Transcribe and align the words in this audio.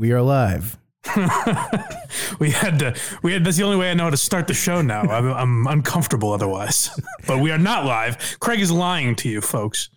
We 0.00 0.12
are 0.12 0.22
live. 0.22 0.78
we 2.38 2.52
had 2.52 2.78
to. 2.78 2.98
We 3.22 3.34
had. 3.34 3.44
That's 3.44 3.58
the 3.58 3.64
only 3.64 3.76
way 3.76 3.90
I 3.90 3.94
know 3.94 4.04
how 4.04 4.10
to 4.10 4.16
start 4.16 4.46
the 4.46 4.54
show 4.54 4.80
now. 4.80 5.02
I'm, 5.02 5.30
I'm 5.30 5.66
uncomfortable 5.66 6.32
otherwise. 6.32 6.88
but 7.26 7.40
we 7.40 7.50
are 7.50 7.58
not 7.58 7.84
live. 7.84 8.38
Craig 8.40 8.60
is 8.60 8.72
lying 8.72 9.14
to 9.16 9.28
you, 9.28 9.42
folks. 9.42 9.90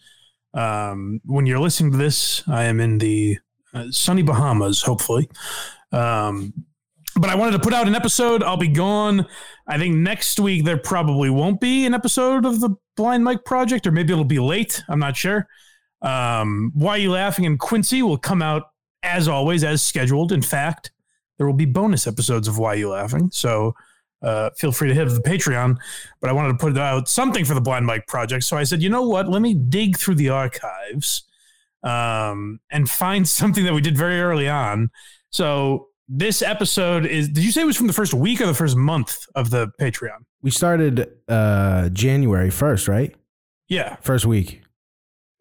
Um, 0.53 1.21
when 1.23 1.45
you're 1.45 1.59
listening 1.59 1.93
to 1.93 1.97
this, 1.97 2.43
I 2.49 2.65
am 2.65 2.81
in 2.81 2.97
the 2.97 3.37
uh, 3.73 3.85
sunny 3.91 4.23
Bahamas, 4.23 4.81
hopefully. 4.81 5.29
Um, 5.93 6.53
but 7.15 7.29
I 7.29 7.35
wanted 7.35 7.53
to 7.53 7.59
put 7.59 7.73
out 7.73 7.87
an 7.87 7.95
episode. 7.95 8.43
I'll 8.43 8.57
be 8.57 8.67
gone. 8.67 9.25
I 9.69 9.77
think 9.77 9.95
next 9.95 10.37
week 10.37 10.65
there 10.65 10.75
probably 10.75 11.29
won't 11.29 11.61
be 11.61 11.85
an 11.85 11.93
episode 11.93 12.45
of 12.45 12.59
the 12.59 12.75
Blind 12.97 13.23
Mike 13.23 13.45
Project, 13.45 13.87
or 13.87 13.93
maybe 13.93 14.11
it'll 14.11 14.25
be 14.25 14.39
late. 14.39 14.83
I'm 14.89 14.99
not 14.99 15.15
sure. 15.15 15.47
Um, 16.01 16.73
Why 16.75 16.97
You 16.97 17.11
Laughing 17.11 17.45
and 17.45 17.57
Quincy 17.57 18.03
will 18.03 18.17
come 18.17 18.41
out 18.41 18.63
as 19.03 19.27
always, 19.27 19.63
as 19.63 19.83
scheduled. 19.83 20.31
In 20.31 20.41
fact, 20.41 20.91
there 21.37 21.47
will 21.47 21.53
be 21.53 21.65
bonus 21.65 22.07
episodes 22.07 22.47
of 22.47 22.57
Why 22.57 22.75
You 22.75 22.89
Laughing. 22.89 23.29
So 23.31 23.75
uh, 24.21 24.49
feel 24.51 24.71
free 24.71 24.87
to 24.87 24.93
hit 24.95 25.07
the 25.09 25.21
Patreon. 25.21 25.77
But 26.21 26.29
I 26.29 26.33
wanted 26.33 26.53
to 26.53 26.57
put 26.57 26.77
out 26.77 27.07
something 27.07 27.45
for 27.45 27.53
the 27.53 27.61
Blind 27.61 27.85
Mike 27.85 28.07
Project. 28.07 28.45
So 28.45 28.57
I 28.57 28.63
said, 28.63 28.81
you 28.81 28.89
know 28.89 29.03
what? 29.03 29.27
Let 29.27 29.41
me 29.41 29.53
dig 29.53 29.97
through 29.97 30.15
the 30.15 30.29
archives 30.29 31.23
um, 31.83 32.59
and 32.71 32.89
find 32.89 33.27
something 33.39 33.65
that 33.65 33.73
we 33.73 33.81
did 33.81 33.97
very 33.97 34.21
early 34.21 34.47
on. 34.47 34.89
So 35.29 35.89
this 36.07 36.41
episode 36.41 37.05
is, 37.05 37.29
did 37.29 37.43
you 37.43 37.51
say 37.51 37.61
it 37.61 37.65
was 37.65 37.77
from 37.77 37.87
the 37.87 37.93
first 37.93 38.13
week 38.13 38.41
or 38.41 38.45
the 38.45 38.53
first 38.53 38.77
month 38.77 39.25
of 39.35 39.49
the 39.49 39.71
Patreon? 39.79 40.25
We 40.41 40.51
started 40.51 41.09
uh, 41.27 41.89
January 41.89 42.49
1st, 42.49 42.87
right? 42.87 43.15
Yeah. 43.67 43.95
First 44.01 44.25
week. 44.25 44.61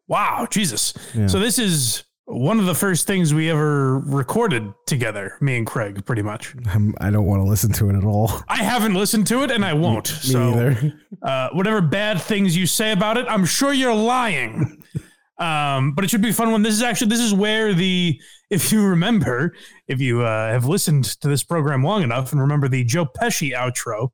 Wow, 0.08 0.46
Jesus. 0.50 0.94
Yeah. 1.14 1.26
So 1.26 1.38
this 1.38 1.58
is 1.58 2.04
one 2.32 2.58
of 2.58 2.66
the 2.66 2.74
first 2.74 3.06
things 3.06 3.34
we 3.34 3.50
ever 3.50 3.98
recorded 3.98 4.72
together, 4.86 5.36
me 5.40 5.58
and 5.58 5.66
Craig, 5.66 6.04
pretty 6.06 6.22
much. 6.22 6.54
I'm, 6.66 6.94
I 6.98 7.10
don't 7.10 7.26
want 7.26 7.42
to 7.42 7.48
listen 7.48 7.72
to 7.74 7.90
it 7.90 7.96
at 7.96 8.04
all. 8.04 8.30
I 8.48 8.62
haven't 8.62 8.94
listened 8.94 9.26
to 9.28 9.42
it 9.42 9.50
and 9.50 9.64
I 9.64 9.74
won't. 9.74 10.10
Me 10.10 10.16
so, 10.16 10.50
either. 10.50 10.94
Uh, 11.22 11.48
whatever 11.52 11.80
bad 11.80 12.20
things 12.20 12.56
you 12.56 12.66
say 12.66 12.90
about 12.90 13.16
it, 13.16 13.24
I'm 13.28 13.44
sure 13.44 13.72
you're 13.72 13.94
lying. 13.94 14.82
um, 15.38 15.92
but 15.92 16.04
it 16.04 16.10
should 16.10 16.22
be 16.22 16.30
a 16.30 16.32
fun 16.32 16.50
one. 16.50 16.62
This 16.62 16.74
is 16.74 16.82
actually 16.82 17.10
this 17.10 17.20
is 17.20 17.32
where 17.32 17.72
the 17.72 18.20
if 18.50 18.72
you 18.72 18.84
remember, 18.84 19.54
if 19.86 20.00
you 20.00 20.22
uh, 20.22 20.50
have 20.50 20.66
listened 20.66 21.04
to 21.20 21.28
this 21.28 21.44
program 21.44 21.84
long 21.84 22.02
enough 22.02 22.32
and 22.32 22.40
remember 22.40 22.66
the 22.66 22.82
Joe 22.82 23.06
Pesci 23.06 23.52
outro, 23.54 24.08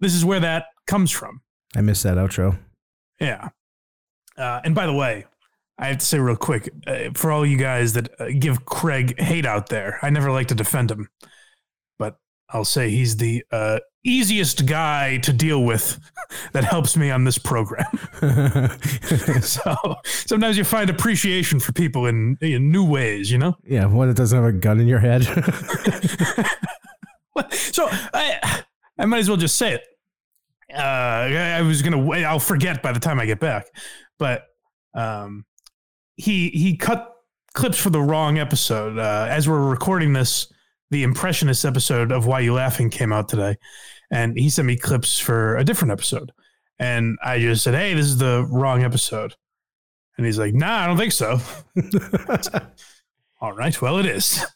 this 0.00 0.12
is 0.12 0.22
where 0.22 0.40
that 0.40 0.66
comes 0.86 1.10
from. 1.10 1.40
I 1.74 1.80
miss 1.80 2.02
that 2.02 2.18
outro. 2.18 2.58
Yeah. 3.18 3.48
Uh, 4.36 4.60
and 4.62 4.74
by 4.74 4.84
the 4.84 4.92
way, 4.92 5.24
I 5.80 5.88
have 5.88 5.98
to 5.98 6.06
say 6.06 6.18
real 6.18 6.36
quick 6.36 6.68
uh, 6.86 7.10
for 7.14 7.32
all 7.32 7.46
you 7.46 7.56
guys 7.56 7.94
that 7.94 8.10
uh, 8.20 8.26
give 8.38 8.66
Craig 8.66 9.18
hate 9.18 9.46
out 9.46 9.70
there, 9.70 9.98
I 10.02 10.10
never 10.10 10.30
like 10.30 10.48
to 10.48 10.54
defend 10.54 10.90
him, 10.90 11.08
but 11.98 12.18
I'll 12.50 12.66
say 12.66 12.90
he's 12.90 13.16
the 13.16 13.42
uh, 13.50 13.78
easiest 14.04 14.66
guy 14.66 15.16
to 15.18 15.32
deal 15.32 15.64
with 15.64 15.98
that 16.52 16.64
helps 16.64 16.98
me 16.98 17.10
on 17.10 17.24
this 17.24 17.38
program. 17.38 17.86
so 19.40 19.74
sometimes 20.04 20.58
you 20.58 20.64
find 20.64 20.90
appreciation 20.90 21.58
for 21.58 21.72
people 21.72 22.04
in, 22.04 22.36
in 22.42 22.70
new 22.70 22.84
ways, 22.84 23.32
you 23.32 23.38
know? 23.38 23.56
yeah, 23.64 23.86
one 23.86 24.08
that 24.08 24.18
doesn't 24.18 24.36
have 24.36 24.46
a 24.46 24.52
gun 24.52 24.80
in 24.80 24.86
your 24.86 24.98
head. 24.98 25.24
so 27.52 27.88
I, 28.12 28.64
I 28.98 29.06
might 29.06 29.20
as 29.20 29.28
well 29.28 29.38
just 29.38 29.56
say 29.56 29.72
it. 29.72 29.82
Uh, 30.74 30.78
I 30.78 31.62
was 31.62 31.82
gonna 31.82 31.98
wait. 31.98 32.24
I'll 32.24 32.38
forget 32.38 32.82
by 32.82 32.92
the 32.92 33.00
time 33.00 33.18
I 33.18 33.26
get 33.26 33.40
back. 33.40 33.66
But 34.18 34.44
um, 34.94 35.44
he 36.20 36.50
he 36.50 36.76
cut 36.76 37.14
clips 37.54 37.78
for 37.78 37.90
the 37.90 38.00
wrong 38.00 38.38
episode. 38.38 38.98
Uh, 38.98 39.26
as 39.28 39.48
we're 39.48 39.68
recording 39.68 40.12
this, 40.12 40.52
the 40.90 41.02
impressionist 41.02 41.64
episode 41.64 42.12
of 42.12 42.26
Why 42.26 42.40
You 42.40 42.54
Laughing 42.54 42.90
came 42.90 43.12
out 43.12 43.28
today, 43.28 43.56
and 44.10 44.38
he 44.38 44.50
sent 44.50 44.66
me 44.66 44.76
clips 44.76 45.18
for 45.18 45.56
a 45.56 45.64
different 45.64 45.92
episode. 45.92 46.32
And 46.78 47.18
I 47.22 47.38
just 47.38 47.64
said, 47.64 47.74
"Hey, 47.74 47.94
this 47.94 48.06
is 48.06 48.18
the 48.18 48.46
wrong 48.50 48.82
episode." 48.82 49.34
And 50.16 50.26
he's 50.26 50.38
like, 50.38 50.54
"Nah, 50.54 50.84
I 50.84 50.86
don't 50.86 50.96
think 50.96 51.12
so." 51.12 51.40
All 53.40 53.54
right, 53.54 53.80
well, 53.80 53.98
it 53.98 54.06
is. 54.06 54.44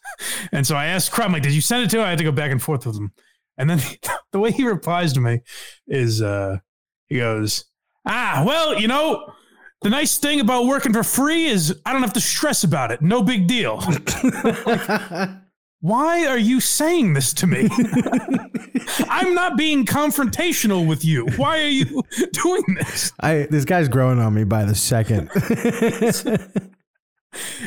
And 0.51 0.65
so 0.65 0.75
I 0.75 0.85
asked 0.85 1.11
Crumb, 1.11 1.33
like, 1.33 1.43
did 1.43 1.51
you 1.51 1.59
send 1.59 1.83
it 1.83 1.89
to 1.89 1.97
him? 1.97 2.03
I 2.03 2.09
had 2.09 2.17
to 2.19 2.23
go 2.23 2.31
back 2.31 2.51
and 2.51 2.61
forth 2.61 2.85
with 2.85 2.95
him. 2.95 3.11
And 3.57 3.69
then 3.69 3.79
the 4.31 4.39
way 4.39 4.51
he 4.51 4.65
replies 4.65 5.11
to 5.13 5.19
me 5.19 5.41
is 5.87 6.21
uh, 6.21 6.59
he 7.07 7.17
goes, 7.17 7.65
Ah, 8.05 8.43
well, 8.45 8.79
you 8.79 8.87
know, 8.87 9.33
the 9.81 9.89
nice 9.89 10.17
thing 10.17 10.39
about 10.39 10.65
working 10.65 10.93
for 10.93 11.03
free 11.03 11.45
is 11.45 11.79
I 11.85 11.93
don't 11.93 12.01
have 12.01 12.13
to 12.13 12.21
stress 12.21 12.63
about 12.63 12.91
it. 12.91 13.01
No 13.01 13.21
big 13.21 13.47
deal. 13.47 13.81
Why 15.81 16.25
are 16.25 16.37
you 16.37 16.59
saying 16.59 17.13
this 17.13 17.33
to 17.35 17.47
me? 17.47 17.69
I'm 19.09 19.35
not 19.35 19.57
being 19.57 19.85
confrontational 19.85 20.87
with 20.87 21.05
you. 21.05 21.27
Why 21.35 21.59
are 21.59 21.67
you 21.67 22.03
doing 22.31 22.63
this? 22.79 23.11
I 23.19 23.47
this 23.51 23.65
guy's 23.65 23.87
growing 23.87 24.19
on 24.19 24.33
me 24.33 24.45
by 24.45 24.65
the 24.65 24.73
second. 24.73 25.29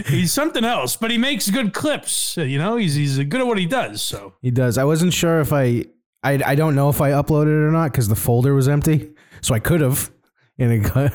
He's 0.07 0.33
something 0.33 0.65
else, 0.65 0.97
but 0.97 1.11
he 1.11 1.19
makes 1.19 1.51
good 1.51 1.73
clips. 1.75 2.37
You 2.37 2.59
know, 2.59 2.77
he's 2.77 2.95
he's 2.95 3.19
good 3.19 3.41
at 3.41 3.47
what 3.47 3.59
he 3.59 3.67
does. 3.67 4.03
So 4.03 4.35
he 4.43 4.51
does. 4.51 4.79
I 4.79 4.85
wasn't 4.85 5.13
sure 5.13 5.41
if 5.41 5.53
I 5.53 5.85
I, 6.23 6.41
I 6.45 6.55
don't 6.55 6.75
know 6.75 6.89
if 6.89 7.01
I 7.01 7.11
uploaded 7.11 7.49
it 7.49 7.67
or 7.67 7.71
not 7.71 7.93
because 7.93 8.09
the 8.09 8.17
folder 8.17 8.55
was 8.55 8.69
empty. 8.69 9.11
So 9.41 9.55
I 9.55 9.61
could 9.61 9.81
have. 9.81 10.11
And 10.59 10.73
it 10.73 10.93
got, 10.93 11.13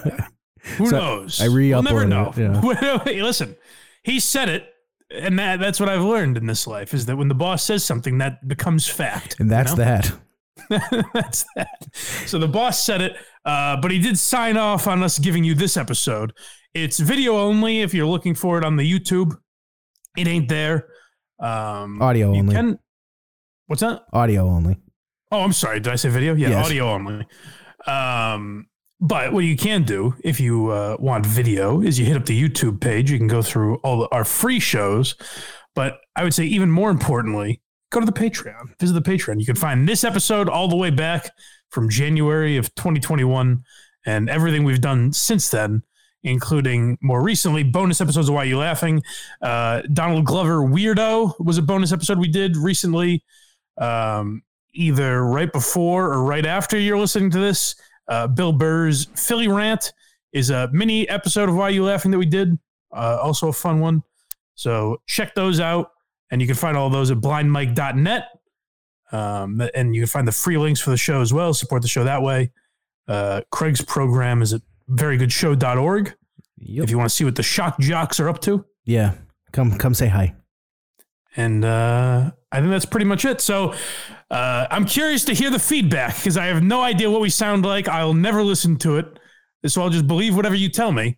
who 0.77 0.87
So 0.87 0.97
knows? 0.97 1.41
I 1.41 1.47
We'll 1.47 1.81
never 1.81 2.05
know. 2.05 2.31
Hey, 3.05 3.21
Listen, 3.21 3.55
he 4.03 4.19
said 4.19 4.49
it, 4.49 4.67
and 5.11 5.37
that, 5.39 5.59
that's 5.59 5.79
what 5.79 5.89
I've 5.89 6.03
learned 6.03 6.37
in 6.37 6.45
this 6.47 6.65
life: 6.67 6.93
is 6.93 7.05
that 7.05 7.15
when 7.17 7.27
the 7.27 7.35
boss 7.35 7.63
says 7.63 7.83
something, 7.83 8.17
that 8.19 8.47
becomes 8.47 8.87
fact. 8.87 9.39
and 9.39 9.49
that's 9.49 9.71
you 9.71 9.77
know? 9.79 9.83
that. 9.85 10.13
that's 11.13 11.45
that. 11.55 11.87
So 12.25 12.37
the 12.39 12.47
boss 12.47 12.83
said 12.83 13.01
it, 13.01 13.15
uh, 13.45 13.77
but 13.81 13.91
he 13.91 13.99
did 13.99 14.17
sign 14.17 14.57
off 14.57 14.87
on 14.87 15.03
us 15.03 15.19
giving 15.19 15.43
you 15.43 15.53
this 15.55 15.77
episode. 15.77 16.31
It's 16.73 16.99
video 16.99 17.37
only. 17.37 17.81
If 17.81 17.93
you're 17.93 18.07
looking 18.07 18.33
for 18.35 18.57
it 18.57 18.63
on 18.63 18.75
the 18.77 18.89
YouTube, 18.89 19.35
it 20.17 20.27
ain't 20.27 20.49
there. 20.49 20.87
Um, 21.39 22.01
Audio 22.01 22.31
you 22.33 22.39
only. 22.39 22.55
Can, 22.55 22.79
what's 23.67 23.81
that? 23.81 24.03
Audio 24.13 24.47
only. 24.47 24.77
Oh, 25.31 25.41
I'm 25.41 25.53
sorry. 25.53 25.79
Did 25.79 25.91
I 25.91 25.95
say 25.95 26.09
video? 26.09 26.35
Yeah, 26.35 26.49
Yes. 26.49 26.65
audio 26.67 26.89
only. 26.91 27.27
Um, 27.87 28.67
but 29.03 29.33
what 29.33 29.43
you 29.43 29.57
can 29.57 29.83
do 29.83 30.15
if 30.23 30.39
you 30.39 30.69
uh, 30.69 30.95
want 30.97 31.25
video 31.25 31.81
is 31.81 31.99
you 31.99 32.05
hit 32.05 32.15
up 32.15 32.25
the 32.25 32.41
YouTube 32.41 32.79
page. 32.79 33.11
You 33.11 33.17
can 33.17 33.27
go 33.27 33.41
through 33.41 33.75
all 33.83 33.99
the, 33.99 34.07
our 34.15 34.23
free 34.23 34.61
shows. 34.61 35.15
But 35.75 35.97
I 36.15 36.23
would 36.23 36.33
say 36.33 36.45
even 36.45 36.71
more 36.71 36.89
importantly, 36.89 37.61
go 37.91 37.99
to 37.99 38.05
the 38.05 38.13
Patreon. 38.13 38.79
Visit 38.79 38.93
the 38.93 39.01
Patreon. 39.01 39.41
You 39.41 39.45
can 39.45 39.57
find 39.57 39.89
this 39.89 40.05
episode 40.05 40.47
all 40.47 40.69
the 40.69 40.77
way 40.77 40.89
back 40.89 41.29
from 41.69 41.89
January 41.89 42.55
of 42.55 42.73
2021 42.75 43.65
and 44.05 44.29
everything 44.29 44.63
we've 44.63 44.79
done 44.79 45.11
since 45.11 45.49
then, 45.49 45.83
including 46.23 46.97
more 47.01 47.21
recently 47.21 47.63
bonus 47.63 47.99
episodes 47.99 48.29
of 48.29 48.35
Why 48.35 48.45
You 48.45 48.57
Laughing. 48.57 49.03
Uh, 49.41 49.81
Donald 49.91 50.23
Glover 50.23 50.59
Weirdo 50.59 51.33
was 51.43 51.57
a 51.57 51.61
bonus 51.61 51.91
episode 51.91 52.19
we 52.19 52.29
did 52.29 52.55
recently. 52.55 53.21
Um, 53.77 54.43
either 54.73 55.25
right 55.25 55.51
before 55.51 56.05
or 56.05 56.23
right 56.23 56.45
after 56.45 56.79
you're 56.79 56.97
listening 56.97 57.29
to 57.31 57.39
this. 57.39 57.75
Uh, 58.13 58.27
Bill 58.27 58.53
Burr's 58.53 59.05
Philly 59.15 59.47
Rant 59.47 59.91
is 60.33 60.49
a 60.49 60.69
mini 60.71 61.07
episode 61.09 61.49
of 61.49 61.55
Why 61.55 61.69
You 61.69 61.83
Laughing 61.85 62.11
that 62.11 62.17
we 62.19 62.25
did. 62.25 62.57
Uh, 62.91 63.17
also 63.21 63.47
a 63.47 63.53
fun 63.53 63.79
one. 63.79 64.03
So 64.55 65.01
check 65.07 65.33
those 65.35 65.59
out. 65.59 65.91
And 66.31 66.41
you 66.41 66.47
can 66.47 66.55
find 66.55 66.75
all 66.77 66.89
those 66.89 67.11
at 67.11 67.17
blindmike.net. 67.17 68.23
Um, 69.11 69.61
and 69.75 69.93
you 69.95 70.01
can 70.01 70.07
find 70.07 70.27
the 70.27 70.31
free 70.31 70.57
links 70.57 70.79
for 70.79 70.89
the 70.89 70.97
show 70.97 71.21
as 71.21 71.31
well. 71.33 71.53
Support 71.53 71.81
the 71.81 71.87
show 71.87 72.03
that 72.03 72.21
way. 72.21 72.51
Uh, 73.07 73.41
Craig's 73.51 73.81
program 73.81 74.41
is 74.41 74.53
at 74.53 74.61
verygoodshow.org 74.89 76.13
Yep. 76.57 76.83
if 76.83 76.89
you 76.89 76.97
want 76.97 77.09
to 77.09 77.15
see 77.15 77.25
what 77.25 77.35
the 77.35 77.43
shock 77.43 77.77
jocks 77.79 78.19
are 78.19 78.29
up 78.29 78.39
to. 78.41 78.65
yeah. 78.85 79.13
Come 79.51 79.77
come 79.77 79.93
say 79.93 80.07
hi. 80.07 80.33
And 81.35 81.65
uh, 81.65 82.31
I 82.51 82.59
think 82.59 82.69
that's 82.69 82.85
pretty 82.85 83.05
much 83.05 83.25
it. 83.25 83.41
So 83.41 83.73
uh, 84.29 84.67
I'm 84.69 84.85
curious 84.85 85.25
to 85.25 85.33
hear 85.33 85.49
the 85.49 85.59
feedback 85.59 86.15
because 86.15 86.37
I 86.37 86.45
have 86.45 86.61
no 86.63 86.81
idea 86.81 87.09
what 87.09 87.21
we 87.21 87.29
sound 87.29 87.65
like. 87.65 87.87
I'll 87.87 88.13
never 88.13 88.43
listen 88.43 88.77
to 88.77 88.97
it. 88.97 89.19
So 89.65 89.81
I'll 89.81 89.89
just 89.89 90.07
believe 90.07 90.35
whatever 90.35 90.55
you 90.55 90.69
tell 90.69 90.91
me. 90.91 91.17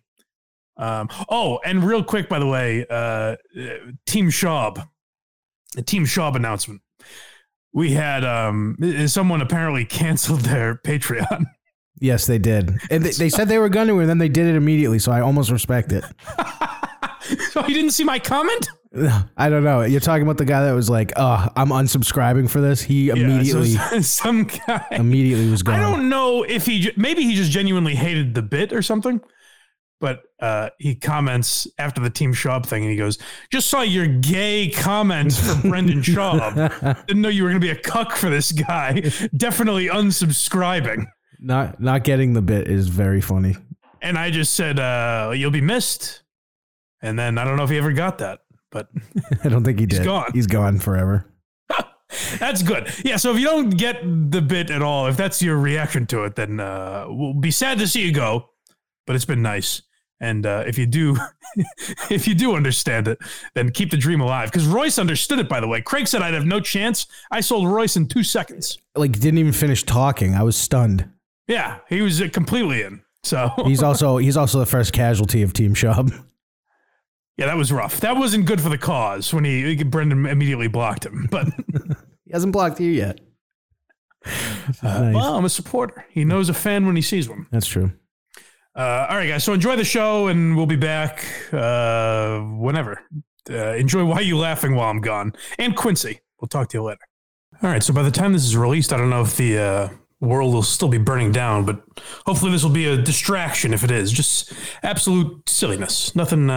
Um, 0.78 1.08
oh, 1.28 1.58
and 1.64 1.82
real 1.82 2.04
quick, 2.04 2.28
by 2.28 2.38
the 2.38 2.46
way, 2.46 2.86
uh, 2.88 2.94
uh, 2.94 3.36
Team 4.06 4.28
Schaub, 4.28 4.86
the 5.74 5.82
Team 5.82 6.04
Schaub 6.04 6.36
announcement. 6.36 6.82
We 7.72 7.92
had 7.92 8.24
um, 8.24 8.76
someone 9.06 9.42
apparently 9.42 9.84
canceled 9.86 10.40
their 10.40 10.76
Patreon. 10.76 11.46
Yes, 11.98 12.26
they 12.26 12.36
did. 12.36 12.78
And 12.90 13.02
they, 13.02 13.12
they 13.12 13.30
said 13.30 13.48
they 13.48 13.58
were 13.58 13.70
going 13.70 13.88
to, 13.88 14.00
and 14.00 14.06
then 14.06 14.18
they 14.18 14.28
did 14.28 14.46
it 14.46 14.54
immediately. 14.54 14.98
So 14.98 15.12
I 15.12 15.22
almost 15.22 15.50
respect 15.50 15.92
it. 15.92 16.04
so 17.52 17.66
you 17.66 17.72
didn't 17.74 17.92
see 17.92 18.04
my 18.04 18.18
comment? 18.18 18.68
I 19.36 19.48
don't 19.48 19.64
know. 19.64 19.82
You're 19.82 20.00
talking 20.00 20.22
about 20.22 20.38
the 20.38 20.44
guy 20.44 20.64
that 20.64 20.72
was 20.72 20.88
like, 20.88 21.12
"Oh, 21.16 21.48
I'm 21.56 21.68
unsubscribing 21.68 22.48
for 22.48 22.60
this." 22.60 22.80
He 22.82 23.08
immediately, 23.10 23.68
Yeah, 23.70 23.88
so 23.90 24.00
some 24.00 24.44
guy. 24.44 24.86
immediately 24.92 25.50
was 25.50 25.62
gone. 25.62 25.76
I 25.76 25.80
don't 25.80 26.08
know 26.08 26.42
if 26.44 26.66
he, 26.66 26.90
maybe 26.96 27.22
he 27.22 27.34
just 27.34 27.50
genuinely 27.50 27.94
hated 27.94 28.34
the 28.34 28.42
bit 28.42 28.72
or 28.72 28.82
something. 28.82 29.20
but 30.00 30.22
uh, 30.40 30.68
he 30.78 30.94
comments 30.94 31.66
after 31.78 32.00
the 32.02 32.10
team 32.10 32.32
Schaub 32.34 32.66
thing, 32.66 32.82
and 32.82 32.90
he 32.90 32.96
goes, 32.96 33.18
"Just 33.50 33.68
saw 33.68 33.82
your 33.82 34.06
gay 34.06 34.70
comments 34.70 35.38
for 35.40 35.68
Brendan 35.68 36.02
Schaub. 36.02 37.06
Didn't 37.06 37.22
know 37.22 37.28
you 37.28 37.42
were 37.42 37.48
going 37.50 37.60
to 37.60 37.66
be 37.66 37.70
a 37.72 37.80
cuck 37.80 38.12
for 38.16 38.30
this 38.30 38.52
guy. 38.52 39.00
Definitely 39.36 39.88
unsubscribing." 39.88 41.06
Not 41.38 41.80
not 41.80 42.04
getting 42.04 42.32
the 42.32 42.42
bit 42.42 42.66
is 42.68 42.88
very 42.88 43.20
funny. 43.20 43.56
And 44.02 44.16
I 44.18 44.30
just 44.30 44.54
said, 44.54 44.78
uh, 44.78 45.32
"You'll 45.34 45.50
be 45.50 45.60
missed." 45.60 46.22
And 47.02 47.18
then 47.18 47.36
I 47.38 47.44
don't 47.44 47.56
know 47.56 47.64
if 47.64 47.70
he 47.70 47.76
ever 47.76 47.92
got 47.92 48.18
that, 48.18 48.40
but 48.70 48.88
I 49.44 49.48
don't 49.48 49.64
think 49.64 49.78
he 49.78 49.86
did. 49.86 50.04
gone. 50.04 50.30
He's 50.32 50.46
gone 50.46 50.78
forever. 50.78 51.32
that's 52.38 52.62
good. 52.62 52.90
Yeah. 53.04 53.16
So 53.16 53.32
if 53.32 53.38
you 53.38 53.46
don't 53.46 53.70
get 53.70 54.00
the 54.02 54.42
bit 54.42 54.70
at 54.70 54.82
all, 54.82 55.06
if 55.06 55.16
that's 55.16 55.42
your 55.42 55.56
reaction 55.56 56.06
to 56.06 56.24
it, 56.24 56.36
then 56.36 56.60
uh, 56.60 57.06
we'll 57.08 57.34
be 57.34 57.50
sad 57.50 57.78
to 57.78 57.88
see 57.88 58.04
you 58.04 58.12
go. 58.12 58.50
But 59.06 59.16
it's 59.16 59.24
been 59.24 59.42
nice. 59.42 59.82
And 60.18 60.46
uh, 60.46 60.64
if 60.66 60.78
you 60.78 60.86
do, 60.86 61.16
if 62.10 62.26
you 62.26 62.34
do 62.34 62.54
understand 62.56 63.06
it, 63.06 63.18
then 63.54 63.70
keep 63.70 63.90
the 63.90 63.96
dream 63.98 64.20
alive. 64.20 64.50
Because 64.50 64.66
Royce 64.66 64.98
understood 64.98 65.38
it. 65.38 65.48
By 65.48 65.60
the 65.60 65.68
way, 65.68 65.82
Craig 65.82 66.08
said 66.08 66.22
I'd 66.22 66.34
have 66.34 66.46
no 66.46 66.58
chance. 66.58 67.06
I 67.30 67.40
sold 67.40 67.68
Royce 67.68 67.96
in 67.96 68.08
two 68.08 68.22
seconds. 68.22 68.78
Like 68.94 69.12
didn't 69.12 69.38
even 69.38 69.52
finish 69.52 69.82
talking. 69.84 70.34
I 70.34 70.42
was 70.42 70.56
stunned. 70.56 71.08
Yeah, 71.48 71.78
he 71.88 72.00
was 72.00 72.20
uh, 72.22 72.28
completely 72.32 72.82
in. 72.82 73.02
So 73.22 73.50
He's 73.64 73.82
also 73.82 74.18
he's 74.18 74.36
also 74.36 74.60
the 74.60 74.66
first 74.66 74.92
casualty 74.92 75.42
of 75.42 75.52
Team 75.52 75.74
Schaub. 75.74 76.12
Yeah, 77.36 77.46
that 77.46 77.56
was 77.56 77.72
rough. 77.72 78.00
That 78.00 78.16
wasn't 78.16 78.46
good 78.46 78.60
for 78.60 78.68
the 78.68 78.78
cause 78.78 79.32
when 79.34 79.44
he 79.44 79.82
Brendan 79.84 80.26
immediately 80.26 80.68
blocked 80.68 81.04
him. 81.06 81.28
But 81.30 81.48
He 82.26 82.32
hasn't 82.32 82.52
blocked 82.52 82.80
you 82.80 82.90
yet. 82.90 83.20
Nice. 84.82 85.14
well, 85.14 85.36
I'm 85.36 85.44
a 85.44 85.48
supporter. 85.48 86.04
He 86.10 86.24
knows 86.24 86.48
a 86.48 86.54
fan 86.54 86.86
when 86.86 86.96
he 86.96 87.02
sees 87.02 87.28
one. 87.28 87.46
That's 87.52 87.68
true. 87.68 87.92
Uh, 88.74 89.06
all 89.08 89.16
right, 89.16 89.28
guys. 89.28 89.44
So 89.44 89.52
enjoy 89.52 89.76
the 89.76 89.84
show, 89.84 90.26
and 90.26 90.56
we'll 90.56 90.66
be 90.66 90.76
back 90.76 91.24
uh, 91.52 92.40
whenever. 92.40 93.00
Uh, 93.48 93.74
enjoy 93.74 94.04
Why 94.04 94.20
You 94.20 94.36
Laughing 94.36 94.74
While 94.74 94.90
I'm 94.90 95.00
Gone, 95.00 95.34
and 95.58 95.76
Quincy. 95.76 96.20
We'll 96.40 96.48
talk 96.48 96.68
to 96.70 96.78
you 96.78 96.82
later. 96.82 97.00
All 97.62 97.70
right. 97.70 97.82
So 97.82 97.94
by 97.94 98.02
the 98.02 98.10
time 98.10 98.32
this 98.32 98.44
is 98.44 98.56
released, 98.56 98.92
I 98.92 98.96
don't 98.96 99.08
know 99.08 99.22
if 99.22 99.36
the 99.36 99.58
uh, 99.58 99.88
world 100.20 100.52
will 100.52 100.64
still 100.64 100.88
be 100.88 100.98
burning 100.98 101.30
down, 101.30 101.64
but 101.64 101.80
hopefully 102.26 102.50
this 102.50 102.64
will 102.64 102.70
be 102.72 102.86
a 102.86 102.96
distraction. 102.96 103.72
If 103.72 103.84
it 103.84 103.92
is, 103.92 104.10
just 104.10 104.52
absolute 104.82 105.48
silliness. 105.48 106.14
Nothing. 106.16 106.50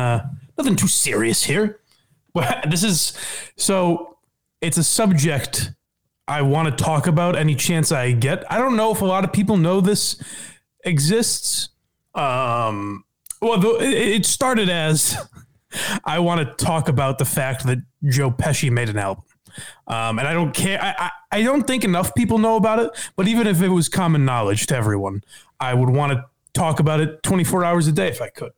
Nothing 0.60 0.76
too 0.76 0.90
serious 0.90 1.44
here. 1.44 1.80
This 2.70 2.84
is 2.84 3.14
so. 3.58 4.18
It's 4.62 4.78
a 4.78 4.84
subject 4.84 5.72
I 6.28 6.42
want 6.42 6.70
to 6.70 6.84
talk 6.84 7.08
about 7.08 7.36
any 7.38 7.56
chance 7.56 7.92
I 7.92 8.12
get. 8.12 8.50
I 8.52 8.58
don't 8.58 8.76
know 8.76 8.92
if 8.92 9.02
a 9.02 9.06
lot 9.06 9.24
of 9.24 9.34
people 9.34 9.58
know 9.58 9.82
this 9.82 10.22
exists. 10.84 11.70
Um, 12.14 13.04
well, 13.42 13.58
the, 13.58 13.78
it 13.80 13.94
it 13.94 14.26
started 14.26 14.70
as 14.70 15.18
I 16.06 16.20
want 16.20 16.48
to 16.48 16.66
talk 16.66 16.88
about 16.90 17.18
the 17.20 17.26
fact 17.26 17.66
that 17.66 17.80
Joe 18.08 18.30
Pesci 18.30 18.70
made 18.70 18.90
an 18.90 18.98
album. 18.98 19.24
Um, 19.88 20.20
and 20.20 20.28
I 20.28 20.34
don't 20.34 20.54
care. 20.54 20.82
I, 20.82 20.94
I, 20.98 21.12
I 21.40 21.42
don't 21.42 21.66
think 21.66 21.84
enough 21.84 22.14
people 22.16 22.38
know 22.38 22.58
about 22.58 22.80
it. 22.80 22.92
But 23.16 23.28
even 23.28 23.48
if 23.48 23.62
it 23.62 23.70
was 23.70 23.90
common 23.90 24.24
knowledge 24.26 24.68
to 24.68 24.76
everyone, 24.76 25.24
I 25.60 25.74
would 25.74 25.90
want 25.90 26.14
to 26.14 26.26
talk 26.54 26.80
about 26.80 27.00
it 27.00 27.24
24 27.24 27.66
hours 27.66 27.88
a 27.88 27.92
day 27.92 28.10
if 28.10 28.22
I 28.22 28.30
could. 28.30 28.52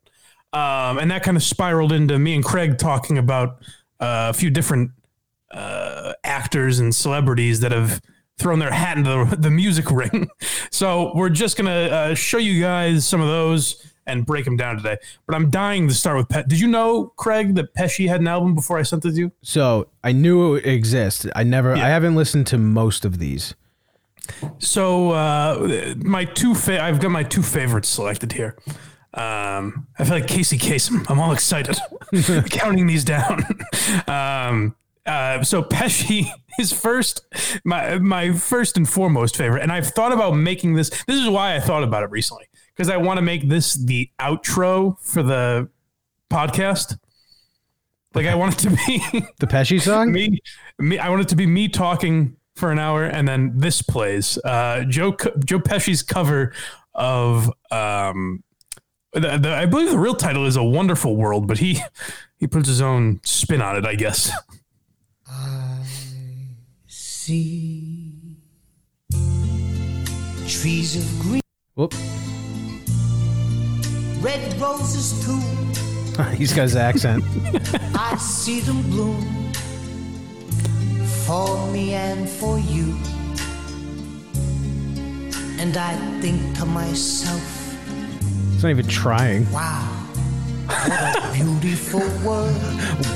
Um, 0.53 0.97
and 0.99 1.09
that 1.11 1.23
kind 1.23 1.37
of 1.37 1.43
spiraled 1.43 1.91
into 1.93 2.19
me 2.19 2.35
and 2.35 2.43
Craig 2.43 2.77
talking 2.77 3.17
about 3.17 3.59
uh, 3.99 4.27
a 4.29 4.33
few 4.33 4.49
different 4.49 4.91
uh, 5.51 6.13
actors 6.23 6.79
and 6.79 6.93
celebrities 6.93 7.59
that 7.61 7.71
have 7.71 8.01
thrown 8.37 8.59
their 8.59 8.71
hat 8.71 8.97
into 8.97 9.25
the, 9.29 9.35
the 9.37 9.51
music 9.51 9.89
ring. 9.91 10.29
So 10.73 11.11
we're 11.15 11.29
just 11.29 11.57
gonna 11.57 11.69
uh, 11.71 12.15
show 12.15 12.37
you 12.37 12.59
guys 12.61 13.05
some 13.05 13.19
of 13.21 13.27
those 13.27 13.85
and 14.07 14.25
break 14.25 14.45
them 14.45 14.55
down 14.57 14.77
today. 14.77 14.97
But 15.27 15.35
I'm 15.35 15.49
dying 15.49 15.87
to 15.89 15.93
start 15.93 16.17
with 16.17 16.27
Pet. 16.29 16.47
Did 16.47 16.59
you 16.59 16.67
know, 16.67 17.13
Craig, 17.17 17.55
that 17.55 17.75
Pesci 17.75 18.07
had 18.07 18.19
an 18.21 18.27
album 18.27 18.55
before 18.55 18.79
I 18.79 18.81
sent 18.83 19.05
it 19.05 19.11
to 19.11 19.17
you? 19.17 19.31
So 19.43 19.89
I 20.03 20.11
knew 20.13 20.55
it 20.55 20.65
existed. 20.65 21.31
I 21.35 21.43
never 21.43 21.75
Yeah. 21.75 21.85
I 21.85 21.89
haven't 21.89 22.15
listened 22.15 22.47
to 22.47 22.57
most 22.57 23.03
of 23.05 23.19
these. 23.19 23.53
So 24.59 25.11
uh, 25.11 25.93
my 25.97 26.25
two 26.25 26.55
fa- 26.55 26.81
I've 26.81 26.99
got 26.99 27.11
my 27.11 27.23
two 27.23 27.43
favorites 27.43 27.89
selected 27.89 28.31
here. 28.31 28.55
Um, 29.13 29.87
I 29.99 30.05
feel 30.05 30.13
like 30.13 30.27
Casey 30.27 30.57
Kasem. 30.57 31.05
I'm 31.09 31.19
all 31.19 31.33
excited 31.33 31.77
counting 32.49 32.87
these 32.87 33.03
down. 33.03 33.43
um, 34.07 34.75
uh, 35.05 35.43
so 35.43 35.63
Pesci, 35.63 36.29
his 36.57 36.71
first, 36.71 37.25
my 37.65 37.97
my 37.99 38.31
first 38.33 38.77
and 38.77 38.87
foremost 38.87 39.35
favorite, 39.35 39.63
and 39.63 39.71
I've 39.71 39.87
thought 39.87 40.11
about 40.11 40.31
making 40.33 40.75
this. 40.75 40.89
This 41.07 41.19
is 41.19 41.27
why 41.27 41.55
I 41.55 41.59
thought 41.59 41.83
about 41.83 42.03
it 42.03 42.09
recently 42.11 42.45
because 42.75 42.89
I 42.89 42.97
want 42.97 43.17
to 43.17 43.21
make 43.21 43.49
this 43.49 43.73
the 43.73 44.09
outro 44.19 44.97
for 45.01 45.23
the 45.23 45.69
podcast. 46.29 46.97
Like 48.13 48.27
I 48.27 48.35
want 48.35 48.53
it 48.55 48.69
to 48.69 48.69
be 48.71 49.25
The 49.39 49.47
Pesci 49.47 49.81
song? 49.81 50.11
me, 50.11 50.39
me. 50.79 50.97
I 50.99 51.09
want 51.09 51.21
it 51.21 51.29
to 51.29 51.35
be 51.35 51.45
me 51.45 51.67
talking 51.67 52.35
for 52.55 52.71
an 52.71 52.77
hour, 52.79 53.05
and 53.05 53.27
then 53.27 53.53
this 53.55 53.81
plays. 53.81 54.37
Uh, 54.43 54.83
Joe 54.83 55.13
Joe 55.43 55.59
Pesci's 55.59 56.03
cover 56.03 56.53
of 56.93 57.51
um, 57.71 58.43
the, 59.13 59.37
the, 59.37 59.53
I 59.55 59.65
believe 59.65 59.91
the 59.91 59.97
real 59.99 60.15
title 60.15 60.45
is 60.45 60.55
"A 60.55 60.63
Wonderful 60.63 61.15
World," 61.15 61.47
but 61.47 61.57
he 61.59 61.79
he 62.37 62.47
puts 62.47 62.67
his 62.67 62.81
own 62.81 63.19
spin 63.23 63.61
on 63.61 63.75
it, 63.77 63.85
I 63.85 63.95
guess. 63.95 64.31
I 65.27 65.83
see 66.87 68.37
trees 70.47 70.95
of 70.97 71.21
green, 71.21 71.41
Whoop. 71.75 71.93
red 74.21 74.59
roses 74.59 75.25
too. 75.25 76.23
He's 76.35 76.53
got 76.53 76.63
his 76.63 76.75
accent. 76.75 77.23
I 77.95 78.15
see 78.17 78.59
them 78.59 78.81
bloom 78.89 79.53
for 81.25 81.67
me 81.71 81.93
and 81.93 82.27
for 82.29 82.59
you. 82.59 82.95
And 85.59 85.77
I 85.77 85.95
think 86.19 86.57
to 86.57 86.65
myself, 86.65 87.60
He's 88.61 88.65
not 88.65 88.69
even 88.69 88.85
trying. 88.87 89.51
wow, 89.51 89.81
what 90.67 91.17
a 91.17 91.33
beautiful 91.33 91.99
world. 92.23 92.55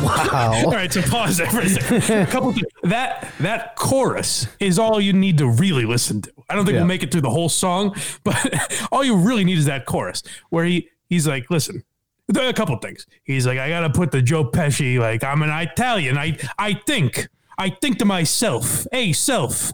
Wow. 0.02 0.64
All 0.66 0.72
right, 0.72 0.92
so 0.92 1.04
pause 1.04 1.38
there 1.38 1.46
for 1.52 1.60
a 1.60 1.70
second. 1.70 2.22
A 2.24 2.26
couple 2.26 2.52
things. 2.52 2.66
That 2.82 3.32
that 3.42 3.76
chorus 3.76 4.48
is 4.60 4.80
all 4.80 5.00
you 5.00 5.14
need 5.14 5.38
to 5.38 5.48
really 5.48 5.86
listen 5.86 6.24
to. 6.24 6.32
I 6.50 6.56
don't 6.56 6.66
think 6.66 6.74
Yeah. 6.74 6.80
we'll 6.82 6.88
make 6.88 7.04
it 7.04 7.12
through 7.12 7.22
the 7.22 7.30
whole 7.30 7.50
song, 7.50 7.96
but 8.24 8.36
all 8.92 9.04
you 9.04 9.16
really 9.18 9.44
need 9.44 9.60
is 9.60 9.66
that 9.66 9.86
chorus 9.86 10.24
where 10.50 10.66
he 10.66 10.90
he's 11.10 11.28
like, 11.28 11.52
listen. 11.52 11.84
A 12.36 12.52
couple 12.54 12.76
things. 12.78 13.06
He's 13.24 13.46
like, 13.46 13.60
I 13.60 13.70
gotta 13.70 13.92
put 13.92 14.10
the 14.10 14.24
Joe 14.24 14.46
Pesci, 14.50 14.98
like 14.98 15.24
I'm 15.24 15.44
an 15.44 15.52
Italian. 15.52 16.18
I 16.18 16.40
I 16.58 16.74
think. 16.74 17.28
I 17.60 17.70
think 17.70 18.00
to 18.00 18.06
myself, 18.06 18.88
hey 18.92 19.14
self. 19.14 19.70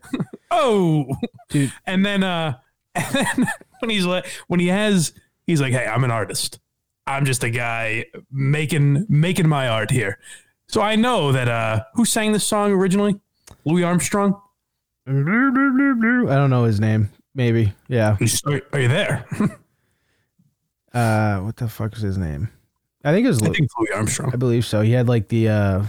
oh 0.50 1.06
Dude. 1.48 1.72
And 1.86 2.04
then 2.04 2.24
uh 2.24 2.54
and 2.96 3.06
then 3.14 3.46
when 3.82 3.90
he's 3.90 4.06
like 4.06 4.26
when 4.46 4.60
he 4.60 4.68
has 4.68 5.12
he's 5.46 5.60
like, 5.60 5.72
Hey, 5.72 5.84
I'm 5.86 6.04
an 6.04 6.10
artist. 6.10 6.60
I'm 7.06 7.24
just 7.24 7.42
a 7.42 7.50
guy 7.50 8.06
making 8.30 9.06
making 9.08 9.48
my 9.48 9.68
art 9.68 9.90
here. 9.90 10.18
So 10.68 10.80
I 10.80 10.96
know 10.96 11.32
that 11.32 11.48
uh 11.48 11.82
who 11.94 12.04
sang 12.04 12.32
this 12.32 12.44
song 12.44 12.72
originally? 12.72 13.20
Louis 13.64 13.82
Armstrong? 13.82 14.40
I 15.06 15.10
don't 15.10 16.50
know 16.50 16.64
his 16.64 16.80
name. 16.80 17.10
Maybe. 17.34 17.72
Yeah. 17.88 18.16
Are, 18.46 18.80
you 18.80 18.88
there? 18.88 19.26
Uh 20.94 21.38
what 21.38 21.56
the 21.56 21.66
fuck 21.68 21.96
is 21.96 22.02
his 22.02 22.18
name? 22.18 22.50
I 23.02 23.12
think 23.12 23.24
it 23.24 23.28
was 23.28 23.42
I 23.42 23.48
think 23.48 23.70
Louis 23.78 23.92
Armstrong. 23.94 24.30
I 24.30 24.36
believe 24.36 24.66
so. 24.66 24.82
He 24.82 24.92
had 24.92 25.08
like 25.08 25.28
the 25.28 25.48
uh 25.48 25.84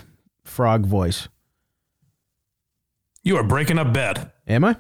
frog 0.45 0.85
voice. 0.85 1.27
You 3.21 3.35
are 3.35 3.43
breaking 3.43 3.79
up 3.79 3.93
bad. 3.93 4.31
Am 4.47 4.63
I? 4.63 4.77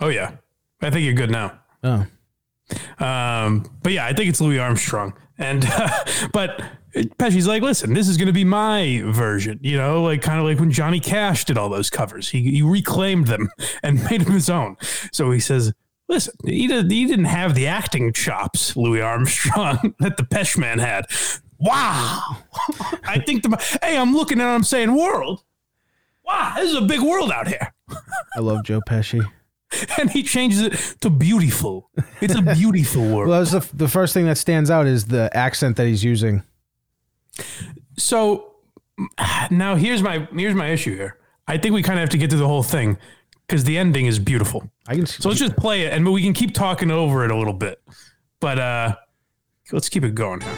Oh 0.00 0.10
yeah. 0.10 0.36
I 0.80 0.90
think 0.90 1.04
you're 1.04 1.14
good 1.14 1.32
now. 1.32 1.58
Oh. 1.82 2.06
Um, 2.98 3.70
but 3.82 3.92
yeah, 3.92 4.06
I 4.06 4.12
think 4.12 4.28
it's 4.28 4.40
Louis 4.40 4.58
Armstrong. 4.58 5.14
And 5.38 5.66
but 6.32 6.60
Pesci's 6.94 7.46
like, 7.46 7.62
listen, 7.62 7.94
this 7.94 8.08
is 8.08 8.16
going 8.16 8.26
to 8.26 8.32
be 8.32 8.44
my 8.44 9.02
version, 9.06 9.60
you 9.62 9.76
know, 9.76 10.02
like 10.02 10.22
kind 10.22 10.38
of 10.38 10.46
like 10.46 10.58
when 10.58 10.70
Johnny 10.70 11.00
Cash 11.00 11.44
did 11.44 11.58
all 11.58 11.68
those 11.68 11.90
covers. 11.90 12.28
He, 12.30 12.50
he 12.50 12.62
reclaimed 12.62 13.26
them 13.26 13.50
and 13.82 14.02
made 14.04 14.22
them 14.22 14.32
his 14.32 14.50
own. 14.50 14.76
So 15.12 15.30
he 15.30 15.40
says, 15.40 15.72
listen, 16.08 16.34
he, 16.44 16.66
did, 16.66 16.90
he 16.90 17.06
didn't 17.06 17.26
have 17.26 17.54
the 17.54 17.66
acting 17.66 18.12
chops, 18.12 18.76
Louis 18.76 19.00
Armstrong, 19.00 19.94
that 20.00 20.16
the 20.16 20.24
Pesh 20.24 20.56
man 20.58 20.78
had. 20.78 21.06
Wow. 21.58 22.38
I 23.04 23.18
think 23.18 23.42
the 23.42 23.78
hey, 23.82 23.98
I'm 23.98 24.14
looking 24.14 24.40
at 24.40 24.46
I'm 24.46 24.62
saying, 24.62 24.94
world. 24.94 25.42
Wow, 26.24 26.54
this 26.56 26.70
is 26.70 26.76
a 26.76 26.82
big 26.82 27.00
world 27.00 27.32
out 27.32 27.48
here. 27.48 27.74
I 28.36 28.40
love 28.40 28.62
Joe 28.62 28.80
Pesci. 28.86 29.26
And 29.98 30.10
he 30.10 30.22
changes 30.22 30.62
it 30.62 30.72
to 31.02 31.10
beautiful. 31.10 31.90
It's 32.20 32.34
a 32.34 32.40
beautiful 32.42 33.02
world. 33.14 33.28
Well, 33.28 33.44
that's 33.44 33.68
the, 33.70 33.76
the 33.76 33.88
first 33.88 34.14
thing 34.14 34.24
that 34.26 34.38
stands 34.38 34.70
out 34.70 34.86
is 34.86 35.04
the 35.06 35.28
accent 35.36 35.76
that 35.76 35.86
he's 35.86 36.02
using. 36.02 36.42
So 37.96 38.54
now 39.50 39.74
here's 39.76 40.02
my 40.02 40.26
here's 40.34 40.54
my 40.54 40.68
issue 40.70 40.96
here. 40.96 41.18
I 41.46 41.58
think 41.58 41.74
we 41.74 41.82
kind 41.82 41.98
of 41.98 42.02
have 42.02 42.10
to 42.10 42.18
get 42.18 42.30
through 42.30 42.40
the 42.40 42.46
whole 42.48 42.62
thing 42.62 42.98
because 43.46 43.64
the 43.64 43.78
ending 43.78 44.06
is 44.06 44.18
beautiful. 44.18 44.70
I 44.86 44.94
can 44.94 45.06
So 45.06 45.28
let's 45.28 45.40
just 45.40 45.56
play 45.56 45.82
it 45.82 45.92
and 45.92 46.06
we 46.10 46.22
can 46.22 46.32
keep 46.32 46.54
talking 46.54 46.90
over 46.90 47.24
it 47.24 47.30
a 47.30 47.36
little 47.36 47.52
bit. 47.54 47.80
But 48.40 48.58
uh 48.58 48.96
let's 49.72 49.88
keep 49.88 50.02
it 50.04 50.14
going 50.14 50.40
here. 50.40 50.56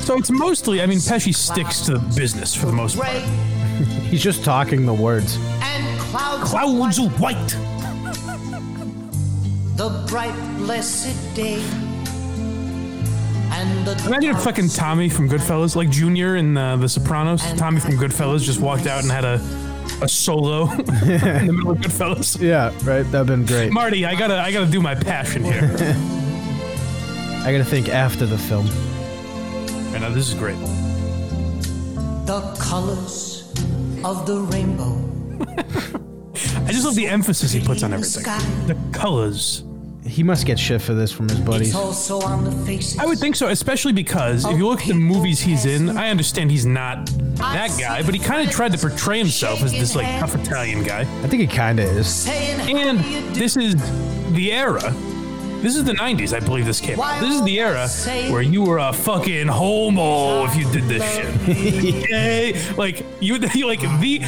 So 0.00 0.16
it's 0.16 0.30
mostly, 0.30 0.80
I 0.80 0.86
mean, 0.86 0.98
Pesci 0.98 1.34
sticks 1.34 1.82
to 1.82 1.98
the 1.98 2.14
business 2.16 2.54
for 2.54 2.64
the 2.66 2.72
most 2.72 2.96
part. 2.98 3.08
He's 4.10 4.22
just 4.22 4.42
talking 4.42 4.86
the 4.86 4.94
words. 4.94 5.36
and 5.60 5.84
clouds, 6.10 6.50
Clouds 6.50 6.98
of 6.98 7.06
of 7.06 7.20
white. 7.20 7.36
white, 7.36 7.48
the 9.76 10.04
bright 10.08 10.34
blessed 10.58 11.34
day. 11.34 11.62
And 13.50 13.86
the 13.86 13.92
Imagine 14.06 14.36
if 14.36 14.42
fucking 14.42 14.68
Tommy 14.68 15.08
from 15.08 15.28
Goodfellas, 15.28 15.74
like 15.74 15.90
Junior 15.90 16.36
in 16.36 16.56
uh, 16.56 16.76
The 16.76 16.88
Sopranos, 16.88 17.42
Tommy 17.54 17.80
from 17.80 17.94
Goodfellas 17.94 18.42
just 18.44 18.60
walked 18.60 18.86
out 18.86 19.02
and 19.02 19.10
had 19.10 19.24
a, 19.24 19.40
a 20.02 20.08
solo 20.08 20.70
in 20.72 20.86
the 20.86 21.52
middle 21.52 21.72
of 21.72 21.78
Goodfellas. 21.78 22.40
Yeah, 22.40 22.72
right. 22.84 23.02
That'd 23.10 23.26
been 23.26 23.46
great. 23.46 23.72
Marty, 23.72 24.04
I 24.04 24.14
gotta, 24.14 24.38
I 24.38 24.52
gotta 24.52 24.70
do 24.70 24.80
my 24.80 24.94
passion 24.94 25.42
here. 25.44 25.74
I 27.44 27.52
gotta 27.52 27.64
think 27.64 27.88
after 27.88 28.26
the 28.26 28.38
film. 28.38 28.68
I 29.94 29.98
know 29.98 30.12
this 30.12 30.28
is 30.28 30.34
great. 30.34 30.58
the 32.26 32.40
colors 32.60 33.50
of 34.04 34.26
the 34.26 34.40
rainbow. 34.52 34.94
I 35.40 36.72
just 36.72 36.84
love 36.84 36.94
the 36.94 37.06
emphasis 37.06 37.52
he 37.52 37.60
puts 37.64 37.82
on 37.82 37.92
everything. 37.92 38.22
The 38.66 38.76
colors. 38.92 39.64
He 40.06 40.22
must 40.22 40.46
get 40.46 40.58
shit 40.58 40.80
for 40.80 40.94
this 40.94 41.12
from 41.12 41.28
his 41.28 41.38
buddies. 41.40 41.74
Also 41.74 42.20
on 42.20 42.44
the 42.44 42.52
faces. 42.64 42.98
I 42.98 43.04
would 43.04 43.18
think 43.18 43.36
so, 43.36 43.48
especially 43.48 43.92
because 43.92 44.46
if 44.46 44.56
you 44.56 44.66
look 44.66 44.80
at 44.80 44.86
the 44.86 44.94
movies 44.94 45.38
he's 45.40 45.66
in, 45.66 45.98
I 45.98 46.08
understand 46.08 46.50
he's 46.50 46.64
not 46.64 47.06
that 47.36 47.76
guy, 47.78 48.02
but 48.02 48.14
he 48.14 48.20
kind 48.20 48.46
of 48.46 48.54
tried 48.54 48.72
to 48.72 48.78
portray 48.78 49.18
himself 49.18 49.62
as 49.62 49.72
this 49.72 49.94
like 49.94 50.06
tough 50.18 50.34
Italian 50.34 50.82
guy. 50.82 51.00
I 51.00 51.28
think 51.28 51.42
he 51.42 51.46
kind 51.46 51.78
of 51.78 51.86
is. 51.86 52.26
And 52.28 52.62
how 52.62 53.06
you 53.06 53.20
do. 53.20 53.30
this 53.32 53.56
is 53.56 53.74
the 54.32 54.52
era. 54.52 54.94
This 55.60 55.74
is 55.74 55.82
the 55.82 55.92
90s, 55.92 56.32
I 56.32 56.38
believe 56.38 56.66
this 56.66 56.80
came 56.80 57.00
out. 57.00 57.20
This 57.20 57.34
is 57.34 57.42
the 57.42 57.58
era 57.60 57.88
where 58.32 58.42
you 58.42 58.62
were 58.62 58.78
a 58.78 58.92
fucking 58.92 59.48
homo 59.48 60.44
if 60.44 60.54
you 60.54 60.70
did 60.70 60.84
this 60.84 61.02
shit. 61.14 62.08
Yay. 62.10 62.54
Like, 62.76 63.04
you, 63.20 63.38
you 63.54 63.66
like, 63.66 63.80
the, 63.80 64.20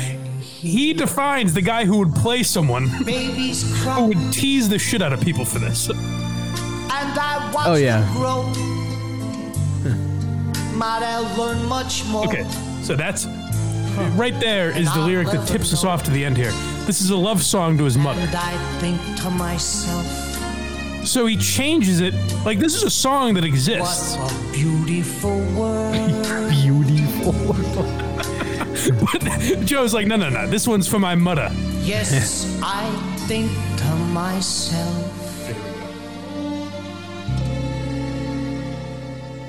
he 0.61 0.93
defines 0.93 1.55
the 1.55 1.63
guy 1.63 1.85
who 1.85 1.99
would 1.99 2.15
play 2.15 2.43
someone 2.43 2.89
babies 3.05 3.63
who 3.85 4.07
would 4.09 4.33
tease 4.33 4.69
the 4.69 4.79
shit 4.79 5.01
out 5.03 5.13
of 5.13 5.21
people 5.21 5.45
for 5.45 5.59
this. 5.59 5.89
and 5.89 5.99
I 5.99 7.51
watch 7.55 7.67
Oh, 7.67 7.75
yeah. 7.77 8.07
grow. 8.13 8.43
Might 10.77 11.03
I 11.03 11.19
learn 11.37 11.65
much 11.67 12.05
more? 12.07 12.25
Okay, 12.27 12.45
so 12.83 12.95
that's 12.97 13.27
right 14.17 14.39
there 14.41 14.71
is 14.77 14.93
the 14.95 15.01
lyric 15.01 15.29
that 15.31 15.47
tips 15.47 15.73
us 15.73 15.85
off 15.85 16.03
to 16.05 16.11
the 16.11 16.25
end 16.25 16.37
here. 16.37 16.53
This 16.87 17.01
is 17.01 17.11
a 17.11 17.17
love 17.17 17.43
song 17.43 17.77
to 17.79 17.85
his 17.85 17.99
mother. 17.99 18.21
And 18.21 18.35
I 18.35 18.57
think 18.81 18.99
to 19.21 19.31
myself, 19.31 20.07
So 21.07 21.27
he 21.27 21.37
changes 21.37 22.01
it. 22.01 22.15
Like, 22.45 22.59
this 22.59 22.75
is 22.75 22.83
a 22.83 22.91
song 22.91 23.35
that 23.35 23.41
what 23.43 23.49
exists. 23.49 24.17
a 24.17 24.53
beautiful 24.53 25.39
world. 25.55 26.07
Beautiful. 26.51 27.33
But 27.75 28.10
Joe's 29.65 29.93
like, 29.93 30.07
no, 30.07 30.17
no, 30.17 30.31
no. 30.31 30.47
This 30.47 30.67
one's 30.67 30.89
for 30.89 30.99
my 30.99 31.15
mother. 31.15 31.51
yes, 31.83 32.59
I 32.65 32.91
think 33.27 33.51
to 33.79 33.95
myself. 34.13 35.07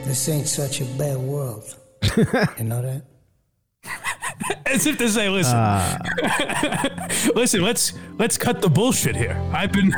This 0.06 0.28
ain't 0.28 0.48
such 0.48 0.82
a 0.82 0.86
bad 0.98 1.18
world. 1.18 1.78
you 2.58 2.66
know 2.66 2.82
that? 2.82 3.04
As 4.66 4.86
if 4.86 4.98
to 4.98 5.08
say, 5.08 5.30
listen, 5.30 5.56
ah. 5.56 5.98
listen, 7.36 7.62
let's 7.62 7.94
let's 8.18 8.38
cut 8.38 8.62
the 8.62 8.70
bullshit 8.70 9.16
here. 9.16 9.40
I've 9.54 9.72
been. 9.72 9.90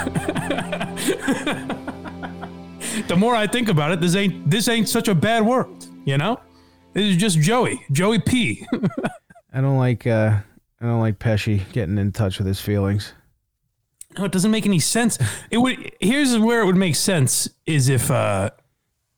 the 3.08 3.16
more 3.18 3.36
I 3.36 3.48
think 3.48 3.70
about 3.70 3.92
it, 3.92 4.02
this 4.02 4.16
ain't 4.16 4.50
this 4.50 4.68
ain't 4.68 4.90
such 4.90 5.08
a 5.08 5.16
bad 5.16 5.44
world. 5.44 5.88
You 6.06 6.18
know, 6.18 6.40
this 6.94 7.06
is 7.06 7.18
just 7.18 7.40
Joey, 7.40 7.84
Joey 7.92 8.20
P. 8.20 8.68
I 9.54 9.62
don't 9.62 9.78
like. 9.78 10.06
uh 10.08 10.40
I 10.82 10.86
don't 10.86 11.00
like 11.00 11.18
Pesci 11.20 11.62
getting 11.72 11.98
in 11.98 12.12
touch 12.12 12.38
with 12.40 12.48
his 12.48 12.60
feelings. 12.60 13.14
No, 14.18 14.26
it 14.26 14.32
doesn't 14.34 14.52
make 14.52 14.66
any 14.66 14.80
sense. 14.80 15.18
It 15.50 15.58
would. 15.60 15.92
Here's 16.02 16.38
where 16.38 16.62
it 16.62 16.66
would 16.66 16.76
make 16.76 16.96
sense: 16.96 17.48
is 17.66 17.88
if 17.90 18.12
uh, 18.12 18.50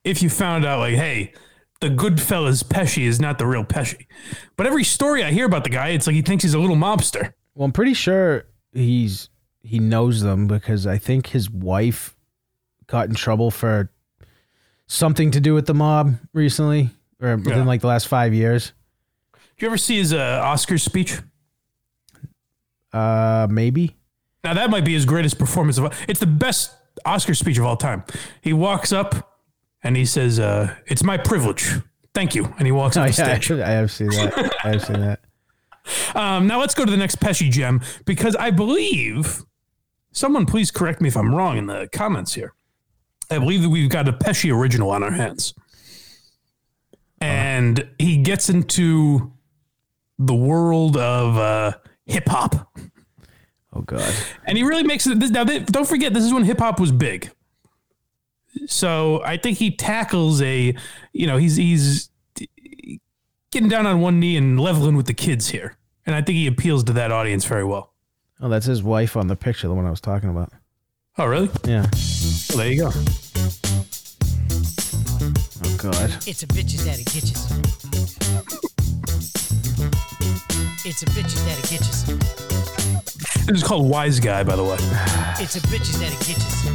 if 0.03 0.21
you 0.21 0.29
found 0.29 0.63
out, 0.65 0.79
like, 0.79 0.93
hey, 0.95 1.33
the 1.81 1.89
Goodfellas 1.89 2.63
Pesci 2.63 3.03
is 3.03 3.19
not 3.19 3.37
the 3.39 3.47
real 3.47 3.63
Pesci. 3.63 4.05
But 4.57 4.67
every 4.67 4.83
story 4.83 5.23
I 5.23 5.31
hear 5.31 5.45
about 5.45 5.63
the 5.63 5.69
guy, 5.71 5.89
it's 5.89 6.05
like 6.07 6.15
he 6.15 6.21
thinks 6.21 6.43
he's 6.43 6.53
a 6.53 6.59
little 6.59 6.75
mobster. 6.77 7.33
Well, 7.55 7.65
I'm 7.65 7.71
pretty 7.71 7.93
sure 7.95 8.45
he's 8.73 9.29
he 9.63 9.79
knows 9.79 10.21
them 10.21 10.45
because 10.47 10.85
I 10.85 10.97
think 10.99 11.27
his 11.27 11.49
wife 11.49 12.15
got 12.87 13.09
in 13.09 13.15
trouble 13.15 13.49
for 13.49 13.89
something 14.87 15.31
to 15.31 15.39
do 15.39 15.55
with 15.55 15.65
the 15.65 15.73
mob 15.73 16.15
recently, 16.33 16.91
or 17.19 17.35
within 17.37 17.57
Yeah. 17.59 17.63
like 17.63 17.81
the 17.81 17.87
last 17.87 18.07
five 18.07 18.33
years. 18.33 18.73
Did 19.57 19.63
you 19.63 19.67
ever 19.69 19.77
see 19.77 19.97
his 19.97 20.13
uh, 20.13 20.41
Oscar 20.43 20.77
speech? 20.77 21.17
Uh, 22.91 23.47
maybe. 23.49 23.95
Now 24.43 24.53
that 24.53 24.69
might 24.69 24.85
be 24.85 24.93
his 24.93 25.05
greatest 25.05 25.37
performance 25.39 25.77
of. 25.77 25.85
all- 25.85 25.93
It's 26.07 26.19
the 26.19 26.25
best 26.27 26.71
Oscar 27.05 27.33
speech 27.33 27.57
of 27.57 27.65
all 27.65 27.77
time. 27.77 28.03
He 28.41 28.53
walks 28.53 28.91
up 28.91 29.39
and 29.83 29.95
he 29.97 30.05
says, 30.05 30.39
uh, 30.39 30.75
"It's 30.87 31.03
my 31.03 31.17
privilege. 31.17 31.71
Thank 32.13 32.35
you," 32.35 32.53
and 32.57 32.65
he 32.65 32.71
walks 32.71 32.95
Oh, 32.97 33.01
off 33.01 33.05
yeah, 33.07 33.11
the 33.11 33.13
stage. 33.13 33.27
actually, 33.27 33.63
I 33.63 33.71
have 33.71 33.91
seen 33.91 34.09
that. 34.09 34.55
I 34.63 34.69
have 34.69 34.85
seen 34.85 34.99
that. 35.01 35.19
Um, 36.15 36.47
now 36.47 36.59
let's 36.59 36.73
go 36.73 36.83
to 36.83 36.89
the 36.89 36.97
next 36.97 37.19
Pesci 37.19 37.51
gem 37.51 37.79
because 38.05 38.35
I 38.37 38.49
believe 38.49 39.43
someone 40.11 40.47
please 40.47 40.71
correct 40.71 40.99
me 40.99 41.09
if 41.09 41.15
I'm 41.15 41.35
wrong 41.35 41.57
in 41.59 41.67
the 41.67 41.87
comments 41.91 42.33
here. 42.33 42.55
I 43.29 43.37
believe 43.37 43.61
that 43.61 43.69
we've 43.69 43.87
got 43.87 44.07
a 44.07 44.13
Pesci 44.13 44.51
original 44.51 44.89
on 44.89 45.03
our 45.03 45.11
hands, 45.11 45.53
and 47.21 47.87
he 47.99 48.17
gets 48.17 48.49
into 48.49 49.31
the 50.19 50.33
world 50.35 50.97
of 50.97 51.37
uh, 51.37 51.73
hip 52.05 52.27
hop, 52.27 52.69
Oh 53.73 53.81
God. 53.81 54.13
and 54.45 54.57
he 54.57 54.63
really 54.63 54.83
makes 54.83 55.05
it. 55.07 55.19
This, 55.19 55.31
now, 55.31 55.43
th- 55.43 55.65
don't 55.67 55.87
forget, 55.87 56.13
this 56.13 56.23
is 56.23 56.33
when 56.33 56.43
hip 56.43 56.59
hop 56.59 56.79
was 56.79 56.91
big. 56.91 57.31
So 58.67 59.21
I 59.23 59.35
think 59.37 59.57
he 59.57 59.71
tackles 59.71 60.41
a, 60.41 60.73
you 61.11 61.27
know, 61.27 61.37
he's 61.37 61.57
he's 61.57 62.09
getting 63.51 63.69
down 63.69 63.85
on 63.85 63.99
one 64.01 64.19
knee 64.19 64.37
and 64.37 64.59
leveling 64.59 64.95
with 64.95 65.07
the 65.07 65.13
kids 65.13 65.49
here, 65.49 65.75
and 66.05 66.15
I 66.15 66.21
think 66.21 66.37
he 66.37 66.47
appeals 66.47 66.83
to 66.85 66.93
that 66.93 67.11
audience 67.11 67.43
very 67.45 67.65
well. 67.65 67.93
Oh, 68.39 68.47
that's 68.49 68.65
his 68.65 68.81
wife 68.83 69.15
on 69.17 69.27
the 69.27 69.35
picture, 69.35 69.67
the 69.67 69.73
one 69.73 69.85
I 69.85 69.89
was 69.89 70.01
talking 70.01 70.29
about. 70.29 70.51
Oh, 71.17 71.25
really? 71.25 71.49
Yeah. 71.65 71.85
Well, 72.49 72.57
there 72.57 72.71
you 72.71 72.81
go. 72.83 72.91
Oh 75.63 75.77
God. 75.77 76.11
It's 76.27 76.43
a 76.43 76.47
bitches 76.47 76.83
that'll 76.85 77.03
get 77.05 77.23
you. 78.61 78.61
It's 80.87 81.01
a 81.01 81.05
bitches 81.07 81.43
that'll 81.45 81.63
get 81.69 81.81
you. 83.47 83.51
This 83.51 83.63
called 83.63 83.89
Wise 83.89 84.19
Guy, 84.19 84.43
by 84.43 84.55
the 84.55 84.63
way. 84.63 84.77
It's 85.39 85.55
a 85.55 85.59
bitches 85.61 85.97
that'll 85.99 86.19
get 86.19 86.37
you. 86.37 86.71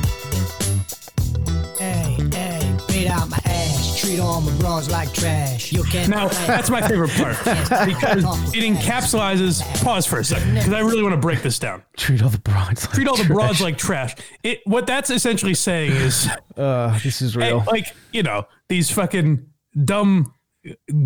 Hey, 1.79 2.17
hey, 2.37 2.76
beat 2.88 3.07
out 3.09 3.29
my 3.31 3.38
ass. 3.45 4.00
Treat 4.00 4.19
all 4.19 4.40
my 4.40 4.50
bras 4.59 4.90
like 4.90 5.12
trash. 5.12 5.73
You 5.73 5.85
can't. 5.85 6.09
Now, 6.09 6.29
that's 6.29 6.71
my 6.71 6.87
favorite 6.87 7.11
part 7.12 7.37
because 7.87 8.25
it 8.55 8.64
encapsulizes. 8.64 9.62
Pause 9.83 10.07
for 10.07 10.19
a 10.19 10.25
second, 10.25 10.55
because 10.55 10.73
I 10.73 10.81
really 10.81 11.02
want 11.02 11.14
to 11.14 11.21
break 11.21 11.43
this 11.43 11.59
down. 11.59 11.83
Treat 11.97 12.23
all 12.23 12.31
the 12.31 12.38
broads. 12.40 12.85
Like 12.87 12.95
Treat 12.95 13.09
all 13.09 13.17
the 13.17 13.25
trash. 13.25 13.33
broads 13.37 13.61
like 13.61 13.79
trash. 13.79 14.14
It 14.43 14.61
what 14.64 14.87
that's 14.87 15.11
essentially 15.11 15.55
saying 15.55 15.93
is, 15.93 16.29
Uh, 16.57 16.99
this 17.05 17.23
is 17.23 17.35
hey, 17.35 17.52
real. 17.52 17.64
like 17.67 17.87
you 18.12 18.23
know, 18.25 18.47
these 18.69 18.90
fucking 18.90 19.47
dumb 19.85 20.35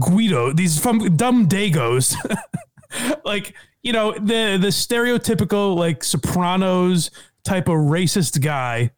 Guido, 0.00 0.52
these 0.52 0.80
fun, 0.80 1.16
dumb 1.16 1.46
Dagos, 1.49 2.16
like 3.24 3.54
you 3.82 3.92
know 3.92 4.12
the 4.12 4.58
the 4.60 4.68
stereotypical 4.68 5.76
like 5.76 6.04
Sopranos 6.04 7.10
type 7.44 7.68
of 7.68 7.74
racist 7.74 8.40
guy 8.40 8.90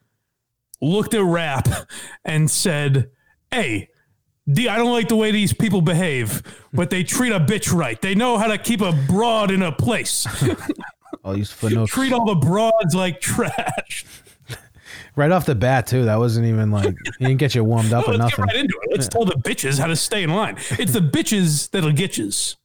looked 0.81 1.13
at 1.13 1.23
rap 1.23 1.67
and 2.25 2.49
said, 2.49 3.09
"Hey." 3.51 3.89
D, 4.49 4.69
I 4.69 4.77
don't 4.77 4.93
like 4.93 5.09
the 5.09 5.15
way 5.17 5.31
these 5.31 5.51
people 5.51 5.81
behave, 5.81 6.41
but 6.71 6.89
they 6.89 7.03
treat 7.03 7.33
a 7.33 7.39
bitch 7.41 7.73
right. 7.73 8.01
They 8.01 8.15
know 8.15 8.37
how 8.37 8.47
to 8.47 8.57
keep 8.57 8.79
a 8.79 8.93
broad 9.05 9.51
in 9.51 9.61
a 9.61 9.73
place. 9.73 10.25
All 11.25 11.33
these 11.33 11.51
footnotes. 11.51 11.91
treat 11.93 12.13
all 12.13 12.25
the 12.25 12.35
broads 12.35 12.95
like 12.95 13.19
trash. 13.19 14.05
Right 15.17 15.31
off 15.31 15.45
the 15.45 15.55
bat, 15.55 15.87
too. 15.87 16.05
That 16.05 16.17
wasn't 16.19 16.47
even 16.47 16.71
like 16.71 16.95
he 17.19 17.25
didn't 17.25 17.39
get 17.39 17.55
you 17.55 17.63
warmed 17.65 17.91
up 17.91 18.07
or 18.07 18.11
Let's 18.11 18.37
nothing. 18.37 18.45
get 18.45 18.53
right 18.53 18.55
into 18.55 18.79
it. 18.83 18.91
Let's 18.91 19.09
tell 19.09 19.25
the 19.25 19.33
bitches 19.33 19.79
how 19.79 19.87
to 19.87 19.95
stay 19.97 20.23
in 20.23 20.29
line. 20.29 20.55
It's 20.71 20.93
the 20.93 21.01
bitches 21.01 21.69
that'll 21.71 21.91
get 21.91 22.17
yous. 22.17 22.55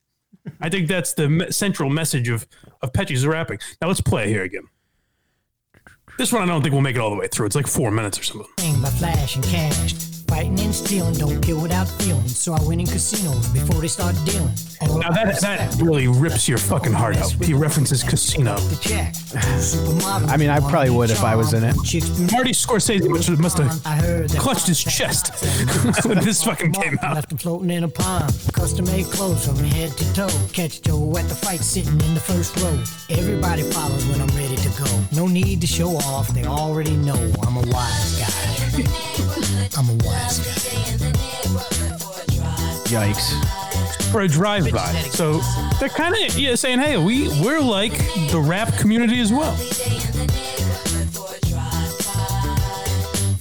I 0.60 0.68
think 0.68 0.88
that's 0.88 1.14
the 1.14 1.48
central 1.50 1.90
message 1.90 2.28
of 2.28 2.46
of 2.80 2.92
Petchy's 2.92 3.26
rapping. 3.26 3.58
Now 3.80 3.88
let's 3.88 4.00
play 4.00 4.28
here 4.28 4.42
again. 4.42 4.64
This 6.18 6.32
one 6.32 6.42
I 6.42 6.46
don't 6.46 6.62
think 6.62 6.72
we'll 6.72 6.82
make 6.82 6.96
it 6.96 7.00
all 7.00 7.10
the 7.10 7.16
way 7.16 7.28
through. 7.28 7.46
It's 7.46 7.56
like 7.56 7.66
four 7.66 7.90
minutes 7.90 8.18
or 8.18 8.22
something. 8.22 8.82
By 8.82 8.90
flashing 8.90 9.42
cash. 9.42 10.11
Fighting 10.32 10.60
and 10.60 10.74
stealing, 10.74 11.12
don't 11.12 11.42
kill 11.42 11.60
without 11.60 11.86
feeling. 12.00 12.26
So 12.26 12.54
I 12.54 12.62
went 12.64 12.80
in 12.80 12.86
casinos 12.86 13.48
before 13.48 13.82
they 13.82 13.86
start 13.86 14.16
dealing. 14.24 14.54
All 14.80 14.98
Now 14.98 15.10
that 15.10 15.38
that 15.42 15.74
really 15.74 16.08
rips 16.08 16.48
your 16.48 16.56
fucking 16.56 16.94
heart 16.94 17.18
out. 17.18 17.32
He 17.32 17.52
references 17.52 18.02
Casino. 18.02 18.56
the 18.56 18.76
check. 18.76 19.12
Supermodel. 19.12 20.30
I 20.30 20.38
mean, 20.38 20.48
I 20.48 20.60
probably 20.60 20.88
would 20.88 21.10
if 21.10 21.22
I 21.22 21.36
was 21.36 21.52
in 21.52 21.62
it. 21.62 21.76
Marty 22.32 22.52
Scorsese 22.52 23.06
must, 23.10 23.28
must 23.38 23.58
have 23.58 23.86
I 23.86 23.96
heard 23.96 24.30
that 24.30 24.40
clutched 24.40 24.68
his 24.68 24.82
chest 24.82 25.34
when 26.06 26.24
this 26.24 26.42
fucking 26.42 26.72
came 26.72 26.98
out. 27.02 27.14
Left 27.16 27.30
him 27.30 27.36
floating 27.36 27.68
in 27.68 27.84
a 27.84 27.88
pond. 27.88 28.32
Custom 28.54 28.86
made 28.86 29.04
clothes 29.04 29.46
from 29.46 29.56
head 29.58 29.90
to 29.98 30.14
toe. 30.14 30.48
Catch 30.54 30.80
Joe 30.80 31.14
at 31.18 31.28
the 31.28 31.34
fight 31.34 31.60
sitting 31.60 32.00
in 32.00 32.14
the 32.14 32.20
first 32.20 32.56
row. 32.56 32.82
Everybody 33.10 33.64
follows 33.64 34.06
when 34.06 34.22
I'm 34.22 34.34
ready 34.34 34.56
to 34.56 34.68
go. 34.82 35.04
No 35.14 35.26
need 35.28 35.60
to 35.60 35.66
show 35.66 35.90
off, 35.90 36.28
they 36.28 36.46
already 36.46 36.96
know 36.96 37.20
I'm 37.42 37.58
a 37.58 37.70
wise 37.70 38.18
guy. 38.18 39.28
I'm 39.82 39.88
a 39.88 39.94
wise 40.04 40.38
guy. 40.38 40.52
Yikes. 43.10 43.34
for 44.12 44.20
a 44.20 44.28
drive-by. 44.28 44.92
So 45.10 45.40
they're 45.80 45.88
kind 45.88 46.14
of 46.14 46.38
yeah, 46.38 46.54
saying, 46.54 46.78
"Hey, 46.78 46.96
we 46.98 47.26
we're 47.42 47.58
like 47.58 47.90
the 48.30 48.38
rap 48.40 48.78
community 48.78 49.18
as 49.20 49.32
well." 49.32 49.54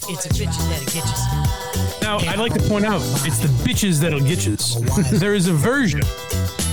It's 0.09 0.25
a 0.25 0.29
bitch 0.29 0.57
that'll 0.57 0.85
get 0.85 1.05
you. 1.05 1.13
Now, 2.01 2.17
I'd 2.31 2.39
like 2.39 2.53
to 2.53 2.61
point 2.67 2.85
out 2.85 3.01
it's 3.23 3.37
the 3.37 3.49
bitches 3.63 3.99
that'll 3.99 4.19
get 4.21 4.47
you. 4.47 4.55
There 5.19 5.35
is 5.35 5.45
a 5.47 5.53
version 5.53 6.01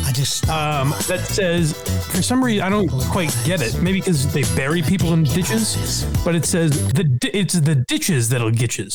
I 0.06 0.12
just 0.12 0.48
um, 0.48 0.94
that 1.08 1.26
says, 1.26 1.74
for 2.10 2.22
some 2.22 2.42
reason, 2.42 2.64
I 2.64 2.70
don't 2.70 2.88
quite 2.88 3.36
get 3.44 3.60
it. 3.60 3.78
Maybe 3.82 4.00
because 4.00 4.32
they 4.32 4.44
bury 4.56 4.80
people 4.80 5.12
in 5.12 5.24
ditches, 5.24 6.06
but 6.24 6.34
it 6.34 6.46
says 6.46 6.90
the 6.94 7.04
di- 7.04 7.28
it's 7.34 7.52
the 7.52 7.74
ditches 7.74 8.30
that'll 8.30 8.50
get 8.50 8.78
you 8.78 8.88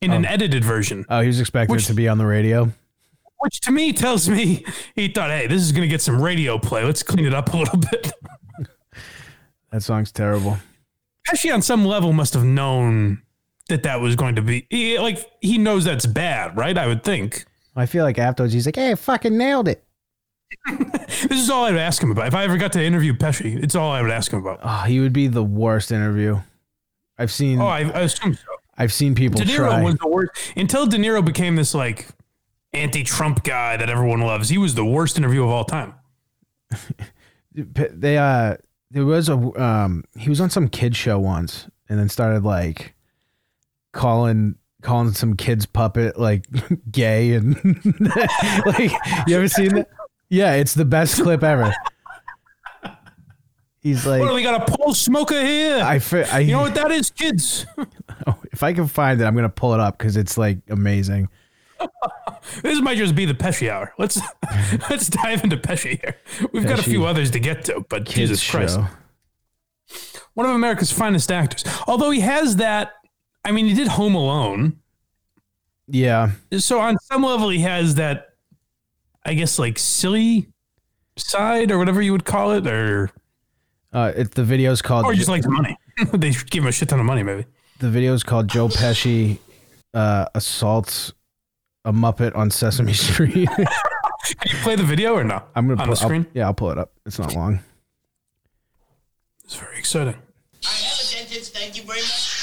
in 0.00 0.12
an 0.12 0.24
oh. 0.24 0.28
edited 0.28 0.64
version, 0.64 1.04
Oh, 1.08 1.20
he 1.20 1.26
was 1.26 1.40
expecting 1.40 1.74
Which- 1.74 1.84
it 1.84 1.88
to 1.88 1.94
be 1.94 2.08
on 2.08 2.18
the 2.18 2.26
radio. 2.26 2.70
which 3.38 3.60
to 3.62 3.72
me 3.72 3.92
tells 3.92 4.28
me 4.28 4.64
he 4.94 5.08
thought, 5.08 5.30
"Hey, 5.30 5.46
this 5.46 5.62
is 5.62 5.72
going 5.72 5.82
to 5.82 5.88
get 5.88 6.02
some 6.02 6.20
radio 6.20 6.58
play. 6.58 6.84
Let's 6.84 7.02
clean 7.02 7.24
it 7.26 7.34
up 7.34 7.52
a 7.52 7.56
little 7.56 7.78
bit." 7.78 8.12
That 9.72 9.84
song's 9.84 10.10
terrible. 10.10 10.58
Pesci 11.28 11.54
on 11.54 11.62
some 11.62 11.84
level 11.84 12.12
must 12.12 12.34
have 12.34 12.42
known 12.42 13.22
that 13.68 13.84
that 13.84 14.00
was 14.00 14.16
going 14.16 14.34
to 14.34 14.42
be 14.42 14.66
he- 14.68 14.98
like 14.98 15.24
he 15.40 15.58
knows 15.58 15.84
that's 15.84 16.06
bad, 16.06 16.56
right? 16.56 16.76
I 16.76 16.88
would 16.88 17.04
think. 17.04 17.44
I 17.76 17.86
feel 17.86 18.04
like 18.04 18.18
afterwards 18.18 18.52
he's 18.52 18.66
like, 18.66 18.74
"Hey, 18.76 18.90
I 18.90 18.94
fucking 18.96 19.36
nailed 19.38 19.68
it." 19.68 19.84
This 21.28 21.42
is 21.42 21.50
all 21.50 21.64
I 21.64 21.70
would 21.70 21.80
ask 21.80 22.02
him 22.02 22.10
about. 22.10 22.28
If 22.28 22.34
I 22.34 22.44
ever 22.44 22.56
got 22.56 22.72
to 22.72 22.82
interview 22.82 23.12
Pesci, 23.12 23.62
it's 23.62 23.74
all 23.74 23.90
I 23.92 24.00
would 24.00 24.10
ask 24.10 24.32
him 24.32 24.38
about. 24.38 24.60
Oh, 24.62 24.84
he 24.86 25.00
would 25.00 25.12
be 25.12 25.26
the 25.28 25.42
worst 25.44 25.92
interview. 25.92 26.40
I've 27.18 27.30
seen. 27.30 27.60
Oh, 27.60 27.66
I, 27.66 27.80
I 27.80 28.00
assume 28.02 28.34
so. 28.34 28.49
I've 28.80 28.92
seen 28.94 29.14
people 29.14 29.38
De 29.38 29.44
Niro 29.44 29.56
try. 29.56 29.82
was 29.82 29.94
the 29.96 30.08
worst 30.08 30.30
until 30.56 30.86
De 30.86 30.96
Niro 30.96 31.22
became 31.22 31.54
this 31.54 31.74
like 31.74 32.08
anti-Trump 32.72 33.44
guy 33.44 33.76
that 33.76 33.90
everyone 33.90 34.20
loves. 34.20 34.48
He 34.48 34.56
was 34.56 34.74
the 34.74 34.84
worst 34.86 35.18
interview 35.18 35.44
of 35.44 35.50
all 35.50 35.64
time. 35.64 35.94
They 37.52 38.16
uh 38.16 38.56
there 38.92 39.04
was 39.04 39.28
a 39.28 39.34
um 39.60 40.04
he 40.16 40.28
was 40.28 40.40
on 40.40 40.50
some 40.50 40.68
kid 40.68 40.94
show 40.96 41.18
once 41.18 41.66
and 41.88 41.98
then 41.98 42.08
started 42.08 42.44
like 42.44 42.94
calling 43.92 44.54
calling 44.82 45.12
some 45.12 45.34
kid's 45.34 45.66
puppet 45.66 46.18
like 46.18 46.46
gay 46.92 47.34
and 47.34 47.56
like 48.66 48.92
you 49.26 49.36
ever 49.36 49.48
seen 49.48 49.74
that 49.74 49.88
yeah 50.28 50.54
it's 50.54 50.74
the 50.74 50.84
best 50.84 51.20
clip 51.20 51.42
ever 51.42 51.74
he's 53.80 54.06
like 54.06 54.20
What 54.20 54.28
do 54.28 54.34
we 54.34 54.42
got 54.44 54.68
a 54.68 54.72
pole 54.72 54.94
smoker 54.94 55.44
here? 55.44 55.82
I, 55.82 55.98
fi- 55.98 56.22
I 56.22 56.38
you 56.38 56.52
know 56.52 56.62
what 56.62 56.74
that 56.76 56.92
is, 56.92 57.10
kids? 57.10 57.66
If 58.60 58.62
I 58.62 58.72
can 58.74 58.86
find 58.86 59.20
it 59.20 59.24
I'm 59.24 59.34
gonna 59.34 59.48
pull 59.48 59.72
it 59.74 59.80
up 59.80 59.96
because 59.98 60.16
it's 60.16 60.36
like 60.36 60.58
amazing 60.68 61.28
this 62.62 62.80
might 62.82 62.98
just 62.98 63.14
be 63.14 63.24
the 63.24 63.32
Pesci 63.32 63.70
hour. 63.70 63.94
Let's 63.98 64.20
let's 64.90 65.08
dive 65.08 65.42
into 65.42 65.56
Pesci 65.56 65.98
here. 65.98 66.14
We've 66.52 66.66
got 66.66 66.78
a 66.78 66.82
few 66.82 67.06
others 67.06 67.30
to 67.30 67.40
get 67.40 67.64
to, 67.64 67.86
but 67.88 68.04
kids 68.04 68.28
Jesus 68.28 68.50
Christ. 68.50 68.76
show 68.76 68.86
one 70.34 70.44
of 70.44 70.54
America's 70.54 70.92
finest 70.92 71.32
actors. 71.32 71.64
Although 71.86 72.10
he 72.10 72.20
has 72.20 72.56
that, 72.56 72.92
I 73.44 73.52
mean, 73.52 73.66
he 73.66 73.72
did 73.72 73.88
Home 73.88 74.14
Alone, 74.14 74.78
yeah 75.88 76.30
so 76.56 76.78
on 76.80 76.96
some 77.00 77.22
level 77.22 77.48
he 77.48 77.60
has 77.60 77.96
that, 77.96 78.34
I 79.24 79.34
guess, 79.34 79.58
like 79.58 79.78
silly 79.78 80.48
side 81.16 81.70
or 81.70 81.78
whatever 81.78 82.00
you 82.00 82.12
would 82.12 82.24
call 82.24 82.52
it, 82.52 82.66
or 82.66 83.10
uh 83.92 84.12
it, 84.14 84.32
the 84.32 84.44
video's 84.44 84.82
called 84.82 85.04
or 85.04 85.14
just 85.14 85.28
like 85.28 85.42
the 85.42 85.50
money. 85.50 85.76
they 86.12 86.30
give 86.30 86.62
him 86.62 86.68
a 86.68 86.72
shit 86.72 86.88
ton 86.88 87.00
of 87.00 87.06
money, 87.06 87.22
maybe. 87.22 87.46
The 87.80 87.88
video 87.90 88.14
is 88.14 88.22
called 88.22 88.46
Joe 88.48 88.68
Pesci 88.68 89.38
uh 89.94 90.26
assaults 90.34 91.12
a 91.84 91.92
Muppet 91.92 92.36
on 92.36 92.50
Sesame 92.50 92.92
Street 93.08 93.48
Can 93.56 93.66
you 94.46 94.58
play 94.62 94.76
the 94.76 94.84
video 94.84 95.14
or 95.14 95.24
no? 95.24 95.42
I'm 95.56 95.66
gonna 95.66 95.80
on 95.80 95.86
pull, 95.86 95.94
the 95.94 96.00
screen. 96.00 96.26
I'll, 96.28 96.32
yeah, 96.34 96.44
I'll 96.46 96.54
pull 96.54 96.70
it 96.70 96.78
up. 96.78 96.92
It's 97.06 97.18
not 97.18 97.34
long. 97.34 97.60
It's 99.44 99.56
very 99.56 99.78
exciting. 99.78 100.14
I 100.64 100.68
have 100.68 101.00
a 101.00 101.10
dentist, 101.10 101.54
thank 101.54 101.76
you 101.76 101.82
very 101.82 102.00
much. 102.00 102.36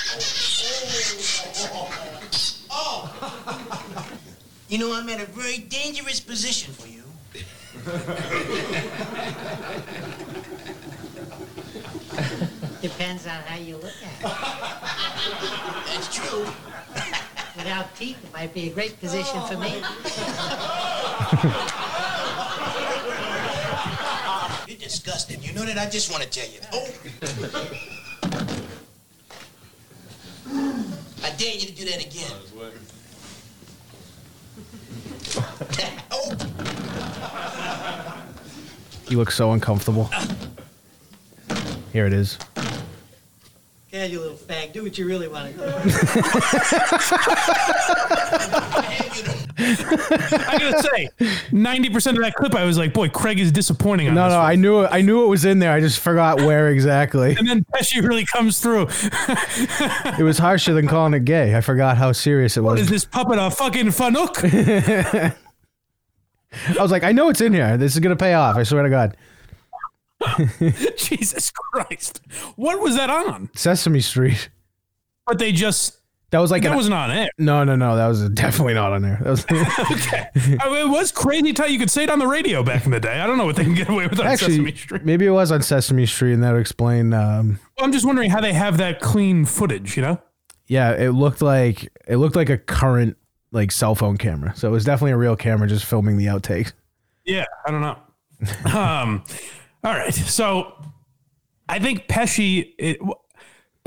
Oh. 2.69 3.13
You 4.67 4.79
know, 4.79 4.93
I'm 4.93 5.07
at 5.07 5.21
a 5.21 5.25
very 5.27 5.59
dangerous 5.59 6.19
position 6.19 6.73
for 6.73 6.87
you. 6.87 7.03
Depends 12.87 13.27
on 13.27 13.41
how 13.41 13.57
you 13.57 13.75
look 13.75 13.91
at 14.01 14.13
it. 14.13 14.21
That's 15.87 16.15
true. 16.15 16.45
Without 17.57 17.93
teeth, 17.97 18.23
it 18.23 18.31
might 18.31 18.53
be 18.53 18.69
a 18.69 18.73
great 18.73 18.97
position 19.01 19.41
for 19.45 19.57
me. 19.57 19.71
You're 24.69 24.77
disgusting. 24.77 25.43
You 25.43 25.51
know 25.51 25.65
that? 25.65 25.77
I 25.77 25.89
just 25.89 26.09
want 26.09 26.23
to 26.23 26.29
tell 26.29 26.49
you. 26.49 26.61
Oh. 26.71 26.87
I 31.23 31.31
dare 31.37 31.55
you 31.55 31.67
to 31.67 31.73
do 31.73 31.83
that 31.83 32.05
again. 32.05 32.31
oh. 36.11 36.37
You 39.09 39.17
look 39.17 39.31
so 39.31 39.51
uncomfortable. 39.51 40.09
Here 41.91 42.05
it 42.05 42.13
is. 42.13 42.37
Go 43.97 44.01
ahead, 44.01 44.11
you 44.11 44.19
little 44.19 44.37
fag. 44.37 44.73
Do 44.73 44.83
what 44.83 44.95
you 44.99 45.07
really 45.07 45.27
want 45.27 45.51
to 45.51 45.57
do. 45.57 45.63
I 49.59 50.57
gotta 50.59 50.83
say, 50.83 51.09
ninety 51.51 51.89
percent 51.89 52.15
of 52.15 52.23
that 52.23 52.35
clip, 52.35 52.53
I 52.53 52.63
was 52.63 52.77
like, 52.77 52.93
"Boy, 52.93 53.09
Craig 53.09 53.39
is 53.39 53.51
disappointing." 53.51 54.09
On 54.09 54.13
No, 54.13 54.25
this 54.25 54.33
no, 54.33 54.37
one. 54.39 54.51
I 54.51 54.53
knew 54.53 54.81
it. 54.83 54.89
I 54.91 55.01
knew 55.01 55.23
it 55.23 55.27
was 55.27 55.45
in 55.45 55.57
there. 55.57 55.71
I 55.71 55.79
just 55.79 55.99
forgot 55.99 56.37
where 56.41 56.69
exactly. 56.69 57.35
And 57.39 57.47
then 57.47 57.65
Pesci 57.73 58.07
really 58.07 58.23
comes 58.23 58.59
through. 58.59 58.87
It 60.19 60.23
was 60.23 60.37
harsher 60.37 60.75
than 60.75 60.87
calling 60.87 61.15
it 61.15 61.25
gay. 61.25 61.55
I 61.55 61.61
forgot 61.61 61.97
how 61.97 62.11
serious 62.11 62.55
it 62.55 62.61
was. 62.61 62.73
What 62.73 62.77
is 62.79 62.91
was. 62.91 63.03
this 63.03 63.05
puppet 63.05 63.39
a 63.39 63.49
fucking 63.49 63.87
fanuc? 63.87 65.35
I 66.77 66.81
was 66.81 66.91
like, 66.91 67.03
I 67.03 67.13
know 67.13 67.29
it's 67.29 67.41
in 67.41 67.51
here. 67.51 67.77
This 67.77 67.93
is 67.95 67.99
gonna 67.99 68.15
pay 68.15 68.35
off. 68.35 68.57
I 68.57 68.63
swear 68.63 68.83
to 68.83 68.91
God. 68.91 69.17
Jesus 70.97 71.51
Christ! 71.51 72.21
What 72.55 72.79
was 72.81 72.95
that 72.95 73.09
on? 73.09 73.49
Sesame 73.55 74.01
Street. 74.01 74.49
But 75.25 75.39
they 75.39 75.51
just 75.51 75.97
That 76.31 76.39
was 76.39 76.51
like 76.51 76.63
that 76.63 76.71
an, 76.71 76.75
wasn't 76.77 76.95
on 76.95 77.11
air. 77.11 77.29
no, 77.37 77.63
no, 77.63 77.75
no. 77.75 77.95
That 77.95 78.07
was 78.07 78.27
definitely 78.29 78.73
not 78.75 78.93
on 78.93 79.01
there. 79.01 79.19
That 79.21 79.29
was 79.29 79.45
Okay, 79.91 80.57
I 80.59 80.69
mean, 80.69 80.87
it 80.87 80.89
was 80.89 81.11
crazy 81.11 81.53
how 81.57 81.65
you 81.65 81.77
could 81.79 81.91
say 81.91 82.03
it 82.03 82.09
on 82.09 82.19
the 82.19 82.27
radio 82.27 82.63
back 82.63 82.85
in 82.85 82.91
the 82.91 82.99
day. 82.99 83.19
I 83.19 83.27
don't 83.27 83.37
know 83.37 83.45
what 83.45 83.55
they 83.57 83.63
can 83.63 83.73
get 83.75 83.89
away 83.89 84.07
with 84.07 84.19
on 84.19 84.37
Sesame 84.37 84.69
actually 84.69 84.75
Street. 84.77 85.05
maybe 85.05 85.25
it 85.25 85.31
was 85.31 85.51
on 85.51 85.61
Sesame 85.61 86.05
Street, 86.05 86.33
and 86.33 86.43
that 86.43 86.51
would 86.53 86.61
explain. 86.61 87.13
Um, 87.13 87.59
Well, 87.77 87.85
I'm 87.85 87.91
just 87.91 88.05
wondering 88.05 88.29
how 88.31 88.41
they 88.41 88.53
have 88.53 88.77
that 88.77 88.99
clean 89.01 89.45
footage. 89.45 89.95
You 89.97 90.03
know? 90.03 90.21
yeah, 90.67 90.91
it 90.93 91.11
looked 91.11 91.41
like 91.41 91.91
it 92.07 92.17
looked 92.17 92.35
like 92.35 92.49
a 92.49 92.57
current 92.57 93.17
like 93.51 93.71
cell 93.71 93.95
phone 93.95 94.17
camera. 94.17 94.53
So 94.55 94.67
it 94.67 94.71
was 94.71 94.83
definitely 94.85 95.11
a 95.11 95.17
real 95.17 95.35
camera 95.35 95.67
just 95.67 95.85
filming 95.85 96.17
the 96.17 96.25
outtakes. 96.27 96.73
Yeah, 97.25 97.45
I 97.65 97.71
don't 97.71 97.81
know. 97.81 97.97
um, 98.79 99.23
all 99.87 99.93
right, 99.97 100.13
so 100.13 100.73
I 101.69 101.79
think 101.79 102.07
Pesci. 102.07 102.73
It, 102.77 102.99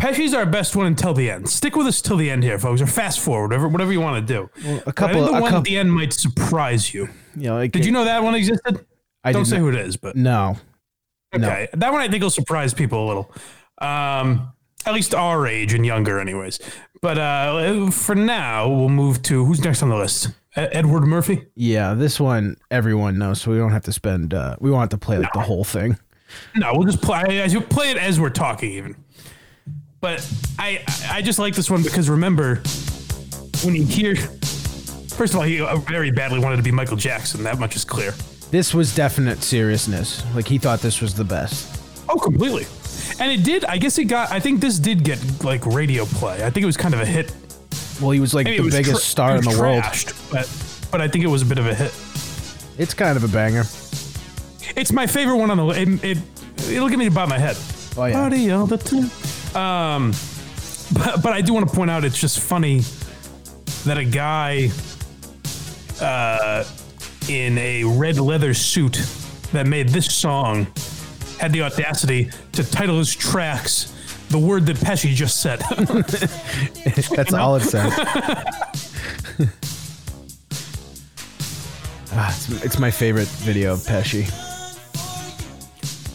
Pesci's 0.00 0.32
our 0.32 0.46
best 0.46 0.74
one 0.76 0.86
until 0.86 1.12
the 1.12 1.30
end. 1.30 1.46
Stick 1.50 1.76
with 1.76 1.86
us 1.86 2.00
till 2.00 2.16
the 2.16 2.30
end 2.30 2.42
here, 2.42 2.58
folks, 2.58 2.80
or 2.80 2.86
fast 2.86 3.20
forward, 3.20 3.48
whatever, 3.48 3.68
whatever 3.68 3.92
you 3.92 4.00
want 4.00 4.26
to 4.26 4.32
do. 4.34 4.50
a 4.66 4.82
I 4.88 4.92
couple- 4.92 5.14
think 5.26 5.30
the 5.30 5.36
a 5.38 5.40
one 5.42 5.50
coup- 5.50 5.56
at 5.58 5.64
the 5.64 5.76
end 5.76 5.92
might 5.92 6.14
surprise 6.14 6.94
you. 6.94 7.10
You 7.36 7.48
know, 7.48 7.66
Did 7.66 7.84
you 7.84 7.92
know 7.92 8.04
that 8.04 8.22
one 8.22 8.34
existed? 8.34 8.86
I 9.24 9.32
Don't 9.32 9.44
say 9.44 9.56
not- 9.56 9.60
who 9.62 9.68
it 9.68 9.74
is, 9.74 9.98
but 9.98 10.16
No, 10.16 10.56
no. 11.34 11.66
that 11.74 11.92
one 11.92 12.00
I 12.00 12.08
think 12.08 12.22
will 12.22 12.30
surprise 12.30 12.72
people 12.72 13.04
a 13.04 13.08
little. 13.08 13.34
Um, 13.82 14.52
at 14.86 14.94
least 14.94 15.14
our 15.14 15.46
age 15.46 15.74
and 15.74 15.84
younger, 15.84 16.18
anyways. 16.18 16.58
But 17.02 17.18
uh, 17.18 17.90
for 17.90 18.14
now, 18.14 18.70
we'll 18.70 18.88
move 18.88 19.20
to 19.24 19.44
who's 19.44 19.62
next 19.62 19.82
on 19.82 19.90
the 19.90 19.96
list. 19.96 20.28
Edward 20.56 21.04
Murphy. 21.06 21.46
Yeah, 21.54 21.94
this 21.94 22.18
one 22.18 22.56
everyone 22.70 23.18
knows, 23.18 23.40
so 23.40 23.50
we 23.50 23.58
don't 23.58 23.72
have 23.72 23.84
to 23.84 23.92
spend. 23.92 24.34
Uh, 24.34 24.56
we 24.60 24.70
won't 24.70 24.80
have 24.80 25.00
to 25.00 25.04
play 25.04 25.18
like 25.18 25.32
the 25.32 25.40
whole 25.40 25.64
thing. 25.64 25.98
No, 26.54 26.72
we'll 26.74 26.86
just 26.86 27.02
play 27.02 27.40
as 27.40 27.52
you 27.52 27.60
play 27.60 27.90
it 27.90 27.96
as 27.96 28.20
we're 28.20 28.30
talking, 28.30 28.72
even. 28.72 28.96
But 30.00 30.26
I 30.58 30.82
I 31.08 31.22
just 31.22 31.38
like 31.38 31.54
this 31.54 31.70
one 31.70 31.82
because 31.82 32.08
remember, 32.08 32.56
when 33.64 33.74
you 33.74 33.84
hear, 33.84 34.16
first 34.16 35.34
of 35.34 35.36
all, 35.36 35.42
he 35.42 35.60
uh, 35.60 35.76
very 35.76 36.10
badly 36.10 36.38
wanted 36.38 36.56
to 36.56 36.62
be 36.62 36.70
Michael 36.70 36.96
Jackson. 36.96 37.42
That 37.42 37.58
much 37.58 37.76
is 37.76 37.84
clear. 37.84 38.12
This 38.50 38.74
was 38.74 38.94
definite 38.94 39.42
seriousness. 39.42 40.24
Like 40.34 40.48
he 40.48 40.58
thought 40.58 40.80
this 40.80 41.00
was 41.00 41.14
the 41.14 41.24
best. 41.24 41.80
Oh, 42.08 42.16
completely. 42.18 42.66
And 43.20 43.30
it 43.30 43.44
did. 43.44 43.64
I 43.66 43.78
guess 43.78 43.98
it 43.98 44.04
got. 44.04 44.32
I 44.32 44.40
think 44.40 44.60
this 44.60 44.78
did 44.78 45.04
get 45.04 45.18
like 45.44 45.64
radio 45.66 46.04
play. 46.06 46.44
I 46.44 46.50
think 46.50 46.64
it 46.64 46.66
was 46.66 46.76
kind 46.76 46.94
of 46.94 47.00
a 47.00 47.06
hit. 47.06 47.32
Well, 48.00 48.10
he 48.10 48.20
was 48.20 48.34
like 48.34 48.46
the 48.46 48.60
was 48.60 48.74
biggest 48.74 48.90
tra- 48.92 49.00
star 49.00 49.36
in 49.36 49.42
the 49.42 49.58
world. 49.58 49.82
but 50.30 50.48
but 50.90 51.00
I 51.00 51.08
think 51.08 51.24
it 51.24 51.28
was 51.28 51.42
a 51.42 51.46
bit 51.46 51.58
of 51.58 51.66
a 51.66 51.74
hit. 51.74 51.94
It's 52.78 52.94
kind 52.94 53.16
of 53.16 53.24
a 53.24 53.28
banger. 53.28 53.64
It's 54.76 54.92
my 54.92 55.06
favorite 55.06 55.36
one 55.36 55.50
on 55.50 55.56
the 55.56 55.64
list. 55.64 55.80
It, 55.80 56.16
it, 56.16 56.18
it'll 56.70 56.88
get 56.88 56.98
me 56.98 57.04
to 57.06 57.10
bob 57.10 57.28
my 57.28 57.38
head. 57.38 57.56
Oh 57.96 58.06
yeah. 58.06 58.12
Party 58.14 58.50
all 58.50 58.66
the 58.66 58.78
time. 58.78 59.10
Um, 59.54 60.12
but, 60.92 61.22
but 61.22 61.32
I 61.32 61.40
do 61.40 61.52
want 61.52 61.68
to 61.68 61.74
point 61.74 61.90
out 61.90 62.04
it's 62.04 62.18
just 62.18 62.40
funny 62.40 62.80
that 63.84 63.98
a 63.98 64.04
guy 64.04 64.70
uh, 66.00 66.64
in 67.28 67.58
a 67.58 67.84
red 67.84 68.18
leather 68.18 68.54
suit 68.54 68.94
that 69.52 69.66
made 69.66 69.88
this 69.88 70.12
song 70.12 70.66
had 71.38 71.52
the 71.52 71.62
audacity 71.62 72.30
to 72.52 72.64
title 72.70 72.98
his 72.98 73.14
tracks 73.14 73.92
the 74.31 74.38
word 74.38 74.66
that 74.66 74.77
Pesci 74.77 75.12
just 75.14 75.40
said. 75.40 75.59
That's 77.16 77.33
all 77.35 77.57
it 77.57 77.62
says. 77.62 77.93
ah, 82.12 82.29
it's, 82.35 82.64
it's 82.64 82.79
my 82.79 82.90
favorite 82.90 83.29
video 83.29 83.73
of 83.73 83.81
Pesci. 83.81 84.23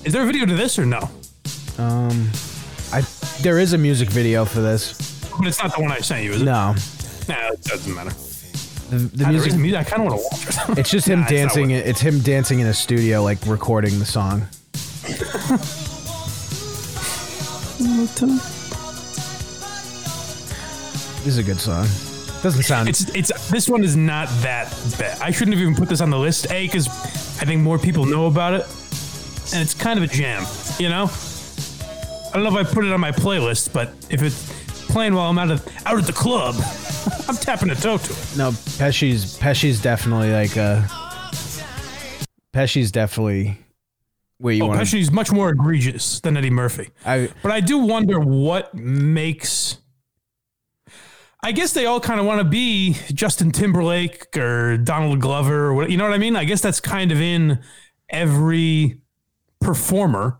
Is 0.05 0.13
there 0.13 0.23
a 0.23 0.25
video 0.25 0.45
to 0.45 0.53
this 0.55 0.77
or 0.79 0.85
no? 0.85 1.09
Um, 1.77 2.29
I 2.93 3.01
there 3.41 3.59
is 3.59 3.73
a 3.73 3.77
music 3.77 4.09
video 4.09 4.45
for 4.45 4.61
this. 4.61 4.93
But 5.37 5.47
it's 5.47 5.61
not 5.61 5.75
the 5.75 5.81
one 5.81 5.91
I 5.91 5.99
sent 5.99 6.23
you, 6.23 6.31
is 6.31 6.41
it? 6.41 6.45
No, 6.45 6.73
Nah, 7.27 7.49
it 7.49 7.61
doesn't 7.63 7.93
matter. 7.93 8.11
the, 8.91 8.97
the 9.17 9.27
music. 9.27 9.55
music. 9.55 9.79
I 9.79 9.83
kind 9.83 10.03
of 10.03 10.07
want 10.11 10.21
to 10.21 10.27
watch 10.31 10.69
it. 10.69 10.77
It's 10.79 10.89
just 10.89 11.07
him 11.09 11.19
Nah, 11.21 11.25
it's 11.25 11.31
not 11.31 11.37
dancing. 11.37 11.71
worth 11.71 11.85
it's 11.85 11.99
him 12.01 12.19
dancing 12.19 12.59
in 12.59 12.67
a 12.67 12.73
studio, 12.73 13.23
like 13.23 13.39
recording 13.45 13.99
the 13.99 14.05
song. 14.05 14.47
This 21.23 21.27
is 21.27 21.37
a 21.37 21.43
good 21.43 21.59
song. 21.59 21.87
Doesn't 22.43 22.63
sound. 22.63 22.87
It's 22.87 23.09
it's 23.15 23.49
this 23.49 23.67
one 23.67 23.83
is 23.83 23.95
not 23.95 24.27
that 24.41 24.69
bad. 24.99 25.19
I 25.19 25.31
shouldn't 25.31 25.55
have 25.55 25.61
even 25.61 25.75
put 25.75 25.89
this 25.89 26.01
on 26.01 26.11
the 26.11 26.19
list. 26.19 26.51
A 26.51 26.67
because 26.67 26.87
I 26.87 27.45
think 27.45 27.61
more 27.61 27.79
people 27.79 28.05
know 28.05 28.27
about 28.27 28.53
it, 28.53 28.61
and 29.51 29.61
it's 29.63 29.73
kind 29.73 29.97
of 29.97 30.03
a 30.03 30.07
jam. 30.07 30.45
You 30.77 30.89
know, 30.89 31.09
I 31.09 32.31
don't 32.33 32.43
know 32.43 32.55
if 32.59 32.67
I 32.67 32.71
put 32.71 32.85
it 32.85 32.91
on 32.91 32.99
my 32.99 33.11
playlist, 33.11 33.73
but 33.73 33.89
if 34.11 34.21
it's 34.21 34.45
playing 34.87 35.15
while 35.15 35.29
I'm 35.29 35.39
out 35.39 35.49
of 35.49 35.67
out 35.87 35.97
at 35.97 36.05
the 36.05 36.13
club, 36.13 36.53
I'm 37.27 37.35
tapping 37.35 37.71
a 37.71 37.75
toe 37.75 37.97
to 37.97 38.13
it. 38.13 38.37
no, 38.37 38.51
Pesci's 38.77 39.37
Pesci's 39.39 39.81
definitely 39.81 40.31
like 40.31 40.55
a. 40.57 40.87
Pesci's 42.53 42.91
definitely 42.91 43.57
where 44.37 44.53
you 44.53 44.63
Oh, 44.63 44.67
want. 44.67 44.79
Pesci's 44.79 45.11
much 45.11 45.31
more 45.31 45.49
egregious 45.49 46.19
than 46.19 46.35
Eddie 46.37 46.49
Murphy. 46.49 46.89
I 47.05 47.29
But 47.41 47.51
I 47.51 47.61
do 47.61 47.77
wonder 47.79 48.19
what 48.19 48.73
makes. 48.73 49.77
I 51.43 51.51
guess 51.51 51.73
they 51.73 51.85
all 51.85 51.99
kind 51.99 52.19
of 52.19 52.25
want 52.25 52.39
to 52.39 52.43
be 52.43 52.97
Justin 53.13 53.51
Timberlake 53.51 54.35
or 54.35 54.77
Donald 54.77 55.19
Glover 55.21 55.65
or 55.67 55.73
what 55.75 55.91
you 55.91 55.97
know 55.97 56.03
what 56.05 56.13
I 56.13 56.17
mean? 56.17 56.35
I 56.35 56.43
guess 56.43 56.59
that's 56.61 56.79
kind 56.79 57.11
of 57.11 57.21
in 57.21 57.59
every 58.09 58.99
performer 59.61 60.39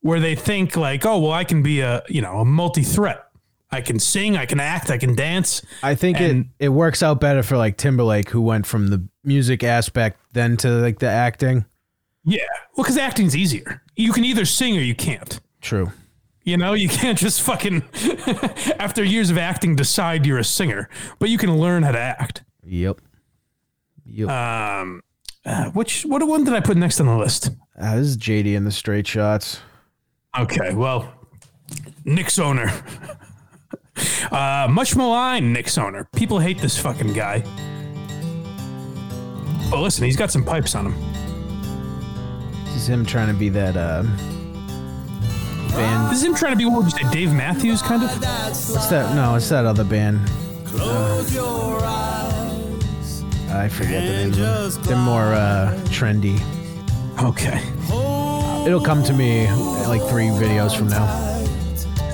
where 0.00 0.18
they 0.18 0.34
think 0.34 0.76
like, 0.76 1.06
oh 1.06 1.18
well, 1.20 1.32
I 1.32 1.44
can 1.44 1.62
be 1.62 1.80
a 1.80 2.02
you 2.08 2.20
know 2.20 2.38
a 2.40 2.44
multi 2.44 2.82
threat. 2.82 3.24
I 3.70 3.80
can 3.80 3.98
sing, 3.98 4.36
I 4.36 4.44
can 4.44 4.60
act, 4.60 4.90
I 4.90 4.98
can 4.98 5.14
dance. 5.14 5.62
I 5.82 5.94
think 5.94 6.20
And- 6.20 6.50
it 6.58 6.66
it 6.66 6.68
works 6.70 7.02
out 7.02 7.20
better 7.20 7.42
for 7.42 7.56
like 7.56 7.76
Timberlake, 7.76 8.28
who 8.30 8.40
went 8.40 8.66
from 8.66 8.88
the 8.88 9.06
music 9.24 9.62
aspect 9.62 10.18
then 10.32 10.56
to 10.58 10.68
like 10.68 10.98
the 10.98 11.08
acting. 11.08 11.64
Yeah, 12.24 12.40
well, 12.76 12.84
because 12.84 12.96
acting's 12.96 13.36
easier. 13.36 13.82
You 13.96 14.12
can 14.12 14.24
either 14.24 14.44
sing 14.44 14.76
or 14.76 14.80
you 14.80 14.94
can't. 14.94 15.40
True. 15.60 15.92
You 16.44 16.56
know, 16.56 16.72
you 16.72 16.88
can't 16.88 17.18
just 17.18 17.42
fucking 17.42 17.82
after 18.78 19.04
years 19.04 19.30
of 19.30 19.38
acting 19.38 19.76
decide 19.76 20.26
you're 20.26 20.38
a 20.38 20.44
singer, 20.44 20.88
but 21.18 21.28
you 21.28 21.38
can 21.38 21.56
learn 21.58 21.82
how 21.84 21.92
to 21.92 21.98
act. 21.98 22.42
Yep. 22.64 23.00
Yep. 24.06 24.28
Um, 24.28 25.02
uh, 25.44 25.70
which 25.70 26.02
what 26.02 26.26
one 26.26 26.44
did 26.44 26.54
I 26.54 26.60
put 26.60 26.76
next 26.76 27.00
on 27.00 27.06
the 27.06 27.16
list? 27.16 27.50
Ah, 27.80 27.94
this 27.94 28.06
is 28.08 28.16
JD 28.16 28.54
in 28.54 28.64
the 28.64 28.70
straight 28.72 29.06
shots. 29.06 29.60
Okay, 30.38 30.74
well, 30.74 31.12
Knicks 32.04 32.38
owner, 32.38 32.70
uh, 34.30 34.66
much 34.70 34.96
maligned 34.96 35.52
Knicks 35.52 35.78
owner. 35.78 36.08
People 36.14 36.38
hate 36.38 36.58
this 36.58 36.78
fucking 36.78 37.12
guy. 37.12 37.40
But 39.70 39.80
listen, 39.80 40.04
he's 40.04 40.16
got 40.16 40.30
some 40.30 40.44
pipes 40.44 40.74
on 40.74 40.86
him. 40.86 41.21
This 42.72 42.84
is 42.84 42.88
him 42.88 43.04
trying 43.04 43.28
to 43.28 43.34
be 43.34 43.50
that 43.50 43.76
uh, 43.76 44.02
band. 45.72 46.10
This 46.10 46.18
is 46.18 46.24
him 46.24 46.34
trying 46.34 46.52
to 46.52 46.56
be 46.56 46.64
what 46.64 46.84
would 46.84 46.92
you 46.92 46.98
say, 46.98 47.10
Dave 47.12 47.32
Matthews, 47.32 47.82
kind 47.82 48.02
of. 48.02 48.10
What's 48.10 48.86
that? 48.86 49.14
No, 49.14 49.34
it's 49.34 49.48
that 49.50 49.66
other 49.66 49.84
band. 49.84 50.20
Uh, 50.74 51.22
I 53.50 53.68
forget 53.68 54.06
the 54.06 54.12
name 54.12 54.30
of 54.30 54.36
them. 54.74 54.82
They're 54.84 54.96
more 54.96 55.34
uh, 55.34 55.78
trendy. 55.90 56.40
Okay. 57.22 57.62
It'll 58.66 58.80
come 58.80 59.02
to 59.04 59.12
me 59.12 59.50
like 59.86 60.00
three 60.08 60.28
videos 60.28 60.74
from 60.74 60.88
now. 60.88 61.06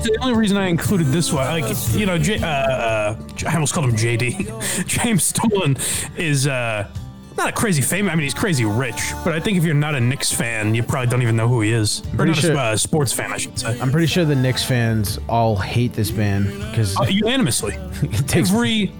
The 0.03 0.17
only 0.21 0.35
reason 0.35 0.57
I 0.57 0.67
included 0.67 1.07
this 1.07 1.31
one, 1.31 1.45
like 1.45 1.73
you 1.91 2.05
know, 2.05 2.17
J, 2.17 2.39
uh, 2.39 2.47
uh, 2.47 3.15
I 3.47 3.53
almost 3.53 3.73
called 3.73 3.89
him 3.89 3.95
JD. 3.95 4.85
James 4.87 5.31
Dolan 5.31 5.77
is 6.17 6.47
uh, 6.47 6.91
not 7.39 7.49
a 7.49 7.53
crazy 7.53 7.81
famous. 7.81 8.11
I 8.11 8.15
mean, 8.15 8.23
he's 8.23 8.33
crazy 8.33 8.65
rich, 8.65 9.01
but 9.23 9.33
I 9.33 9.39
think 9.39 9.57
if 9.57 9.63
you're 9.63 9.73
not 9.73 9.95
a 9.95 9.99
Knicks 9.99 10.31
fan, 10.31 10.75
you 10.75 10.83
probably 10.83 11.09
don't 11.09 11.21
even 11.21 11.35
know 11.35 11.47
who 11.47 11.61
he 11.61 11.71
is, 11.71 12.01
or 12.13 12.17
Pretty 12.17 12.31
not 12.33 12.37
sure- 12.41 12.53
a 12.53 12.57
uh, 12.57 12.77
sports 12.77 13.11
fan, 13.13 13.31
I 13.33 13.37
should 13.37 13.57
say. 13.57 13.79
I'm 13.79 13.91
pretty 13.91 14.07
sure 14.07 14.25
the 14.25 14.35
Knicks 14.35 14.63
fans 14.63 15.19
all 15.27 15.55
hate 15.55 15.93
this 15.93 16.11
band 16.11 16.47
because 16.69 16.95
Uh, 16.99 17.03
unanimously, 17.09 17.75
it 18.03 18.27
takes 18.27 18.49
every 18.51 18.91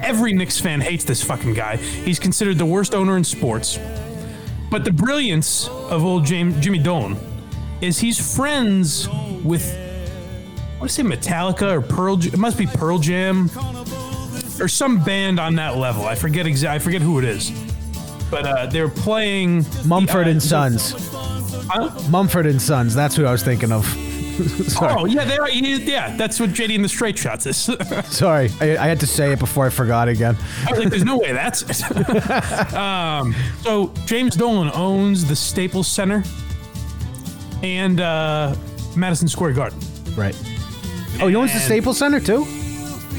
every 0.00 0.32
Knicks 0.32 0.58
fan 0.60 0.80
hates 0.80 1.04
this 1.04 1.22
fucking 1.22 1.54
guy. 1.54 1.76
He's 1.76 2.18
considered 2.18 2.58
the 2.58 2.66
worst 2.66 2.94
owner 2.94 3.16
in 3.16 3.24
sports. 3.24 3.78
But 4.70 4.84
the 4.84 4.92
brilliance 4.92 5.68
of 5.68 6.04
old 6.04 6.24
James, 6.24 6.58
Jimmy 6.58 6.78
Dolan 6.78 7.16
is 7.80 7.98
he's 7.98 8.18
friends 8.36 9.06
with 9.44 9.64
I 10.76 10.78
want 10.78 10.90
to 10.90 10.94
say 10.96 11.02
Metallica 11.04 11.70
or 11.72 11.80
Pearl. 11.80 12.16
J- 12.16 12.30
It 12.30 12.38
must 12.38 12.58
be 12.58 12.66
Pearl 12.66 12.98
Jam 12.98 13.48
or 14.60 14.68
some 14.68 15.02
band 15.02 15.40
on 15.40 15.54
that 15.56 15.76
level. 15.76 16.04
I 16.04 16.14
forget 16.14 16.46
exactly. 16.46 16.76
I 16.76 16.78
forget 16.78 17.02
who 17.02 17.18
it 17.18 17.24
is. 17.24 17.50
But 18.30 18.46
uh, 18.46 18.66
they're 18.66 18.88
playing 18.88 19.66
Mumford 19.84 20.26
uh, 20.26 20.30
and 20.30 20.42
Sons. 20.42 20.94
Huh? 21.68 21.90
Mumford 22.08 22.46
and 22.46 22.60
Sons. 22.60 22.94
That's 22.94 23.14
who 23.14 23.26
I 23.26 23.32
was 23.32 23.42
thinking 23.42 23.72
of. 23.72 23.86
Sorry. 24.68 24.94
Oh 24.96 25.04
yeah, 25.04 25.24
they're 25.24 25.48
yeah. 25.50 26.16
That's 26.16 26.40
what 26.40 26.50
JD 26.50 26.74
and 26.76 26.84
the 26.84 26.88
Straight 26.88 27.18
Shots 27.18 27.44
is. 27.44 27.56
Sorry, 28.04 28.50
I, 28.60 28.78
I 28.78 28.86
had 28.86 28.98
to 29.00 29.06
say 29.06 29.32
it 29.32 29.38
before 29.38 29.66
I 29.66 29.68
forgot 29.68 30.08
again. 30.08 30.36
I 30.66 30.70
was 30.70 30.80
like, 30.80 30.88
there's 30.88 31.04
no 31.04 31.18
way 31.18 31.32
that's 31.32 31.62
it. 31.62 32.72
um, 32.74 33.34
so 33.60 33.92
James 34.06 34.34
Dolan 34.34 34.70
owns 34.72 35.26
the 35.26 35.36
Staples 35.36 35.86
Center 35.86 36.24
and 37.62 38.00
uh, 38.00 38.54
Madison 38.96 39.28
Square 39.28 39.52
Garden. 39.52 39.78
Right. 40.16 40.36
Oh, 41.20 41.28
he 41.28 41.36
owns 41.36 41.52
the 41.52 41.60
Staples 41.60 41.98
Center 41.98 42.18
too? 42.18 42.46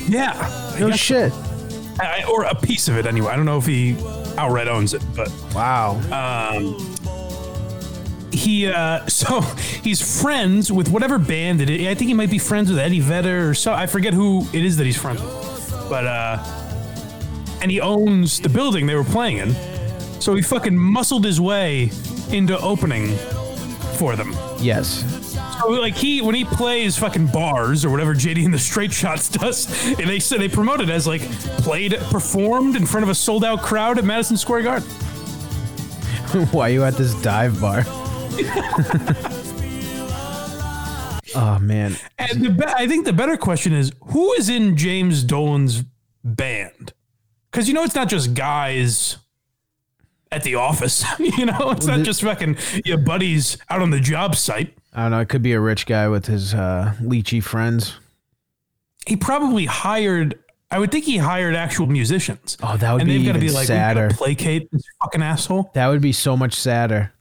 Yeah. 0.07 0.33
I 0.75 0.79
No 0.79 0.89
guess- 0.89 0.99
shit. 0.99 1.31
I- 1.99 2.23
or 2.31 2.43
a 2.43 2.55
piece 2.55 2.87
of 2.87 2.97
it 2.97 3.05
anyway. 3.05 3.31
I 3.31 3.35
don't 3.35 3.45
know 3.45 3.57
if 3.59 3.65
he 3.65 3.95
outright 4.37 4.67
owns 4.67 4.93
it, 4.93 5.03
but 5.15 5.31
Wow. 5.53 5.99
he 8.31 8.67
uh, 8.67 9.05
so 9.07 9.41
he's 9.83 10.21
friends 10.21 10.71
with 10.71 10.89
whatever 10.89 11.17
band 11.19 11.61
it 11.61 11.69
is. 11.69 11.87
I 11.87 11.93
think 11.93 12.07
he 12.07 12.13
might 12.13 12.31
be 12.31 12.39
friends 12.39 12.69
with 12.69 12.79
Eddie 12.79 12.99
Vedder 12.99 13.49
or 13.49 13.53
so. 13.53 13.71
I 13.73 13.85
forget 13.85 14.13
who 14.13 14.45
it 14.53 14.65
is 14.65 14.77
that 14.77 14.85
he's 14.85 14.97
friends 14.97 15.21
with, 15.21 15.85
but 15.89 16.05
uh, 16.07 16.43
and 17.61 17.69
he 17.71 17.79
owns 17.79 18.39
the 18.39 18.49
building 18.49 18.87
they 18.87 18.95
were 18.95 19.03
playing 19.03 19.37
in. 19.37 19.55
So 20.19 20.33
he 20.35 20.41
fucking 20.41 20.75
muscled 20.77 21.25
his 21.25 21.39
way 21.39 21.91
into 22.31 22.57
opening 22.59 23.15
for 23.97 24.15
them. 24.15 24.33
yes. 24.59 25.03
So 25.63 25.69
like 25.69 25.95
he 25.95 26.21
when 26.21 26.35
he 26.35 26.43
plays 26.43 26.97
fucking 26.97 27.27
bars 27.27 27.85
or 27.85 27.89
whatever 27.89 28.13
JD 28.13 28.43
and 28.43 28.53
the 28.53 28.59
Straight 28.59 28.91
Shots 28.91 29.29
does, 29.39 29.87
and 29.97 30.09
they 30.09 30.19
said 30.19 30.41
they 30.41 30.49
promote 30.49 30.81
it 30.81 30.89
as 30.89 31.07
like 31.07 31.21
played 31.59 31.93
performed 32.11 32.75
in 32.75 32.85
front 32.85 33.03
of 33.05 33.09
a 33.09 33.15
sold 33.15 33.45
out 33.45 33.61
crowd 33.61 33.97
at 33.97 34.03
Madison 34.03 34.35
Square 34.35 34.63
Garden. 34.63 34.89
Why 36.51 36.69
are 36.69 36.73
you 36.73 36.83
at 36.83 36.95
this 36.95 37.13
dive 37.21 37.61
bar? 37.61 37.83
oh 41.35 41.59
man. 41.61 41.95
And 42.17 42.43
the 42.43 42.49
be- 42.49 42.65
I 42.65 42.85
think 42.85 43.05
the 43.05 43.13
better 43.13 43.37
question 43.37 43.71
is 43.71 43.93
who 44.07 44.33
is 44.33 44.49
in 44.49 44.75
James 44.75 45.23
Dolan's 45.23 45.83
band? 46.25 46.91
Because 47.49 47.69
you 47.69 47.73
know 47.73 47.83
it's 47.83 47.95
not 47.95 48.09
just 48.09 48.33
guys 48.33 49.15
at 50.29 50.43
the 50.43 50.55
office. 50.55 51.05
you 51.19 51.45
know, 51.45 51.71
it's 51.71 51.85
not 51.85 52.01
just 52.01 52.21
fucking 52.21 52.57
your 52.83 52.97
buddies 52.97 53.57
out 53.69 53.81
on 53.81 53.91
the 53.91 54.01
job 54.01 54.35
site. 54.35 54.75
I 54.93 55.01
don't 55.03 55.11
know. 55.11 55.19
It 55.19 55.29
could 55.29 55.41
be 55.41 55.53
a 55.53 55.59
rich 55.59 55.85
guy 55.85 56.07
with 56.07 56.27
his 56.27 56.53
uh, 56.53 56.93
lychee 57.01 57.43
friends. 57.43 57.95
He 59.07 59.15
probably 59.15 59.65
hired. 59.65 60.39
I 60.69 60.79
would 60.79 60.91
think 60.91 61.05
he 61.05 61.17
hired 61.17 61.55
actual 61.55 61.87
musicians. 61.87 62.57
Oh, 62.63 62.77
that 62.77 62.91
would 62.93 63.01
and 63.01 63.07
be 63.07 63.17
they've 63.17 63.27
even 63.27 63.41
be 63.41 63.51
like, 63.51 63.67
sadder. 63.67 64.09
placate 64.11 64.71
this 64.71 64.83
fucking 65.01 65.21
asshole. 65.21 65.71
That 65.73 65.87
would 65.87 66.01
be 66.01 66.11
so 66.11 66.37
much 66.37 66.53
sadder. 66.53 67.13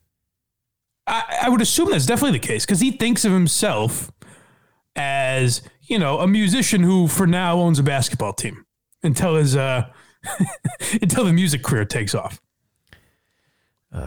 I, 1.06 1.40
I 1.42 1.48
would 1.48 1.60
assume 1.60 1.90
that's 1.90 2.06
definitely 2.06 2.38
the 2.38 2.46
case 2.46 2.64
because 2.64 2.80
he 2.80 2.92
thinks 2.92 3.24
of 3.24 3.32
himself 3.32 4.10
as 4.94 5.62
you 5.82 5.98
know 5.98 6.18
a 6.20 6.26
musician 6.26 6.82
who 6.82 7.08
for 7.08 7.26
now 7.26 7.58
owns 7.58 7.78
a 7.78 7.82
basketball 7.82 8.32
team 8.32 8.64
until 9.02 9.34
his 9.36 9.56
uh 9.56 9.86
until 11.02 11.24
the 11.24 11.32
music 11.32 11.62
career 11.64 11.84
takes 11.84 12.14
off. 12.14 12.40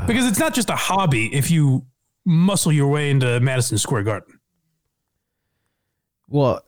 because 0.08 0.26
it's 0.28 0.40
not 0.40 0.54
just 0.54 0.70
a 0.70 0.76
hobby 0.76 1.34
if 1.34 1.52
you 1.52 1.86
muscle 2.26 2.72
your 2.72 2.88
way 2.88 3.10
into 3.10 3.40
Madison 3.40 3.78
Square 3.78 4.04
Garden. 4.04 4.40
Well, 6.28 6.62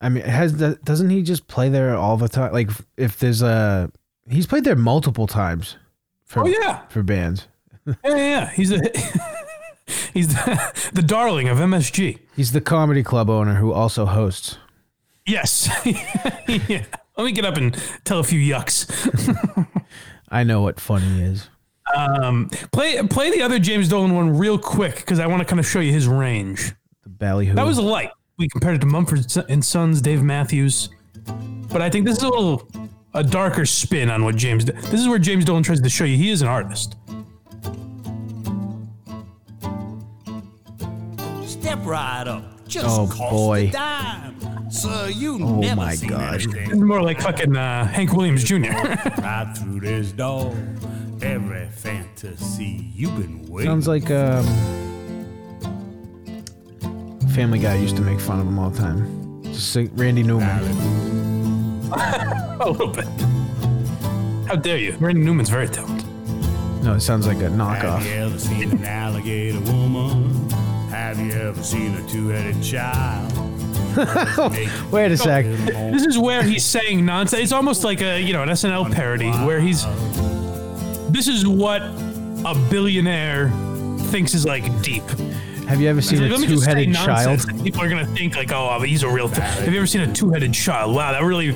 I 0.00 0.08
mean, 0.08 0.24
has 0.24 0.52
doesn't 0.52 1.10
he 1.10 1.22
just 1.22 1.48
play 1.48 1.68
there 1.68 1.96
all 1.96 2.16
the 2.16 2.28
time? 2.28 2.52
Like, 2.52 2.70
if 2.96 3.18
there's 3.18 3.42
a, 3.42 3.90
he's 4.28 4.46
played 4.46 4.64
there 4.64 4.76
multiple 4.76 5.26
times. 5.26 5.76
For, 6.24 6.44
Oh 6.44 6.46
yeah, 6.46 6.86
for 6.88 7.02
bands. 7.02 7.48
yeah, 7.86 7.94
yeah. 8.04 8.16
yeah. 8.16 8.50
He's 8.50 8.68
the 8.68 9.34
he's 10.14 10.28
the, 10.28 10.90
the 10.92 11.02
darling 11.02 11.48
of 11.48 11.58
MSG. 11.58 12.18
He's 12.36 12.52
the 12.52 12.60
comedy 12.60 13.02
club 13.02 13.30
owner 13.30 13.54
who 13.54 13.72
also 13.72 14.06
hosts. 14.06 14.58
Yes. 15.26 15.68
yeah. 15.86 16.84
Let 17.16 17.24
me 17.24 17.32
get 17.32 17.44
up 17.44 17.56
and 17.56 17.76
tell 18.04 18.20
a 18.20 18.24
few 18.24 18.40
yucks. 18.40 18.86
I 20.30 20.44
know 20.44 20.62
what 20.62 20.78
funny 20.80 21.22
is. 21.22 21.48
Um, 21.96 22.48
play 22.72 23.00
play 23.08 23.30
the 23.30 23.42
other 23.42 23.58
James 23.58 23.88
Dolan 23.88 24.14
one 24.14 24.36
real 24.36 24.58
quick 24.58 24.96
because 24.96 25.18
I 25.18 25.26
want 25.26 25.40
to 25.40 25.46
kind 25.46 25.58
of 25.60 25.66
show 25.66 25.80
you 25.80 25.92
his 25.92 26.06
range. 26.06 26.72
The 27.02 27.08
ballyhoo. 27.10 27.54
That 27.54 27.66
was 27.66 27.78
light. 27.78 28.10
We 28.38 28.48
compared 28.48 28.76
it 28.76 28.80
to 28.80 28.86
Mumford 28.86 29.26
and 29.48 29.64
Sons, 29.64 30.00
Dave 30.00 30.22
Matthews, 30.22 30.90
but 31.72 31.82
I 31.82 31.90
think 31.90 32.04
this 32.06 32.18
is 32.18 32.22
a 32.24 32.28
little 32.28 32.68
a 33.14 33.24
darker 33.24 33.66
spin 33.66 34.10
on 34.10 34.22
what 34.24 34.36
James. 34.36 34.64
This 34.64 35.00
is 35.00 35.08
where 35.08 35.18
James 35.18 35.44
Dolan 35.44 35.62
tries 35.62 35.80
to 35.80 35.88
show 35.88 36.04
you 36.04 36.16
he 36.16 36.30
is 36.30 36.42
an 36.42 36.48
artist. 36.48 36.94
Step 41.44 41.78
right 41.84 42.26
up. 42.28 42.44
Just 42.68 42.86
Oh, 42.86 43.06
cost 43.06 43.30
boy. 43.32 43.68
a 43.68 43.70
dime. 43.70 44.70
Sir, 44.70 45.08
you 45.08 45.38
Oh, 45.42 45.60
never 45.60 45.76
my 45.76 45.94
seen 45.94 46.10
God. 46.10 46.34
This 46.34 46.44
anything 46.46 46.70
is 46.72 46.78
more 46.78 47.02
like 47.02 47.20
fucking 47.20 47.56
uh, 47.56 47.86
Hank 47.86 48.12
Williams 48.12 48.44
Jr. 48.44 48.56
right 49.18 49.52
through 49.56 49.80
this 49.80 50.12
door. 50.12 50.54
Every 51.22 51.66
fantasy 51.68 52.90
you've 52.94 53.16
been 53.16 53.46
waiting. 53.48 53.70
Sounds 53.70 53.88
like 53.88 54.10
um, 54.10 54.44
Family 57.34 57.58
Guy 57.58 57.74
used 57.76 57.96
to 57.96 58.02
make 58.02 58.20
fun 58.20 58.40
of 58.40 58.46
him 58.46 58.58
all 58.58 58.70
the 58.70 58.78
time. 58.78 59.42
Just 59.42 59.72
say 59.72 59.86
Randy 59.94 60.22
Newman. 60.22 60.46
a 62.60 62.70
little 62.70 62.88
bit. 62.88 63.06
How 64.48 64.54
dare 64.56 64.78
you? 64.78 64.96
Randy 65.00 65.20
Newman's 65.22 65.48
very 65.50 65.68
talented. 65.68 66.06
No, 66.84 66.94
it 66.94 67.00
sounds 67.00 67.26
like 67.26 67.38
a 67.38 67.50
Have 67.50 67.52
knockoff. 67.52 68.04
you 68.04 68.12
ever 68.12 68.38
seen 68.38 68.70
an 68.70 68.84
alligator 68.84 69.60
woman? 69.72 70.48
Have 70.90 71.18
you 71.18 71.32
ever 71.32 71.62
seen 71.62 71.94
a 71.96 72.08
two-headed 72.08 72.62
child? 72.62 73.32
Wait 74.92 75.10
a 75.10 75.16
sec. 75.16 75.44
This 75.44 76.06
is 76.06 76.16
where 76.16 76.44
he's 76.44 76.64
saying 76.64 77.04
nonsense. 77.04 77.42
It's 77.42 77.52
almost 77.52 77.82
like 77.82 78.00
a 78.00 78.20
you 78.20 78.32
know 78.32 78.44
an 78.44 78.48
SNL 78.50 78.94
parody 78.94 79.30
where 79.30 79.58
he's. 79.60 79.84
This 81.08 81.28
is 81.28 81.46
what 81.46 81.82
a 81.82 82.54
billionaire 82.70 83.50
thinks 84.10 84.34
is 84.34 84.44
like 84.44 84.64
deep. 84.82 85.02
Have 85.68 85.80
you 85.80 85.88
ever 85.88 86.00
seen 86.00 86.20
Like, 86.22 86.30
a 86.30 86.32
let 86.32 86.40
me 86.40 86.46
just 86.46 86.64
say 86.64 86.86
two-headed 86.86 86.94
child? 86.94 87.40
People 87.64 87.82
are 87.82 87.88
gonna 87.88 88.06
think 88.06 88.36
like, 88.36 88.52
oh, 88.52 88.76
but 88.78 88.88
he's 88.88 89.02
a 89.02 89.08
real. 89.08 89.28
Th-. 89.28 89.40
Have 89.40 89.70
you 89.72 89.78
ever 89.78 89.86
seen 89.86 90.00
a 90.02 90.12
two-headed 90.12 90.52
child? 90.54 90.94
Wow, 90.94 91.12
that 91.12 91.22
really, 91.22 91.50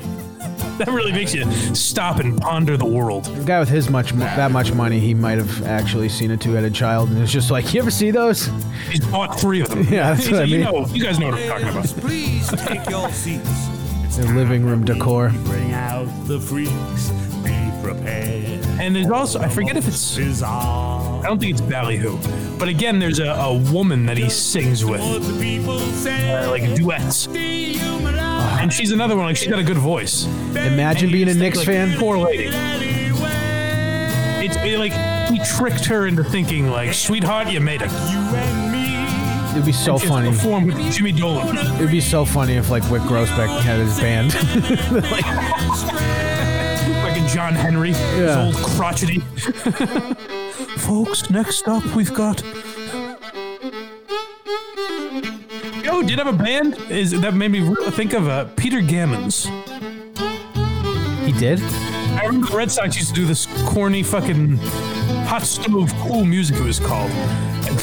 that 0.77 0.87
really 0.89 1.11
makes 1.11 1.33
you 1.33 1.49
stop 1.73 2.19
and 2.19 2.39
ponder 2.39 2.77
the 2.77 2.85
world. 2.85 3.27
A 3.27 3.43
guy 3.43 3.59
with 3.59 3.69
his 3.69 3.89
much 3.89 4.11
that 4.11 4.51
much 4.51 4.71
money, 4.73 4.99
he 4.99 5.13
might 5.15 5.37
have 5.39 5.63
actually 5.65 6.09
seen 6.09 6.29
a 6.31 6.37
two-headed 6.37 6.75
child, 6.75 7.09
and 7.09 7.19
it's 7.21 7.31
just 7.31 7.49
like, 7.49 7.73
you 7.73 7.81
ever 7.81 7.89
see 7.91 8.11
those? 8.11 8.49
He's 8.89 9.03
bought 9.05 9.39
three 9.39 9.61
of 9.61 9.69
them. 9.69 9.83
Yeah, 9.91 10.13
that's 10.13 10.25
He's 10.25 10.31
what 10.31 10.37
I 10.37 10.41
like, 10.41 10.49
you 10.49 10.57
mean. 10.59 10.65
know, 10.65 10.85
you 10.87 11.03
guys 11.03 11.17
know 11.19 11.27
what 11.27 11.39
I'm 11.39 11.47
talking 11.47 11.67
about. 11.69 11.85
Please 12.01 12.47
take 12.65 12.87
your 12.89 13.09
seats. 13.11 13.49
It's 14.15 14.31
living 14.31 14.63
room 14.65 14.85
decor. 14.85 15.29
Bring 15.45 15.71
out 15.73 16.05
the 16.27 16.39
freaks. 16.39 17.09
Be 17.43 17.71
prepared. 17.81 18.43
And 18.79 18.95
there's 18.95 19.09
also, 19.09 19.39
I 19.39 19.47
forget 19.49 19.75
if 19.77 19.87
it's, 19.87 20.17
I 20.43 21.21
don't 21.23 21.39
think 21.39 21.51
it's 21.53 21.61
Ballyhoo, 21.61 22.17
but 22.57 22.67
again, 22.67 22.99
there's 22.99 23.19
a, 23.19 23.29
a 23.29 23.57
woman 23.71 24.05
that 24.07 24.17
he 24.17 24.29
sings 24.29 24.83
with, 24.85 24.99
What 25.01 25.21
the 25.23 25.39
people 25.39 25.79
say. 25.79 26.31
uh, 26.31 26.49
like 26.49 26.75
duets, 26.75 27.27
The 27.27 27.39
human 27.73 28.15
eye. 28.15 28.59
and 28.61 28.71
she's 28.73 28.91
another 28.91 29.15
one. 29.15 29.25
Like 29.25 29.37
she's 29.37 29.49
got 29.49 29.59
a 29.59 29.63
good 29.63 29.77
voice. 29.77 30.25
Imagine 30.55 31.11
being 31.11 31.29
a 31.29 31.33
Knicks 31.33 31.57
Like, 31.59 31.67
fan. 31.67 31.97
Poor 31.97 32.17
lady. 32.17 32.49
It's 34.45 34.55
it, 34.57 34.77
like 34.77 34.93
he 35.31 35.39
tricked 35.57 35.85
her 35.85 36.05
into 36.07 36.23
thinking 36.23 36.67
like, 36.69 36.93
"Sweetheart, 36.93 37.49
you 37.49 37.61
made 37.61 37.81
it." 37.81 37.89
You 39.53 39.59
and 39.59 39.65
me. 39.65 39.65
It'd 39.65 39.65
be 39.65 39.71
so 39.71 39.93
Just 39.97 40.05
funny. 40.05 40.29
Perform 40.29 40.65
with 40.67 40.91
Jimmy 40.91 41.11
Dolan. 41.11 41.57
It'd 41.75 41.91
be 41.91 42.01
so 42.01 42.25
funny 42.25 42.53
if 42.55 42.69
like 42.69 42.83
Wyc 42.83 43.01
Grousbeck 43.07 43.61
had 43.61 43.79
his 43.79 43.99
band. 43.99 44.33
like, 45.11 45.25
Like 47.03 47.21
a 47.21 47.27
John 47.33 47.53
Henry, 47.53 47.91
Yeah. 47.91 48.45
his 48.45 48.55
old 48.55 48.65
crotchety. 48.65 49.19
Folks, 50.79 51.29
next 51.29 51.67
up 51.67 51.83
we've 51.95 52.13
got. 52.13 52.41
Oh, 55.85 56.01
did 56.05 56.17
have 56.17 56.27
a 56.27 56.33
band? 56.33 56.77
Is 56.89 57.11
that 57.21 57.33
made 57.33 57.51
me 57.51 57.73
think 57.91 58.13
of 58.13 58.27
uh, 58.27 58.45
Peter 58.55 58.79
Gammons? 58.81 59.45
he 61.25 61.31
did. 61.33 61.61
I 61.61 62.25
remember 62.25 62.47
the 62.47 62.57
Red 62.57 62.71
Sox 62.71 62.95
used 62.95 63.09
to 63.09 63.15
do 63.15 63.25
this 63.25 63.45
corny 63.67 64.03
fucking 64.03 64.57
hot 65.27 65.43
stove 65.43 65.93
cool 66.01 66.25
music. 66.25 66.57
It 66.57 66.63
was 66.63 66.79
called, 66.79 67.11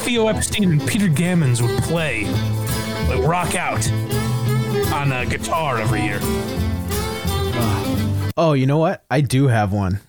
Theo 0.01 0.29
Epstein 0.29 0.73
and 0.73 0.87
Peter 0.89 1.07
Gammons 1.07 1.61
would 1.63 1.83
play, 1.85 2.25
like 3.09 3.27
rock 3.27 3.55
out 3.55 3.89
on 4.93 5.13
a 5.13 5.27
guitar 5.27 5.79
every 5.79 6.03
year. 6.03 6.19
Ah. 6.23 8.31
Oh, 8.37 8.53
you 8.55 8.67
know 8.67 8.79
what? 8.79 9.05
I 9.11 9.21
do 9.21 9.49
have 9.49 9.73
one. 9.73 10.01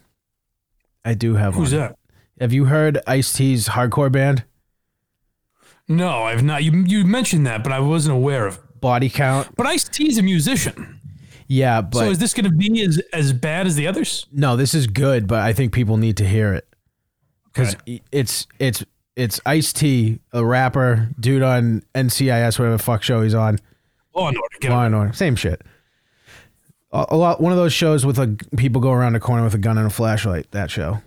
I 1.04 1.14
do 1.14 1.36
have 1.36 1.54
Who's 1.56 1.74
one. 1.74 1.82
Who's 1.82 1.90
that? 1.90 1.98
Have 2.40 2.54
you 2.54 2.66
heard 2.66 3.00
Ice 3.06 3.34
T's 3.34 3.70
hardcore 3.70 4.12
band? 4.12 4.44
No, 5.88 6.24
I've 6.24 6.44
not. 6.44 6.64
You 6.64 6.84
you 6.88 7.06
mentioned 7.06 7.46
that, 7.48 7.64
but 7.64 7.72
I 7.72 7.80
wasn't 7.80 8.16
aware 8.16 8.48
of. 8.48 8.60
Body 8.80 9.10
Count? 9.10 9.56
But 9.56 9.68
Ice 9.68 9.84
T's 9.84 10.18
a 10.18 10.24
musician, 10.24 11.00
Yeah, 11.48 11.82
but 11.82 12.00
so 12.00 12.10
is 12.10 12.18
this 12.18 12.34
going 12.34 12.46
to 12.46 12.52
be 12.56 12.82
as 12.84 13.00
as 13.14 13.34
bad 13.34 13.68
as 13.68 13.76
the 13.76 13.88
others? 13.88 14.26
no, 14.32 14.56
this 14.56 14.74
is 14.74 14.88
good, 14.88 15.28
but 15.28 15.42
I 15.42 15.54
think 15.54 15.74
people 15.74 15.98
need 15.98 16.18
to 16.18 16.28
hear 16.28 16.54
it 16.54 16.68
because 17.46 17.76
it's 18.12 18.48
it's 18.58 18.84
it's 19.16 19.40
Ice 19.46 19.74
T, 19.74 20.20
a 20.34 20.44
rapper, 20.46 21.10
dude 21.20 21.42
on 21.44 21.84
NCIS, 21.96 22.58
whatever 22.58 22.78
the 22.78 22.84
fuck 22.84 23.04
show 23.04 23.22
he's 23.22 23.34
on. 23.36 23.60
Law 24.16 24.28
and 24.28 24.38
Order. 24.38 24.58
Get 24.60 24.72
Law 24.72 24.86
and 24.86 24.96
Order, 24.96 25.14
same 25.14 25.36
shit. 25.36 25.62
A, 26.92 27.06
a 27.10 27.16
lot, 27.18 27.42
one 27.42 27.52
of 27.52 27.58
those 27.58 27.74
shows 27.74 28.06
with 28.06 28.18
like 28.18 28.50
people 28.58 28.82
go 28.82 28.92
around 28.92 29.14
the 29.14 29.20
corner 29.20 29.44
with 29.44 29.54
a 29.54 29.58
gun 29.58 29.78
and 29.78 29.88
a 29.88 29.90
flashlight. 29.90 30.50
That 30.52 30.70
show. 30.72 31.02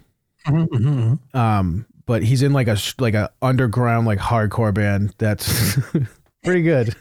Um, 0.47 1.87
but 2.07 2.23
he's 2.23 2.43
in 2.43 2.53
like 2.53 2.69
a 2.69 2.77
sh- 2.77 2.95
like 2.99 3.14
a 3.14 3.31
underground 3.40 4.07
like 4.07 4.19
hardcore 4.19 4.75
band. 4.75 5.14
That's 5.19 5.79
pretty 6.45 6.62
good. 6.62 6.95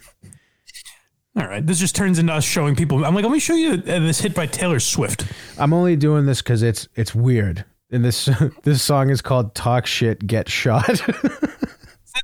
All 1.36 1.48
right, 1.48 1.66
this 1.66 1.80
just 1.80 1.96
turns 1.96 2.20
into 2.20 2.32
us 2.32 2.44
showing 2.44 2.76
people. 2.76 3.04
I'm 3.04 3.16
like, 3.16 3.24
let 3.24 3.32
me 3.32 3.40
show 3.40 3.56
you 3.56 3.72
uh, 3.72 4.00
this 4.00 4.22
hit 4.22 4.36
by 4.36 4.46
Taylor 4.46 4.80
Swift. 4.80 5.26
I'm 5.58 5.74
only 5.74 5.96
doing 5.96 6.26
this 6.28 6.42
because 6.42 6.62
it's 6.62 6.88
it's 6.96 7.16
weird. 7.16 7.66
And 7.94 8.04
this 8.04 8.30
this 8.64 8.82
song 8.82 9.10
is 9.10 9.22
called 9.22 9.56
"Talk 9.56 9.86
Shit, 9.86 10.26
Get 10.28 10.50
Shot." 10.50 11.02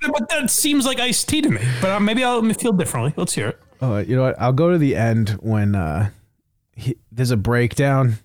But 0.01 0.29
that 0.29 0.51
seems 0.51 0.85
like 0.85 0.99
Ice 0.99 1.23
T 1.23 1.41
to 1.41 1.49
me. 1.49 1.61
But 1.81 1.89
uh, 1.91 1.99
maybe 1.99 2.23
I'll 2.23 2.47
feel 2.53 2.71
differently. 2.71 3.11
Let's 3.17 3.33
hear 3.33 3.49
it. 3.49 3.59
oh, 3.81 3.97
you 3.97 4.15
know 4.15 4.21
what? 4.21 4.39
I'll 4.39 4.53
go 4.53 4.71
to 4.71 4.77
the 4.77 4.95
end 4.95 5.31
when 5.41 5.73
uh, 5.75 6.11
he, 6.75 6.95
there's 7.11 7.31
a 7.31 7.37
breakdown, 7.37 8.17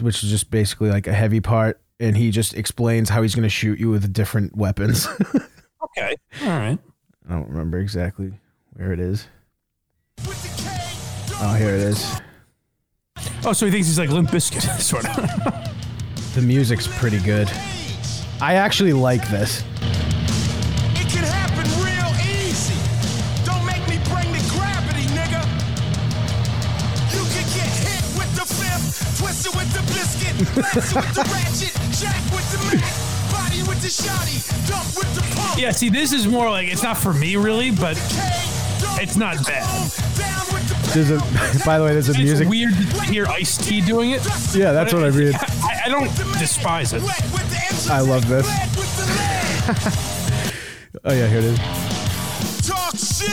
which 0.00 0.22
is 0.22 0.30
just 0.30 0.50
basically 0.50 0.90
like 0.90 1.06
a 1.06 1.12
heavy 1.12 1.40
part, 1.40 1.80
and 1.98 2.16
he 2.16 2.30
just 2.30 2.54
explains 2.54 3.08
how 3.08 3.22
he's 3.22 3.34
going 3.34 3.44
to 3.44 3.48
shoot 3.48 3.80
you 3.80 3.88
with 3.88 4.12
different 4.12 4.56
weapons. 4.56 5.08
Okay. 5.96 6.16
All 6.42 6.48
right. 6.48 6.78
I 7.28 7.32
don't 7.32 7.48
remember 7.48 7.78
exactly 7.78 8.32
where 8.72 8.92
it 8.92 9.00
is. 9.00 9.28
Oh, 10.26 11.56
here 11.58 11.74
it 11.74 11.80
is. 11.80 12.20
Oh, 13.44 13.52
so 13.52 13.66
he 13.66 13.72
thinks 13.72 13.86
he's 13.86 13.98
like 13.98 14.10
Limp 14.10 14.30
Bizkit, 14.30 14.80
sort 14.80 15.04
of. 15.06 15.73
The 16.34 16.42
music's 16.42 16.88
pretty 16.98 17.20
good. 17.20 17.48
I 18.40 18.54
actually 18.54 18.92
like 18.92 19.28
this. 19.28 19.60
It 20.98 21.06
can 21.08 21.22
happen 21.22 21.62
real 21.78 22.10
easy. 22.26 22.74
Don't 23.46 23.64
make 23.64 23.80
me 23.86 24.02
bring 24.10 24.26
the 24.34 24.42
gravity, 24.50 25.06
nigga. 25.14 25.40
You 27.14 27.22
can 27.30 27.46
get 27.54 27.70
hit 27.70 28.02
with 28.18 28.34
the 28.34 28.46
fifth, 28.50 29.18
twisted 29.20 29.54
with 29.54 29.70
the 29.72 29.82
biscuit, 29.94 30.34
blasted 30.54 30.96
with 30.96 31.14
the 31.14 31.22
ratchet, 31.30 31.74
jack 31.94 32.20
with 32.34 32.50
the 32.50 32.58
mac, 32.76 33.30
body 33.30 33.62
with 33.68 33.80
the 33.80 33.88
shotty, 33.88 34.42
dump 34.68 34.86
with 34.96 35.14
the 35.14 35.22
pump. 35.36 35.60
yeah. 35.60 35.70
See, 35.70 35.88
this 35.88 36.12
is 36.12 36.26
more 36.26 36.50
like 36.50 36.66
it's 36.66 36.82
not 36.82 36.96
for 36.98 37.12
me 37.12 37.36
really, 37.36 37.70
but 37.70 37.96
It's 39.00 39.16
not 39.16 39.36
bad. 39.46 39.62
chrome, 39.62 39.88
Down 40.18 40.46
with 40.52 40.68
the 40.68 40.94
There's 40.94 41.10
a. 41.10 41.64
By 41.66 41.78
the 41.78 41.84
way, 41.84 41.92
there's 41.92 42.08
a 42.08 42.12
It's 42.12 42.18
music. 42.18 42.48
weird 42.48 42.74
to 42.74 43.02
hear 43.04 43.26
Ice 43.26 43.56
T 43.56 43.80
doing 43.80 44.10
it. 44.10 44.22
Yeah, 44.54 44.72
that's 44.72 44.92
what 44.92 45.04
I 45.04 45.10
mean. 45.10 45.32
I, 45.84 45.88
don't 45.88 46.08
despise 46.38 46.92
it. 46.92 47.02
I 47.90 48.00
love 48.00 48.26
this. 48.28 48.46
Oh 51.06 51.12
yeah, 51.12 51.26
here 51.26 51.38
it 51.38 51.44
is. 51.44 51.58
Talk 52.66 52.96
shit. 52.96 53.28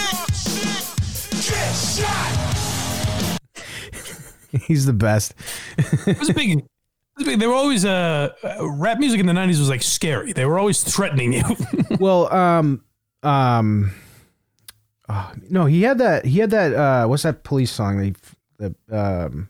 Get 1.47 1.71
shot. 1.73 3.39
He's 4.67 4.85
the 4.85 4.93
best. 4.93 5.33
It 5.77 6.19
was 6.19 6.29
a 6.29 6.33
big. 6.33 6.49
it 6.51 6.65
was 7.15 7.27
a 7.27 7.29
big- 7.29 7.39
They 7.39 7.47
were 7.47 7.53
always 7.53 7.85
uh, 7.85 8.33
uh, 8.43 8.67
rap 8.67 8.99
music 8.99 9.19
in 9.21 9.25
the 9.25 9.31
'90s 9.33 9.59
was 9.59 9.69
like 9.69 9.83
scary. 9.83 10.33
They 10.33 10.45
were 10.45 10.59
always 10.59 10.83
threatening 10.83 11.33
you. 11.33 11.43
Well, 11.99 12.33
um, 12.33 12.83
um, 13.21 13.91
oh, 15.07 15.31
no, 15.49 15.65
he 15.65 15.83
had 15.83 15.99
that. 15.99 16.25
He 16.25 16.39
had 16.39 16.49
that. 16.49 16.73
Uh, 16.73 17.05
what's 17.07 17.23
that 17.23 17.43
police 17.43 17.71
song? 17.71 17.99
They, 17.99 18.13
the 18.57 18.75
um, 18.91 19.49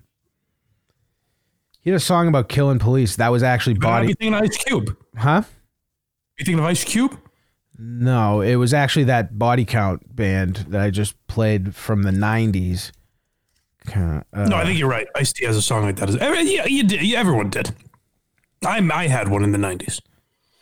he 1.81 1.89
had 1.89 1.97
a 1.97 1.99
song 1.99 2.27
about 2.27 2.49
killing 2.49 2.79
police. 2.79 3.15
That 3.17 3.29
was 3.29 3.43
actually 3.43 3.75
body. 3.75 4.07
be 4.07 4.13
thinking 4.13 4.33
Ice 4.35 4.57
Cube. 4.57 4.95
Huh? 5.17 5.43
You 6.37 6.45
thinking 6.45 6.59
of 6.59 6.65
Ice 6.65 6.83
Cube? 6.83 7.17
No, 7.77 8.41
it 8.41 8.55
was 8.57 8.73
actually 8.73 9.05
that 9.05 9.37
body 9.39 9.65
count 9.65 10.15
band 10.15 10.57
that 10.69 10.81
I 10.81 10.91
just 10.91 11.15
played 11.27 11.75
from 11.75 12.03
the 12.03 12.11
'90s. 12.11 12.91
Uh, 13.95 14.21
No, 14.33 14.55
I 14.57 14.65
think 14.65 14.77
you're 14.77 14.89
right. 14.89 15.07
Ice 15.15 15.33
T 15.33 15.45
has 15.45 15.57
a 15.57 15.61
song 15.61 15.83
like 15.83 15.95
that. 15.95 16.09
Yeah, 16.11 16.65
you 16.67 16.83
did. 16.83 17.13
Everyone 17.15 17.49
did. 17.49 17.73
I 18.63 18.77
I 18.93 19.07
had 19.07 19.29
one 19.29 19.43
in 19.43 19.51
the 19.51 19.57
'90s. 19.57 19.99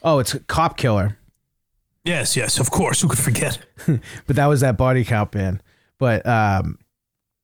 oh, 0.04 0.20
it's 0.20 0.34
Cop 0.48 0.78
Killer. 0.78 1.18
Yes, 2.06 2.38
yes, 2.38 2.58
of 2.60 2.72
course. 2.72 3.02
Who 3.02 3.10
could 3.10 3.20
forget? 3.20 3.60
but 3.86 4.36
that 4.38 4.46
was 4.46 4.62
that 4.62 4.78
body 4.78 5.04
count 5.04 5.32
band. 5.32 5.62
But 5.98 6.26
um, 6.26 6.80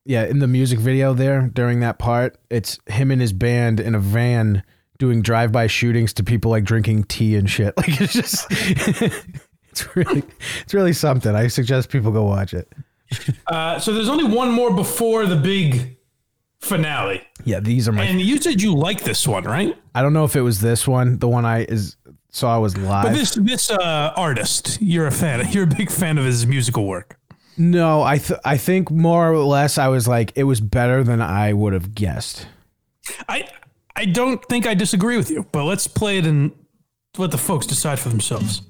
yeah, 0.05 0.25
in 0.25 0.39
the 0.39 0.47
music 0.47 0.79
video 0.79 1.13
there 1.13 1.49
during 1.53 1.79
that 1.81 1.97
part, 1.99 2.37
it's 2.49 2.79
him 2.87 3.11
and 3.11 3.19
his 3.21 3.33
band 3.33 3.79
in 3.79 3.95
a 3.95 3.99
van 3.99 4.63
doing 4.97 5.21
drive-by 5.21 5.67
shootings 5.67 6.13
to 6.13 6.23
people 6.23 6.49
like 6.51 6.63
drinking 6.63 7.03
tea 7.05 7.35
and 7.35 7.49
shit. 7.49 7.73
Like 7.77 7.99
it's 8.01 8.13
just, 8.13 8.47
it's 8.49 9.95
really, 9.95 10.23
it's 10.63 10.73
really 10.73 10.93
something. 10.93 11.35
I 11.35 11.47
suggest 11.47 11.89
people 11.89 12.11
go 12.11 12.23
watch 12.23 12.53
it. 12.53 12.71
Uh, 13.47 13.77
so 13.79 13.93
there's 13.93 14.09
only 14.09 14.23
one 14.23 14.49
more 14.51 14.73
before 14.73 15.27
the 15.27 15.35
big 15.35 15.95
finale, 16.59 17.21
Yeah, 17.43 17.59
these 17.59 17.87
are 17.87 17.91
my. 17.91 18.03
and 18.03 18.19
you 18.19 18.41
said 18.41 18.61
you 18.61 18.75
like 18.75 19.03
this 19.03 19.27
one, 19.27 19.43
right? 19.43 19.77
I 19.93 20.01
don't 20.01 20.13
know 20.13 20.25
if 20.25 20.35
it 20.35 20.41
was 20.41 20.59
this 20.61 20.87
one, 20.87 21.19
the 21.19 21.27
one 21.27 21.45
I 21.45 21.65
is 21.65 21.95
saw 22.31 22.59
was 22.59 22.75
live. 22.77 23.05
But 23.05 23.13
this 23.13 23.35
this 23.35 23.69
uh, 23.69 24.11
artist, 24.17 24.79
you're 24.81 25.05
a 25.05 25.11
fan. 25.11 25.47
You're 25.51 25.65
a 25.65 25.67
big 25.67 25.91
fan 25.91 26.17
of 26.17 26.25
his 26.25 26.47
musical 26.47 26.87
work. 26.87 27.19
No, 27.57 28.01
I 28.03 28.17
th- 28.17 28.39
I 28.43 28.57
think 28.57 28.91
more 28.91 29.31
or 29.31 29.37
less 29.43 29.77
I 29.77 29.87
was 29.87 30.07
like 30.07 30.31
it 30.35 30.43
was 30.43 30.59
better 30.61 31.03
than 31.03 31.21
I 31.21 31.53
would 31.53 31.73
have 31.73 31.95
guessed. 31.95 32.47
I 33.29 33.47
I 33.95 34.05
don't 34.05 34.43
think 34.45 34.67
I 34.67 34.73
disagree 34.73 35.17
with 35.17 35.29
you, 35.31 35.45
but 35.51 35.63
let's 35.65 35.87
play 35.87 36.17
it 36.17 36.25
and 36.25 36.51
let 37.17 37.31
the 37.31 37.37
folks 37.37 37.65
decide 37.65 37.99
for 37.99 38.09
themselves. 38.09 38.61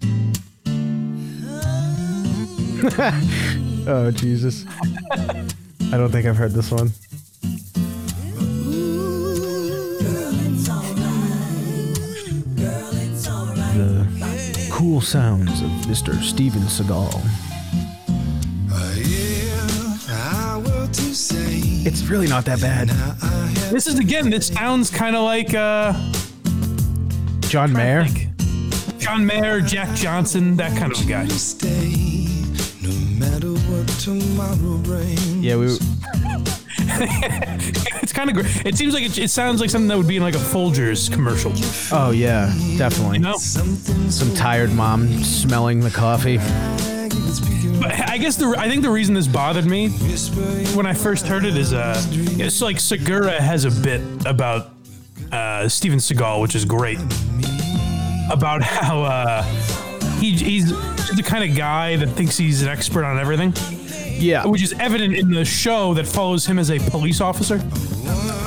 Oh 3.88 4.10
Jesus! 4.10 4.66
I 5.12 5.98
don't 5.98 6.12
think 6.12 6.26
I've 6.26 6.36
heard 6.38 6.54
this 6.54 6.72
one. 6.72 6.90
The 13.76 14.70
cool 14.72 15.02
sounds 15.02 15.62
of 15.62 15.70
Mr. 15.88 16.22
Steven 16.22 16.62
Seagal. 16.64 17.12
It's 21.86 22.04
really 22.08 22.28
not 22.28 22.46
that 22.46 22.60
bad. 22.62 22.90
This 23.72 23.86
is 23.88 24.00
again. 24.00 24.30
This 24.30 24.48
sounds 24.48 24.90
kind 24.90 25.16
of 25.16 25.24
like 25.24 25.54
uh, 25.54 25.94
John 27.42 27.72
Mayer. 27.72 28.06
John 28.98 29.26
Mayer, 29.26 29.62
Jack 29.62 29.96
Johnson, 29.96 30.56
that 30.58 30.76
kind 30.78 30.92
of 30.92 31.08
guy. 31.08 31.28
Stay, 31.28 31.94
no 32.82 32.92
matter 33.20 33.52
what 33.70 33.88
tomorrow 34.00 34.78
brings. 34.80 35.36
Yeah, 35.38 35.58
we. 35.58 35.78
It's 38.02 38.14
kind 38.14 38.30
of 38.30 38.36
great. 38.36 38.66
It 38.66 38.76
seems 38.78 38.94
like 38.94 39.04
it, 39.04 39.18
it 39.18 39.30
sounds 39.30 39.60
like 39.60 39.70
something 39.70 39.88
that 39.88 39.98
would 39.98 40.08
be 40.08 40.18
in 40.18 40.24
like 40.24 40.36
a 40.36 40.40
Folgers 40.40 41.12
commercial. 41.12 41.52
Oh 41.92 42.12
yeah, 42.12 42.46
definitely. 42.78 43.18
You 43.18 43.24
know, 43.24 43.38
Some 43.38 44.36
tired 44.36 44.72
mom 44.72 45.08
smelling 45.24 45.80
the 45.82 45.90
coffee. 45.90 46.40
But 47.80 47.92
I 48.10 48.18
guess 48.18 48.36
the 48.36 48.56
I 48.58 48.68
think 48.70 48.82
the 48.84 48.90
reason 48.90 49.14
this 49.16 49.28
bothered 49.28 49.66
me 49.66 49.90
when 50.76 50.86
I 50.86 50.94
first 50.94 51.28
heard 51.28 51.46
it 51.46 51.58
is 51.58 51.74
uh, 51.74 51.96
it's 52.12 52.62
like 52.62 52.80
Segura 52.80 53.42
has 53.42 53.66
a 53.66 53.72
bit 53.72 54.02
about 54.26 54.72
uh, 55.32 55.68
Steven 55.68 56.00
Seagal, 56.00 56.42
which 56.42 56.56
is 56.56 56.66
great. 56.66 57.00
About 58.32 58.62
how 58.64 59.04
uh, 59.04 59.44
he, 60.20 60.32
he's 60.32 60.70
the 61.16 61.24
kind 61.24 61.50
of 61.50 61.56
guy 61.56 61.96
that 61.98 62.08
thinks 62.08 62.38
he's 62.38 62.64
an 62.64 62.70
expert 62.70 63.04
on 63.06 63.20
everything, 63.20 63.54
Yeah. 64.20 64.46
which 64.48 64.64
is 64.64 64.74
evident 64.80 65.16
in 65.16 65.30
the 65.32 65.46
show 65.46 65.94
that 65.94 66.08
follows 66.08 66.46
him 66.46 66.58
as 66.58 66.72
a 66.72 66.80
police 66.90 67.22
officer. 67.22 67.62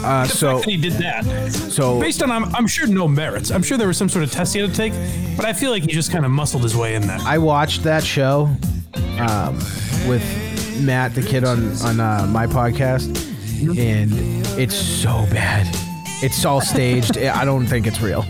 Uh, 0.05 0.25
The 0.27 0.29
so 0.29 0.53
fact 0.55 0.65
that 0.65 0.71
he 0.71 0.77
did 0.81 0.93
that, 0.95 1.25
so 1.53 2.01
based 2.01 2.23
on 2.23 2.31
I'm, 2.31 2.45
I'm 2.55 2.67
sure 2.67 2.87
no 2.87 3.07
merits. 3.07 3.51
I'm 3.51 3.63
sure 3.63 3.77
there 3.79 3.89
was 3.89 3.97
some 3.97 4.09
sort 4.09 4.25
of 4.25 4.31
test 4.33 4.55
he 4.55 4.61
had 4.61 4.71
to 4.71 4.77
take, 4.77 4.93
but 5.37 5.45
I 5.45 5.53
feel 5.53 5.71
like 5.71 5.83
he 5.83 5.93
just 5.93 6.11
kind 6.11 6.25
of 6.25 6.31
muscled 6.31 6.63
his 6.63 6.75
way 6.77 6.95
in 6.95 7.03
that. 7.09 7.21
I 7.23 7.39
watched 7.39 7.83
that 7.85 8.03
show 8.05 8.49
um, 9.19 9.57
with 10.09 10.23
Matt, 10.83 11.15
the 11.15 11.23
kid 11.23 11.45
on 11.45 11.73
on 11.83 12.01
uh, 12.01 12.27
my 12.31 12.47
podcast, 12.47 13.09
and 13.79 14.11
it's 14.59 14.75
so 14.77 15.27
bad. 15.31 15.67
It's 16.23 16.45
all 16.45 16.61
staged. 16.61 17.17
I 17.19 17.45
don't 17.45 17.67
think 17.67 17.87
it's 17.87 18.01
real. 18.01 18.23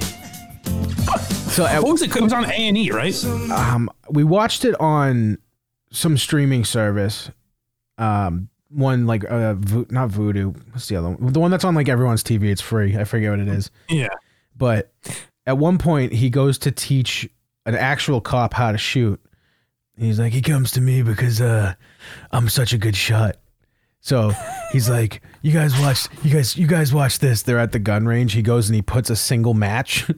So 1.50 1.66
at, 1.66 1.82
What 1.82 1.92
was 1.92 2.02
it? 2.02 2.14
It 2.14 2.22
was 2.22 2.32
on 2.32 2.44
A 2.44 2.48
and 2.52 2.76
E, 2.76 2.90
right? 2.90 3.24
um, 3.50 3.90
we 4.10 4.24
watched 4.24 4.64
it 4.64 4.78
on 4.80 5.38
some 5.90 6.16
streaming 6.18 6.64
service. 6.64 7.30
Um, 7.96 8.48
one 8.70 9.06
like 9.06 9.24
uh, 9.28 9.54
Vo- 9.54 9.86
not 9.90 10.10
Vudu. 10.10 10.54
What's 10.72 10.88
the 10.88 10.96
other 10.96 11.10
one? 11.10 11.32
The 11.32 11.40
one 11.40 11.50
that's 11.50 11.64
on 11.64 11.74
like 11.74 11.88
everyone's 11.88 12.22
TV. 12.22 12.44
It's 12.44 12.60
free. 12.60 12.96
I 12.96 13.04
forget 13.04 13.30
what 13.30 13.40
it 13.40 13.48
is. 13.48 13.70
Yeah. 13.88 14.08
But 14.56 14.92
at 15.46 15.56
one 15.58 15.78
point, 15.78 16.12
he 16.12 16.28
goes 16.30 16.58
to 16.58 16.70
teach 16.70 17.28
an 17.64 17.74
actual 17.74 18.20
cop 18.20 18.54
how 18.54 18.70
to 18.72 18.78
shoot. 18.78 19.20
He's 19.98 20.18
like, 20.18 20.32
he 20.32 20.42
comes 20.42 20.70
to 20.72 20.80
me 20.80 21.02
because 21.02 21.40
uh, 21.40 21.74
I'm 22.30 22.48
such 22.48 22.72
a 22.72 22.78
good 22.78 22.96
shot. 22.96 23.36
So 24.00 24.32
he's 24.72 24.88
like, 24.90 25.22
you 25.42 25.52
guys 25.52 25.78
watch, 25.78 26.06
you 26.22 26.32
guys, 26.32 26.56
you 26.56 26.66
guys 26.66 26.94
watch 26.94 27.18
this. 27.18 27.42
They're 27.42 27.58
at 27.58 27.72
the 27.72 27.78
gun 27.78 28.06
range. 28.06 28.32
He 28.32 28.42
goes 28.42 28.68
and 28.68 28.76
he 28.76 28.82
puts 28.82 29.10
a 29.10 29.16
single 29.16 29.54
match, 29.54 30.08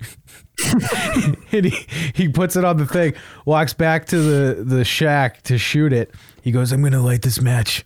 and 1.52 1.64
he 1.64 1.86
he 2.14 2.28
puts 2.28 2.56
it 2.56 2.64
on 2.64 2.76
the 2.76 2.86
thing. 2.86 3.14
Walks 3.44 3.72
back 3.72 4.06
to 4.06 4.18
the 4.18 4.62
the 4.62 4.84
shack 4.84 5.42
to 5.42 5.58
shoot 5.58 5.92
it. 5.92 6.14
He 6.42 6.52
goes, 6.52 6.72
I'm 6.72 6.82
gonna 6.82 7.02
light 7.02 7.22
this 7.22 7.40
match, 7.40 7.84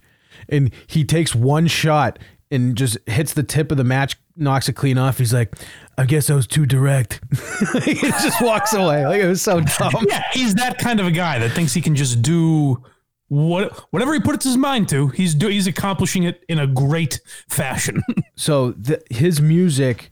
and 0.48 0.72
he 0.86 1.04
takes 1.04 1.34
one 1.34 1.66
shot 1.66 2.18
and 2.50 2.76
just 2.76 2.98
hits 3.06 3.32
the 3.32 3.42
tip 3.42 3.70
of 3.70 3.78
the 3.78 3.84
match, 3.84 4.16
knocks 4.36 4.68
it 4.68 4.74
clean 4.74 4.98
off. 4.98 5.18
He's 5.18 5.32
like, 5.32 5.56
I 5.96 6.06
guess 6.06 6.30
I 6.30 6.34
was 6.34 6.46
too 6.46 6.66
direct. 6.66 7.20
he 7.84 7.94
just 7.94 8.42
walks 8.42 8.72
away. 8.72 9.06
Like 9.06 9.22
it 9.22 9.28
was 9.28 9.42
so 9.42 9.60
dumb. 9.60 10.06
Yeah, 10.08 10.22
he's 10.32 10.54
that 10.56 10.78
kind 10.78 11.00
of 11.00 11.06
a 11.06 11.10
guy 11.10 11.38
that 11.38 11.52
thinks 11.52 11.72
he 11.72 11.80
can 11.80 11.94
just 11.94 12.22
do 12.22 12.82
what 13.28 13.72
whatever 13.90 14.12
he 14.14 14.20
puts 14.20 14.44
his 14.44 14.56
mind 14.56 14.88
to. 14.90 15.08
He's 15.08 15.34
do, 15.34 15.48
he's 15.48 15.66
accomplishing 15.66 16.24
it 16.24 16.44
in 16.48 16.58
a 16.58 16.66
great 16.66 17.20
fashion. 17.48 18.02
so 18.36 18.72
th- 18.72 19.02
his 19.10 19.40
music 19.40 20.10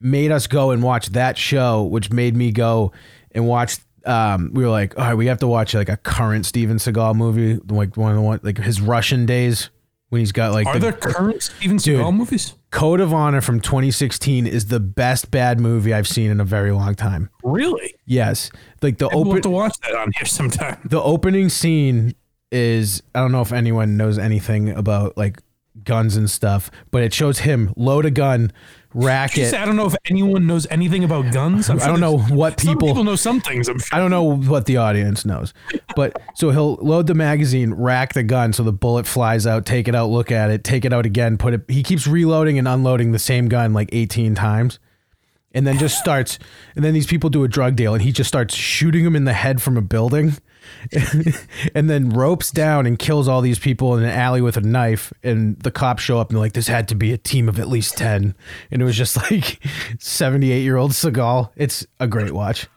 made 0.00 0.30
us 0.30 0.46
go 0.46 0.70
and 0.70 0.82
watch 0.82 1.08
that 1.10 1.36
show, 1.38 1.84
which 1.84 2.10
made 2.12 2.36
me 2.36 2.52
go 2.52 2.92
and 3.32 3.46
watch. 3.46 3.78
Um, 4.06 4.50
we 4.52 4.62
were 4.62 4.70
like, 4.70 4.98
all 4.98 5.04
right, 5.06 5.14
we 5.14 5.26
have 5.26 5.38
to 5.38 5.46
watch 5.46 5.74
like 5.74 5.88
a 5.88 5.96
current 5.96 6.44
Steven 6.46 6.76
Seagal 6.76 7.14
movie, 7.16 7.58
like 7.68 7.96
one 7.96 8.10
of 8.10 8.16
the 8.16 8.22
one 8.22 8.40
like 8.42 8.58
his 8.58 8.80
Russian 8.80 9.24
days 9.24 9.70
when 10.10 10.20
he's 10.20 10.32
got 10.32 10.52
like 10.52 10.66
Are 10.66 10.74
the 10.74 10.90
there 10.90 10.92
current 10.92 11.42
Steven 11.42 11.76
Dude. 11.78 12.00
Seagal 12.00 12.14
movies? 12.16 12.54
Code 12.74 13.00
of 13.00 13.14
Honor 13.14 13.40
from 13.40 13.60
2016 13.60 14.48
is 14.48 14.66
the 14.66 14.80
best 14.80 15.30
bad 15.30 15.60
movie 15.60 15.94
I've 15.94 16.08
seen 16.08 16.32
in 16.32 16.40
a 16.40 16.44
very 16.44 16.72
long 16.72 16.96
time. 16.96 17.30
Really? 17.44 17.94
Yes, 18.04 18.50
like 18.82 18.98
the 18.98 19.08
open 19.10 19.40
to 19.42 19.50
watch 19.50 19.78
that 19.84 19.94
on 19.94 20.10
here 20.16 20.24
sometime. 20.24 20.80
the 20.84 21.00
opening 21.00 21.50
scene 21.50 22.16
is 22.50 23.00
I 23.14 23.20
don't 23.20 23.30
know 23.30 23.42
if 23.42 23.52
anyone 23.52 23.96
knows 23.96 24.18
anything 24.18 24.70
about 24.70 25.16
like 25.16 25.38
guns 25.84 26.16
and 26.16 26.30
stuff, 26.30 26.70
but 26.90 27.02
it 27.02 27.12
shows 27.12 27.40
him 27.40 27.72
load 27.76 28.04
a 28.04 28.10
gun, 28.10 28.52
rack 28.94 29.36
it. 29.36 29.52
I 29.52 29.64
don't 29.64 29.76
know 29.76 29.86
if 29.86 29.94
anyone 30.08 30.46
knows 30.46 30.66
anything 30.70 31.04
about 31.04 31.32
guns. 31.32 31.68
I'm 31.68 31.80
I 31.80 31.86
don't 31.86 32.00
know 32.00 32.18
what 32.18 32.56
people. 32.56 32.88
people 32.88 33.04
know 33.04 33.16
some 33.16 33.40
things. 33.40 33.68
I'm 33.68 33.78
sure. 33.78 33.96
I 33.96 33.98
don't 33.98 34.10
know 34.10 34.22
what 34.22 34.66
the 34.66 34.76
audience 34.76 35.24
knows, 35.24 35.52
but 35.96 36.20
so 36.34 36.50
he'll 36.50 36.76
load 36.76 37.06
the 37.06 37.14
magazine, 37.14 37.74
rack 37.74 38.14
the 38.14 38.22
gun, 38.22 38.52
so 38.52 38.62
the 38.62 38.72
bullet 38.72 39.06
flies 39.06 39.46
out, 39.46 39.66
take 39.66 39.88
it 39.88 39.94
out, 39.94 40.10
look 40.10 40.30
at 40.30 40.50
it, 40.50 40.64
take 40.64 40.84
it 40.84 40.92
out 40.92 41.06
again, 41.06 41.36
put 41.36 41.54
it. 41.54 41.62
He 41.68 41.82
keeps 41.82 42.06
reloading 42.06 42.58
and 42.58 42.68
unloading 42.68 43.12
the 43.12 43.18
same 43.18 43.48
gun 43.48 43.72
like 43.72 43.90
18 43.92 44.34
times, 44.34 44.78
and 45.52 45.66
then 45.66 45.78
just 45.78 45.98
starts. 45.98 46.38
And 46.76 46.84
then 46.84 46.94
these 46.94 47.06
people 47.06 47.30
do 47.30 47.44
a 47.44 47.48
drug 47.48 47.76
deal, 47.76 47.94
and 47.94 48.02
he 48.02 48.12
just 48.12 48.28
starts 48.28 48.54
shooting 48.54 49.04
them 49.04 49.16
in 49.16 49.24
the 49.24 49.32
head 49.32 49.60
from 49.60 49.76
a 49.76 49.82
building, 49.82 50.34
and 51.74 51.88
then 51.88 52.10
ropes 52.10 52.50
down 52.50 52.86
and 52.86 52.98
kills 52.98 53.28
all 53.28 53.40
these 53.40 53.58
people 53.58 53.96
in 53.96 54.04
an 54.04 54.10
alley 54.10 54.40
with 54.40 54.56
a 54.56 54.60
knife. 54.60 55.12
And 55.22 55.58
the 55.60 55.70
cops 55.70 56.02
show 56.02 56.18
up 56.18 56.30
and 56.30 56.38
like, 56.38 56.52
"This 56.52 56.68
had 56.68 56.88
to 56.88 56.94
be 56.94 57.12
a 57.12 57.18
team 57.18 57.48
of 57.48 57.58
at 57.58 57.68
least 57.68 57.96
10. 57.96 58.34
And 58.70 58.82
it 58.82 58.84
was 58.84 58.96
just 58.96 59.16
like 59.30 59.60
seventy-eight 59.98 60.62
year 60.62 60.76
old 60.76 60.92
Seagal. 60.92 61.50
It's 61.56 61.86
a 62.00 62.06
great 62.06 62.32
watch. 62.32 62.68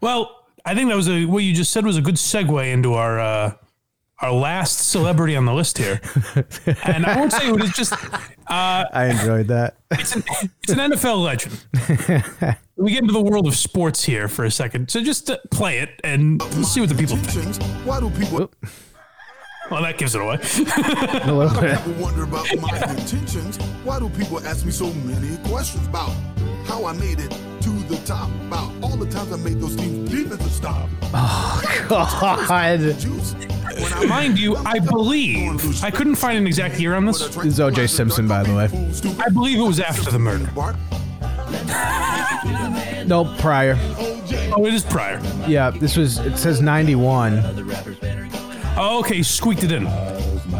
Well, 0.00 0.44
I 0.64 0.74
think 0.74 0.88
that 0.88 0.96
was 0.96 1.08
a 1.08 1.24
what 1.24 1.42
you 1.42 1.54
just 1.54 1.72
said 1.72 1.84
was 1.84 1.96
a 1.96 2.02
good 2.02 2.16
segue 2.16 2.72
into 2.72 2.94
our 2.94 3.18
uh, 3.18 3.52
our 4.22 4.32
last 4.32 4.88
celebrity 4.90 5.34
on 5.36 5.44
the 5.46 5.54
list 5.54 5.78
here, 5.78 6.00
and 6.84 7.06
I 7.06 7.16
won't 7.16 7.32
say 7.32 7.46
who 7.46 7.56
it 7.56 7.64
is. 7.64 7.72
Just 7.72 7.92
uh, 7.92 7.96
I 8.48 9.06
enjoyed 9.06 9.48
that. 9.48 9.76
it's 9.92 10.14
an, 10.14 10.22
it's 10.62 10.72
an 10.72 10.78
NFL 10.78 11.22
legend. 11.24 11.64
we 12.76 12.90
get 12.92 13.00
into 13.02 13.12
the 13.12 13.22
world 13.22 13.46
of 13.46 13.56
sports 13.56 14.04
here 14.04 14.28
for 14.28 14.44
a 14.44 14.50
second, 14.50 14.90
so 14.90 15.02
just 15.02 15.30
uh, 15.30 15.38
play 15.50 15.78
it 15.78 16.00
and 16.04 16.42
see 16.64 16.80
what 16.80 16.88
the 16.88 16.94
people 16.94 17.16
think. 17.16 17.46
Intentions? 17.46 17.58
Why 17.86 18.00
do 18.00 18.10
people, 18.10 18.50
Well, 19.70 19.82
that 19.82 19.98
gives 19.98 20.14
it 20.14 20.20
away. 20.20 20.34
A 21.24 21.32
little 21.32 21.60
bit. 21.60 21.78
people 21.78 22.02
wonder 22.02 22.24
about 22.24 22.46
my 22.60 22.76
intentions? 22.90 23.56
Why 23.84 23.98
do 24.00 24.08
people 24.10 24.40
ask 24.46 24.64
me 24.66 24.72
so 24.72 24.92
many 24.92 25.36
questions 25.48 25.86
about 25.86 26.10
how 26.66 26.84
I 26.84 26.92
made 26.92 27.20
it 27.20 27.32
to 27.90 27.96
the 27.96 28.06
top? 28.06 28.30
About 28.46 28.72
all 28.82 28.96
the 28.96 29.10
times 29.10 29.32
I 29.32 29.36
made 29.36 29.60
those 29.60 29.76
teams 29.76 30.10
defensive 30.10 30.52
stop. 30.52 30.88
Oh, 31.12 31.86
God. 31.88 32.80
Juice. 32.98 33.34
When 33.34 33.92
I 33.92 34.04
Mind 34.06 34.38
you, 34.38 34.56
I 34.56 34.78
believe 34.78 35.82
I 35.82 35.90
couldn't 35.90 36.16
find 36.16 36.36
an 36.38 36.46
exact 36.46 36.78
year 36.78 36.94
on 36.94 37.06
this. 37.06 37.28
This 37.28 37.44
is 37.44 37.60
O.J. 37.60 37.86
Simpson, 37.86 38.26
by 38.28 38.42
the 38.42 38.54
way. 38.54 38.64
I 39.24 39.28
believe 39.28 39.58
it 39.58 39.62
was 39.62 39.80
after 39.80 40.10
the 40.10 40.18
murder. 40.18 40.50
Nope, 43.06 43.28
prior. 43.38 43.76
Oh, 44.52 44.66
it 44.66 44.74
is 44.74 44.84
prior. 44.84 45.20
Yeah, 45.46 45.70
this 45.70 45.96
was, 45.96 46.18
it 46.18 46.36
says 46.36 46.60
91. 46.60 47.40
Oh, 48.82 49.00
okay, 49.00 49.22
squeaked 49.22 49.62
it 49.62 49.72
in. 49.72 49.82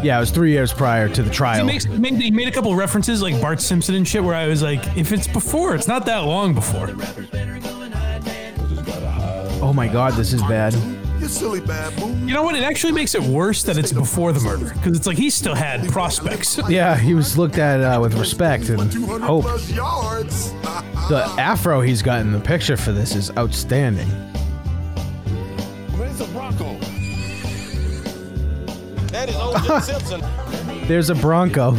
Yeah, 0.03 0.17
it 0.17 0.19
was 0.21 0.31
three 0.31 0.51
years 0.51 0.71
prior 0.71 1.09
to 1.09 1.23
the 1.23 1.29
He, 1.29 1.35
trial. 1.35 1.65
makes, 1.65 1.87
made, 1.87 2.13
he 2.21 2.31
made 2.31 2.47
a 2.47 2.51
couple 2.51 2.73
references 2.75 3.21
like 3.21 3.39
Bart 3.41 3.59
Simpson 3.59 3.95
and 3.95 4.07
shit 4.07 4.23
where 4.23 4.35
I 4.35 4.47
was 4.47 4.61
like, 4.63 4.79
if 4.97 5.11
it's 5.11 5.27
before, 5.27 5.75
it's 5.75 5.87
not 5.87 6.05
that 6.05 6.19
long 6.19 6.53
before. 6.53 6.87
Oh 9.63 9.73
my 9.73 9.87
God, 9.87 10.13
this 10.13 10.33
is 10.33 10.41
bad. 10.43 10.73
You 11.19 11.27
silly 11.27 11.59
baboon. 11.59 12.27
You 12.27 12.33
know 12.33 12.41
what? 12.43 12.55
It 12.55 12.63
actually 12.63 12.93
makes 12.93 13.13
it 13.13 13.21
worse 13.21 13.61
that 13.63 13.77
it's 13.77 13.91
before 13.91 14.31
the 14.33 14.39
murder 14.39 14.71
because 14.73 14.97
it's 14.97 15.05
like 15.05 15.17
he 15.17 15.29
still 15.29 15.53
had 15.53 15.87
prospects. 15.89 16.59
Yeah, 16.67 16.97
he 16.97 17.13
was 17.13 17.37
looked 17.37 17.59
at 17.59 17.81
uh, 17.81 17.99
with 18.01 18.15
respect 18.17 18.69
and 18.69 18.91
200 18.91 19.25
hope. 19.25 19.43
plus 19.43 19.69
yards. 19.71 20.53
The 21.09 21.25
afro 21.37 21.81
he's 21.81 22.01
got 22.01 22.21
in 22.21 22.31
the 22.31 22.39
picture 22.39 22.77
for 22.77 22.93
this 22.93 23.15
is 23.15 23.31
outstanding. 23.37 24.07
That 29.11 29.29
is 29.29 29.35
O.J. 29.35 29.79
Simpson. 29.81 30.21
There's 30.87 31.09
a 31.09 31.15
Bronco. 31.15 31.75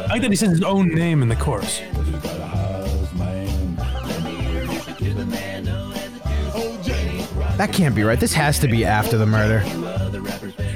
I 0.00 0.12
like 0.12 0.22
that 0.22 0.30
he 0.30 0.36
says 0.36 0.50
his 0.50 0.62
own 0.62 0.88
name 0.94 1.22
in 1.22 1.28
the 1.28 1.36
chorus. 1.36 1.80
That 7.56 7.72
can't 7.72 7.94
be 7.94 8.04
right. 8.04 8.18
This 8.20 8.32
has 8.34 8.58
to 8.60 8.68
be 8.68 8.84
after 8.84 9.18
the 9.18 9.26
murder. 9.26 9.62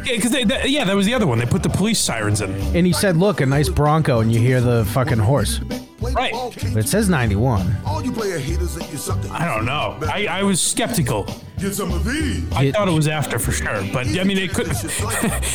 Yeah, 0.04 0.16
because 0.16 0.32
they, 0.32 0.44
that- 0.44 0.68
yeah, 0.68 0.84
that 0.84 0.96
was 0.96 1.06
the 1.06 1.14
other 1.14 1.26
one. 1.28 1.38
They 1.38 1.46
put 1.46 1.62
the 1.62 1.68
police 1.68 2.00
sirens 2.00 2.40
in. 2.40 2.50
And 2.76 2.86
he 2.86 2.92
said, 2.92 3.16
"Look, 3.16 3.40
a 3.40 3.46
nice 3.46 3.68
Bronco," 3.68 4.18
and 4.20 4.32
you 4.32 4.40
hear 4.40 4.60
the 4.60 4.84
fucking 4.86 5.18
horse. 5.18 5.60
Right. 6.00 6.32
But 6.32 6.76
it 6.78 6.88
says 6.88 7.08
91. 7.08 7.76
All 7.86 8.04
you 8.04 8.10
player 8.10 8.38
haters 8.38 8.76
think 8.76 8.90
you're 8.90 8.98
something. 8.98 9.30
I 9.30 9.46
don't 9.54 9.64
know. 9.64 9.96
I, 10.02 10.26
I 10.26 10.42
was 10.42 10.60
skeptical. 10.60 11.26
Get 11.62 11.74
some 11.76 11.92
of 11.92 12.04
these. 12.04 12.42
I 12.52 12.64
It- 12.64 12.74
thought 12.74 12.88
it 12.88 12.92
was 12.92 13.06
after 13.06 13.38
for 13.38 13.52
sure, 13.52 13.82
but 13.92 14.06
I 14.18 14.24
mean, 14.24 14.36
it 14.36 14.52
could 14.52 14.66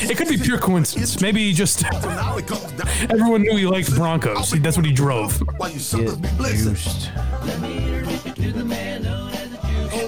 it 0.09 0.17
could 0.17 0.29
be 0.29 0.37
pure 0.37 0.57
coincidence. 0.57 1.19
Maybe 1.19 1.43
he 1.43 1.51
just 1.53 1.79
So 1.79 1.87
now 2.09 2.37
it 2.37 2.47
comes 2.47 2.61
down. 2.71 2.87
everyone 3.09 3.41
knew 3.41 3.57
he 3.57 3.65
liked 3.65 3.93
Broncos. 3.93 4.47
See, 4.49 4.59
That's 4.59 4.77
what 4.77 4.85
he 4.85 4.93
drove. 4.93 5.37
Why 5.57 5.67
you 5.69 5.79
suckers 5.79 6.15
Get 6.15 6.37
juiced. 6.39 7.11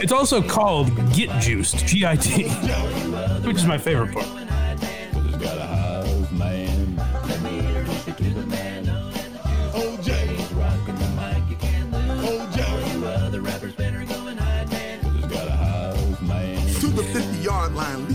It's 0.02 0.14
also 0.14 0.42
called 0.42 0.88
Get 1.14 1.30
Juiced, 1.42 1.86
G 1.86 2.06
I 2.06 2.16
T, 2.16 2.48
which 3.46 3.58
is 3.58 3.66
my 3.66 3.78
favorite 3.78 4.14
part. 4.14 4.26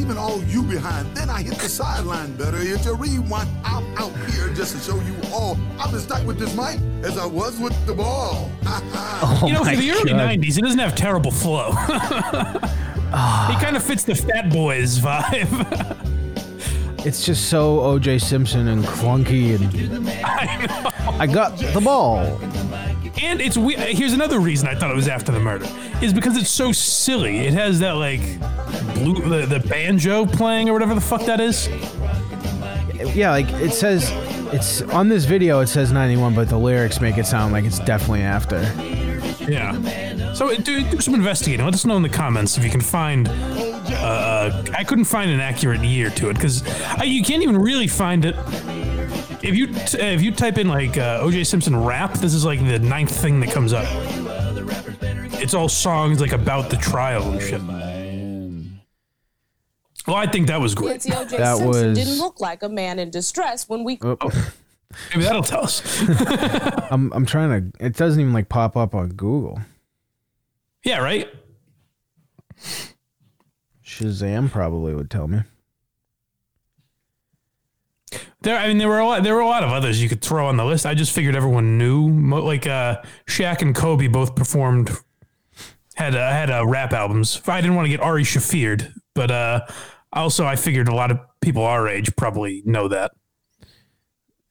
Leaving 0.05 0.18
all 0.18 0.42
you 0.44 0.62
behind. 0.62 1.14
Then 1.16 1.30
I 1.30 1.42
hit 1.42 1.55
the 1.55 1.68
sideline. 1.68 2.36
Better 2.36 2.59
hit 2.59 2.84
your 2.84 2.96
rewind. 2.96 3.48
I'm 3.64 3.84
out 3.96 4.12
here 4.30 4.52
just 4.52 4.74
to 4.76 4.80
show 4.80 4.96
you 5.00 5.16
all. 5.32 5.57
I'm 5.78 5.94
as 5.94 6.07
tight 6.07 6.26
with 6.26 6.38
this 6.38 6.55
mic 6.55 6.78
as 7.02 7.16
I 7.16 7.24
was 7.26 7.59
with 7.59 7.74
the 7.86 7.94
ball. 7.94 8.50
Oh 9.26 9.46
You 9.46 9.55
know, 9.55 9.64
for 9.64 9.76
the 9.76 9.90
early 9.90 10.11
God. 10.11 10.38
'90s, 10.38 10.55
he 10.57 10.61
doesn't 10.61 10.78
have 10.78 10.94
terrible 10.94 11.30
flow. 11.30 11.70
he 11.72 13.55
kind 13.64 13.76
of 13.76 13.82
fits 13.82 14.05
the 14.05 14.14
Fat 14.14 14.50
Boys 14.50 14.98
vibe. 14.98 16.00
It's 17.07 17.26
just 17.26 17.50
so 17.50 17.80
O.J. 17.80 18.18
Simpson 18.18 18.68
and 18.68 18.82
clunky, 18.82 19.55
and 19.57 20.09
I 20.24 20.64
know. 20.64 20.90
I 21.18 21.26
got 21.26 21.59
the 21.59 21.80
ball. 21.82 22.24
And 23.25 23.41
it's 23.41 23.57
we- 23.57 23.75
here's 23.75 24.12
another 24.12 24.39
reason 24.39 24.68
I 24.68 24.75
thought 24.75 24.91
it 24.91 24.95
was 24.97 25.09
after 25.09 25.33
the 25.33 25.41
murder 25.41 25.66
is 26.03 26.12
because 26.12 26.37
it's 26.37 26.51
so 26.51 26.72
silly. 26.72 27.39
It 27.39 27.55
has 27.55 27.81
that 27.81 27.93
like 27.93 28.20
blue 28.95 29.14
the, 29.41 29.47
the 29.47 29.66
banjo 29.66 30.27
playing 30.27 30.68
or 30.68 30.72
whatever 30.75 30.95
the 30.95 31.01
fuck 31.01 31.25
that 31.27 31.41
is. 31.41 31.68
Yeah, 33.16 33.31
like 33.31 33.49
it 33.55 33.72
says, 33.72 34.11
it's 34.53 34.83
on 34.83 35.09
this 35.09 35.25
video. 35.25 35.61
It 35.61 35.66
says 35.68 35.91
91, 35.91 36.35
but 36.35 36.49
the 36.49 36.59
lyrics 36.59 37.01
make 37.01 37.18
it 37.18 37.27
sound 37.27 37.53
like 37.53 37.64
it's 37.64 37.79
definitely 37.81 38.22
after. 38.22 38.61
Yeah. 39.51 40.33
So 40.35 40.55
do, 40.57 40.83
do 40.85 41.01
some 41.01 41.14
investigating. 41.14 41.64
Let 41.64 41.75
us 41.75 41.85
know 41.85 41.97
in 41.97 42.03
the 42.03 42.09
comments 42.09 42.57
if 42.59 42.64
you 42.64 42.70
can 42.70 42.81
find. 42.81 43.29
Uh, 43.29 44.64
I 44.77 44.85
couldn't 44.85 45.05
find 45.05 45.31
an 45.31 45.41
accurate 45.41 45.83
year 45.83 46.11
to 46.11 46.31
it 46.31 46.35
because 46.35 46.62
you 47.05 47.22
can't 47.22 47.43
even 47.43 47.57
really 47.59 47.89
find 47.89 48.25
it. 48.25 48.37
If 49.45 49.55
you 49.57 49.66
t- 49.66 49.99
if 50.01 50.22
you 50.22 50.32
type 50.32 50.57
in 50.59 50.68
like 50.68 50.97
uh, 50.97 51.18
O.J. 51.22 51.45
Simpson 51.45 51.76
rap, 51.76 52.14
this 52.14 52.32
is 52.32 52.45
like 52.45 52.61
the 52.61 52.78
ninth 52.78 53.14
thing 53.14 53.40
that 53.40 53.51
comes 53.53 53.72
up. 53.72 53.86
It's 55.40 55.53
all 55.53 55.68
songs 55.68 56.20
like 56.20 56.32
about 56.32 56.70
the 56.70 56.76
trial 56.76 57.30
and 57.32 57.42
shit. 57.42 57.61
Well, 60.07 60.16
I 60.16 60.26
think 60.26 60.47
that 60.49 60.61
was 60.61 60.74
great. 60.74 61.05
Nancy 61.07 61.12
O.J. 61.12 61.36
That 61.38 61.57
Simpson 61.59 61.68
was- 61.90 61.99
didn't 61.99 62.18
look 62.18 62.40
like 62.40 62.62
a 62.62 62.68
man 62.68 62.99
in 62.99 63.11
distress 63.11 63.68
when 63.68 63.84
we. 63.84 63.99
Oh, 64.03 64.16
Maybe 65.11 65.24
that'll 65.24 65.42
tell 65.42 65.64
us. 65.64 65.82
I'm 66.90 67.12
I'm 67.12 67.26
trying 67.26 67.72
to. 67.72 67.84
It 67.84 67.97
doesn't 67.97 68.20
even 68.20 68.32
like 68.32 68.49
pop 68.49 68.76
up 68.76 68.95
on 68.95 69.11
Google. 69.11 69.61
yeah, 70.84 70.99
right. 70.99 71.28
Shazam 73.84 74.51
probably 74.51 74.95
would 74.95 75.11
tell 75.11 75.28
me. 75.28 75.40
There, 78.43 78.57
I 78.59 78.69
mean, 78.69 78.79
there 78.79 78.89
were 78.89 78.99
a 78.99 79.07
lot. 79.07 79.23
There 79.23 79.35
were 79.35 79.41
a 79.41 79.47
lot 79.47 79.65
of 79.65 79.71
others 79.71 80.03
you 80.03 80.09
could 80.09 80.21
throw 80.23 80.47
on 80.47 80.57
the 80.57 80.65
list. 80.65 80.85
I 80.87 80.95
just 80.95 81.12
figured 81.12 81.35
everyone 81.37 81.79
knew. 81.79 82.09
Like 82.41 82.67
uh, 82.67 83.03
Shaq 83.27 83.62
and 83.62 83.75
Kobe 83.75 84.07
both 84.09 84.35
performed, 84.35 84.91
had 85.95 86.15
uh, 86.15 86.31
had 86.31 86.51
uh, 86.51 86.67
rap 86.67 86.93
albums. 86.93 87.41
I 87.47 87.61
didn't 87.61 87.77
want 87.77 87.87
to 87.87 87.91
get 87.91 88.01
Ari 88.01 88.25
Shafir, 88.25 88.93
but 89.15 89.31
uh, 89.31 89.61
also 90.12 90.45
I 90.45 90.57
figured 90.57 90.89
a 90.89 90.95
lot 90.95 91.11
of 91.11 91.19
people 91.41 91.65
our 91.65 91.89
age 91.89 92.15
probably 92.17 92.62
know 92.67 92.89
that. 92.89 93.12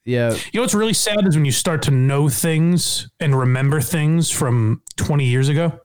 Yeah, 0.06 0.32
You 0.34 0.38
know 0.54 0.60
what's 0.60 0.74
really 0.74 0.92
sad 0.92 1.26
is 1.26 1.34
when 1.34 1.46
you 1.46 1.52
start 1.52 1.80
to 1.84 1.90
know 1.90 2.28
things 2.28 3.08
and 3.20 3.38
remember 3.38 3.80
things 3.80 4.30
from 4.30 4.82
20 4.96 5.24
years 5.24 5.48
ago. 5.48 5.80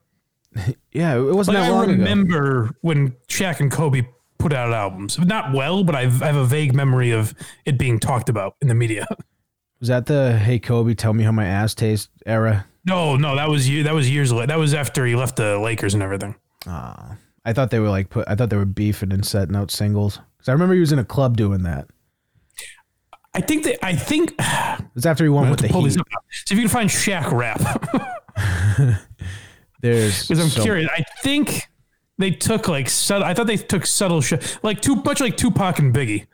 yeah. 0.91 1.15
It 1.15 1.33
wasn't 1.33 1.55
Like 1.57 1.67
that 1.67 1.71
I 1.71 1.73
long 1.73 1.83
ago. 1.85 1.93
remember 1.93 2.69
when 2.81 3.11
Shaq 3.29 3.61
and 3.61 3.71
Kobe 3.71 4.01
put 4.39 4.53
out 4.53 4.73
albums. 4.73 5.19
Not 5.19 5.53
well, 5.53 5.83
but 5.83 5.93
I've, 5.95 6.23
I 6.23 6.27
have 6.27 6.35
a 6.35 6.45
vague 6.45 6.73
memory 6.73 7.11
of 7.11 7.33
it 7.65 7.77
being 7.77 7.99
talked 7.99 8.29
about 8.29 8.55
in 8.61 8.67
the 8.67 8.73
media. 8.75 9.05
Was 9.79 9.87
that 9.89 10.07
the 10.07 10.37
"Hey 10.37 10.59
Kobe, 10.59 10.93
tell 10.93 11.13
me 11.13 11.23
how 11.23 11.31
my 11.31 11.45
ass 11.45 11.73
tastes" 11.73 12.09
era? 12.25 12.65
No, 12.85 13.15
no, 13.15 13.35
that 13.35 13.49
was 13.49 13.69
you. 13.69 13.83
That 13.83 13.93
was 13.93 14.09
years 14.09 14.31
later. 14.31 14.47
That 14.47 14.57
was 14.59 14.73
after 14.73 15.05
he 15.05 15.15
left 15.15 15.35
the 15.37 15.57
Lakers 15.59 15.93
and 15.93 16.01
everything. 16.03 16.35
Ah, 16.67 17.15
I 17.45 17.53
thought 17.53 17.69
they 17.69 17.79
were 17.79 17.89
like 17.89 18.09
put. 18.09 18.27
I 18.27 18.35
thought 18.35 18.49
they 18.49 18.57
were 18.57 18.65
beefing 18.65 19.13
and 19.13 19.25
setting 19.25 19.55
out 19.55 19.71
singles. 19.71 20.19
Because 20.37 20.49
I 20.49 20.51
remember 20.53 20.73
he 20.73 20.79
was 20.81 20.91
in 20.91 20.99
a 20.99 21.05
club 21.05 21.37
doing 21.37 21.63
that. 21.63 21.87
I 23.33 23.39
think 23.41 23.63
that 23.65 23.85
I 23.85 23.95
think 23.95 24.33
It 24.39 24.85
was 24.95 25.05
after 25.05 25.23
he 25.23 25.29
won 25.29 25.49
with 25.49 25.59
the 25.59 25.67
Heat. 25.67 25.91
See 25.93 25.99
if 26.49 26.51
you 26.51 26.57
can 26.61 26.67
find 26.67 26.89
Shaq 26.89 27.31
rap 27.31 27.61
There's 29.81 30.27
because 30.27 30.43
I'm 30.43 30.49
so- 30.49 30.61
curious. 30.63 30.89
I 30.91 31.03
think 31.21 31.67
they 32.19 32.31
took 32.31 32.67
like 32.67 32.89
subtle. 32.89 33.25
I 33.25 33.33
thought 33.33 33.47
they 33.47 33.57
took 33.57 33.85
subtle 33.85 34.21
shots, 34.21 34.59
like 34.61 34.81
too 34.81 34.97
much 34.97 35.21
like 35.21 35.37
Tupac 35.37 35.79
and 35.79 35.95
Biggie. 35.95 36.27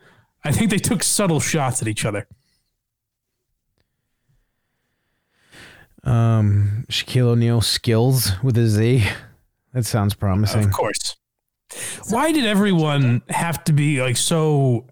I 0.43 0.51
think 0.51 0.71
they 0.71 0.79
took 0.79 1.03
subtle 1.03 1.39
shots 1.39 1.81
at 1.81 1.87
each 1.87 2.03
other. 2.03 2.27
Um, 6.03 6.85
Shaquille 6.89 7.29
O'Neal 7.29 7.61
skills 7.61 8.31
with 8.43 8.57
a 8.57 8.67
Z. 8.67 9.05
That 9.73 9.85
sounds 9.85 10.13
promising. 10.13 10.65
Of 10.65 10.71
course. 10.71 11.15
Why 12.09 12.31
did 12.31 12.45
everyone 12.45 13.21
have 13.29 13.63
to 13.65 13.73
be 13.73 14.01
like 14.01 14.17
so 14.17 14.87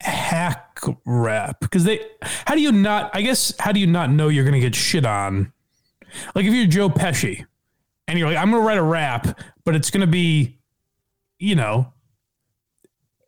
hack 0.00 0.80
rap? 1.06 1.60
Because 1.60 1.84
they, 1.84 2.00
how 2.22 2.54
do 2.54 2.60
you 2.60 2.72
not? 2.72 3.10
I 3.14 3.22
guess 3.22 3.54
how 3.58 3.72
do 3.72 3.80
you 3.80 3.86
not 3.86 4.10
know 4.10 4.28
you're 4.28 4.44
gonna 4.44 4.60
get 4.60 4.74
shit 4.74 5.06
on? 5.06 5.52
Like 6.34 6.44
if 6.44 6.52
you're 6.52 6.66
Joe 6.66 6.88
Pesci, 6.88 7.46
and 8.10 8.18
you're 8.18 8.28
like, 8.28 8.36
I'm 8.36 8.50
gonna 8.50 8.64
write 8.64 8.76
a 8.76 8.82
rap, 8.82 9.38
but 9.64 9.76
it's 9.76 9.88
gonna 9.90 10.06
be, 10.06 10.58
you 11.38 11.54
know, 11.54 11.92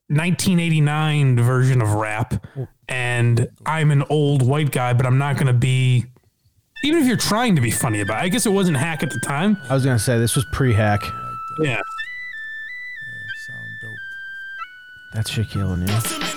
1989 0.08 1.40
version 1.40 1.80
of 1.80 1.94
rap, 1.94 2.44
and 2.88 3.48
I'm 3.64 3.92
an 3.92 4.02
old 4.10 4.42
white 4.42 4.72
guy, 4.72 4.92
but 4.92 5.06
I'm 5.06 5.18
not 5.18 5.38
gonna 5.38 5.52
be. 5.52 6.06
Even 6.84 7.00
if 7.00 7.06
you're 7.06 7.16
trying 7.16 7.54
to 7.54 7.62
be 7.62 7.70
funny 7.70 8.00
about 8.00 8.18
it, 8.18 8.24
I 8.24 8.28
guess 8.28 8.44
it 8.44 8.50
wasn't 8.50 8.76
hack 8.76 9.04
at 9.04 9.10
the 9.10 9.20
time. 9.20 9.56
I 9.70 9.74
was 9.74 9.84
gonna 9.84 10.00
say 10.00 10.18
this 10.18 10.34
was 10.34 10.44
pre-hack. 10.52 11.00
Yeah. 11.60 11.80
Sound 13.46 13.68
dope. 13.80 15.14
That's 15.14 15.30
Shaquille 15.30 15.70
O'Neal. 15.70 15.94
You 15.94 16.31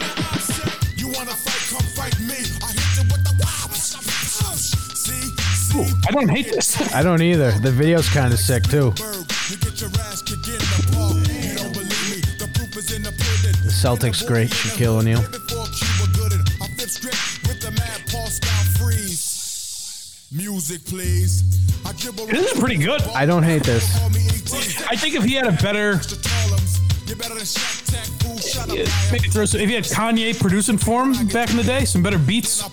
I 6.08 6.12
don't 6.12 6.30
hate 6.30 6.46
this. 6.46 6.94
I 6.94 7.04
don't 7.04 7.22
either. 7.22 7.52
The 7.52 7.72
video's 7.72 8.10
kind 8.10 8.34
of 8.34 8.40
sick 8.40 8.64
too. 8.64 8.92
bird. 8.92 9.26
You 9.50 9.58
get 9.58 9.82
your 9.82 9.90
ass 10.00 10.22
kicked 10.22 10.48
in 10.48 10.54
the 10.54 10.90
park. 10.94 11.16
You 11.28 11.56
don't 11.58 11.74
believe 11.74 12.10
me? 12.10 12.22
The 12.40 12.50
proof 12.54 12.78
is 12.78 12.92
in 12.94 13.04
the 13.04 13.12
pudding. 13.12 13.62
The 13.64 13.72
Celtics 13.72 14.26
great 14.26 14.50
Shaquille 14.50 15.00
O'Neal. 15.00 15.22
Before 15.22 15.68
Cuba 15.68 16.12
Gooding, 16.18 16.42
I 16.62 16.68
flip 16.76 16.90
script 16.90 17.48
with 17.48 17.62
the 17.62 17.72
mad 17.72 18.02
Paul 18.10 18.28
style 18.28 18.64
freeze. 18.80 20.28
Music, 20.32 20.86
please. 20.86 21.44
This 21.84 22.52
is 22.52 22.60
pretty 22.60 22.78
good. 22.78 23.02
I 23.14 23.26
don't 23.26 23.44
hate 23.44 23.64
this. 23.64 24.00
Call 24.00 24.10
me 24.10 24.26
18. 24.26 24.88
I 24.90 24.96
think 24.96 25.16
if 25.16 25.24
he 25.24 25.34
had 25.34 25.48
a 25.48 25.52
better, 25.52 25.96
Mr. 25.96 27.10
You 27.10 27.16
better 27.16 27.36
than 27.36 27.44
Shaq 27.44 27.86
Tech, 27.92 28.06
fool. 28.20 28.38
Shut 28.38 28.70
up. 28.70 29.12
maybe 29.12 29.30
throw 29.30 29.46
some, 29.46 29.62
if 29.62 29.70
he 29.70 29.76
had 29.76 29.84
Kanye 29.84 30.40
producing 30.40 30.78
for 30.78 31.04
him 31.04 31.28
back 31.28 31.52
in 31.52 31.58
the 31.58 31.64
day, 31.64 31.86
some 31.86 32.02
better 32.02 32.18
beats. 32.18 32.64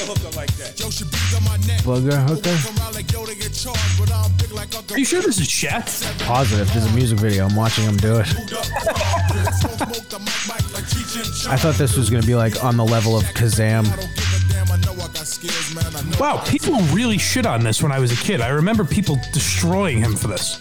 I 0.00 0.06
punch 0.06 0.20
you 0.20 0.30
in 0.30 0.30
the 0.30 0.30
stomach. 0.30 0.30
I 0.30 0.30
don't 0.30 0.30
give 0.30 0.30
a 0.30 0.30
heck. 0.30 0.30
Hey, 0.30 0.30
yo, 0.30 0.30
why 0.30 0.30
you 0.30 0.30
booger 0.30 0.30
hooker 0.30 0.36
like 0.36 0.52
that? 0.56 0.80
Yo, 0.80 0.90
she 0.90 1.04
breathe 1.04 1.36
on 1.36 1.44
my 1.44 1.56
neck. 1.66 1.80
Booger 1.80 2.28
hooker? 2.28 2.56
Come 2.56 2.78
around 2.78 2.94
like 2.94 3.12
yo, 3.12 3.26
they 3.26 3.34
get 3.34 3.52
charged, 3.52 3.98
but 3.98 4.12
I'm 4.12 4.32
big 4.36 4.52
like 4.52 4.74
Uncle 4.74 4.96
Are 4.96 4.98
you 4.98 5.04
sure 5.04 5.22
this 5.22 5.38
is 5.38 5.48
Shaq? 5.48 5.84
Positive. 6.24 6.72
There's 6.72 6.86
a 6.86 6.92
music 6.92 7.18
video. 7.18 7.46
I'm 7.46 7.56
watching 7.56 7.84
him 7.84 7.96
do 7.96 8.20
it. 8.20 8.26
Smoke 8.26 10.08
the 10.08 10.18
mic, 10.18 10.40
mic 10.48 10.64
like 10.72 10.84
Cheech 10.84 11.44
and 11.44 11.52
I 11.52 11.56
thought 11.56 11.74
this 11.74 11.96
was 11.96 12.10
gonna 12.10 12.26
be 12.26 12.34
like 12.34 12.62
on 12.64 12.76
the 12.76 12.84
level 12.84 13.16
of 13.16 13.24
Kazam. 13.34 13.86
I 13.86 13.96
don't 13.96 14.14
give 14.14 14.34
a 14.34 14.52
damn. 14.52 14.70
I 14.70 14.76
know 14.84 14.92
I 14.92 15.08
got 15.08 15.26
skills, 15.26 15.74
man. 15.74 15.84
I 15.94 16.02
know. 16.02 16.16
Wow, 16.18 16.44
people 16.46 16.80
really 16.92 17.18
shit 17.18 17.46
on 17.46 17.62
this 17.62 17.82
when 17.82 17.92
I 17.92 17.98
was 17.98 18.12
a 18.12 18.16
kid. 18.16 18.40
I 18.40 18.48
remember 18.48 18.84
people 18.84 19.18
destroying 19.32 19.98
him 19.98 20.16
for 20.16 20.28
this. 20.28 20.60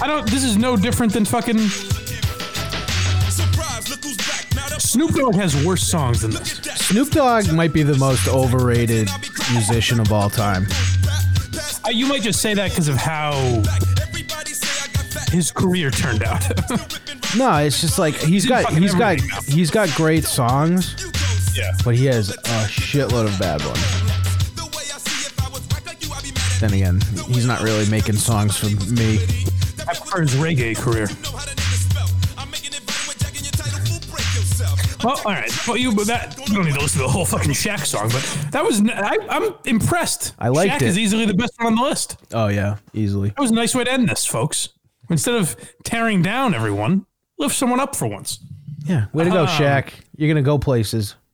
I 0.00 0.06
don't. 0.06 0.28
This 0.28 0.44
is 0.44 0.56
no 0.56 0.76
different 0.76 1.12
than 1.12 1.24
fucking 1.24 1.58
Snoop 4.86 5.10
Dogg 5.14 5.34
has 5.34 5.64
worse 5.66 5.82
songs 5.82 6.22
than 6.22 6.30
this. 6.30 6.52
Snoop 6.76 7.10
Dogg 7.10 7.52
might 7.52 7.72
be 7.72 7.82
the 7.82 7.96
most 7.96 8.28
overrated 8.28 9.10
musician 9.52 9.98
of 9.98 10.12
all 10.12 10.30
time. 10.30 10.64
Uh, 11.84 11.90
you 11.90 12.06
might 12.06 12.22
just 12.22 12.40
say 12.40 12.54
that 12.54 12.70
because 12.70 12.86
of 12.86 12.94
how 12.94 13.32
everybody 14.00 14.52
say 14.52 14.88
I 14.88 14.92
got 14.94 15.04
fat. 15.06 15.28
his 15.30 15.50
career 15.50 15.90
turned 15.90 16.22
out. 16.22 16.44
No, 17.36 17.56
it's 17.56 17.80
just 17.80 17.98
like 17.98 18.14
he's 18.14 18.46
got 18.46 18.72
he's 18.72 18.94
got 18.94 19.20
he's 19.44 19.70
got 19.70 19.92
great 19.94 20.24
songs, 20.24 20.94
yeah. 21.54 21.72
but 21.84 21.94
he 21.94 22.06
has 22.06 22.30
a 22.30 22.66
shitload 22.70 23.26
of 23.26 23.38
bad 23.38 23.62
ones. 23.66 24.54
The 24.54 24.62
way 24.62 24.84
I 24.84 24.98
see 24.98 25.26
if 25.26 25.44
I 25.44 25.50
was 25.50 25.60
whack 25.68 25.84
like 25.86 26.02
you, 26.02 26.12
I'd 26.14 26.22
be 26.22 26.30
mad 26.30 26.52
at 26.54 26.60
Then 26.60 26.72
again, 26.72 27.00
he's 27.26 27.44
not 27.44 27.60
really 27.60 27.84
making 27.90 28.14
songs 28.14 28.56
for 28.56 28.66
me. 28.90 29.16
I 29.86 29.94
prefer 29.94 30.22
his 30.22 30.34
reggae 30.36 30.76
career. 30.76 31.08
Well, 35.06 35.20
all 35.24 35.32
right. 35.32 35.68
Well, 35.68 35.76
you 35.76 35.94
but 35.94 36.08
that 36.08 36.36
you 36.48 36.54
don't 36.54 36.64
need 36.64 36.74
to 36.74 36.80
listen 36.80 36.98
to 36.98 37.06
the 37.06 37.10
whole 37.10 37.24
fucking 37.24 37.52
Shaq 37.52 37.86
song, 37.86 38.08
but 38.08 38.50
that 38.50 38.64
was 38.64 38.80
I, 38.80 39.16
am 39.30 39.54
impressed. 39.64 40.34
I 40.36 40.48
liked 40.48 40.74
Shaq 40.74 40.82
it. 40.82 40.88
is 40.88 40.98
easily 40.98 41.26
the 41.26 41.34
best 41.34 41.52
one 41.58 41.68
on 41.68 41.76
the 41.76 41.82
list. 41.82 42.16
Oh 42.32 42.48
yeah, 42.48 42.78
easily. 42.92 43.28
That 43.28 43.40
was 43.40 43.52
a 43.52 43.54
nice 43.54 43.72
way 43.72 43.84
to 43.84 43.92
end 43.92 44.08
this, 44.08 44.26
folks. 44.26 44.70
Instead 45.08 45.36
of 45.36 45.54
tearing 45.84 46.22
down 46.22 46.54
everyone, 46.54 47.06
lift 47.38 47.54
someone 47.54 47.78
up 47.78 47.94
for 47.94 48.08
once. 48.08 48.40
Yeah, 48.84 49.06
way 49.12 49.22
to 49.22 49.30
go, 49.30 49.46
Shaq. 49.46 49.92
You're 50.16 50.28
gonna 50.28 50.42
go 50.42 50.58
places. 50.58 51.14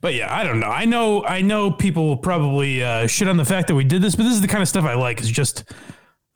But 0.00 0.14
yeah, 0.14 0.34
I 0.34 0.44
don't 0.44 0.60
know. 0.60 0.68
I 0.68 0.86
know 0.86 1.24
I 1.24 1.42
know 1.42 1.70
people 1.70 2.06
will 2.06 2.16
probably 2.16 2.82
uh, 2.82 3.06
shit 3.06 3.28
on 3.28 3.36
the 3.36 3.44
fact 3.44 3.68
that 3.68 3.74
we 3.74 3.84
did 3.84 4.00
this, 4.00 4.14
but 4.14 4.22
this 4.22 4.32
is 4.32 4.40
the 4.40 4.48
kind 4.48 4.62
of 4.62 4.68
stuff 4.68 4.84
I 4.84 4.94
like. 4.94 5.20
Is 5.20 5.30
just 5.30 5.64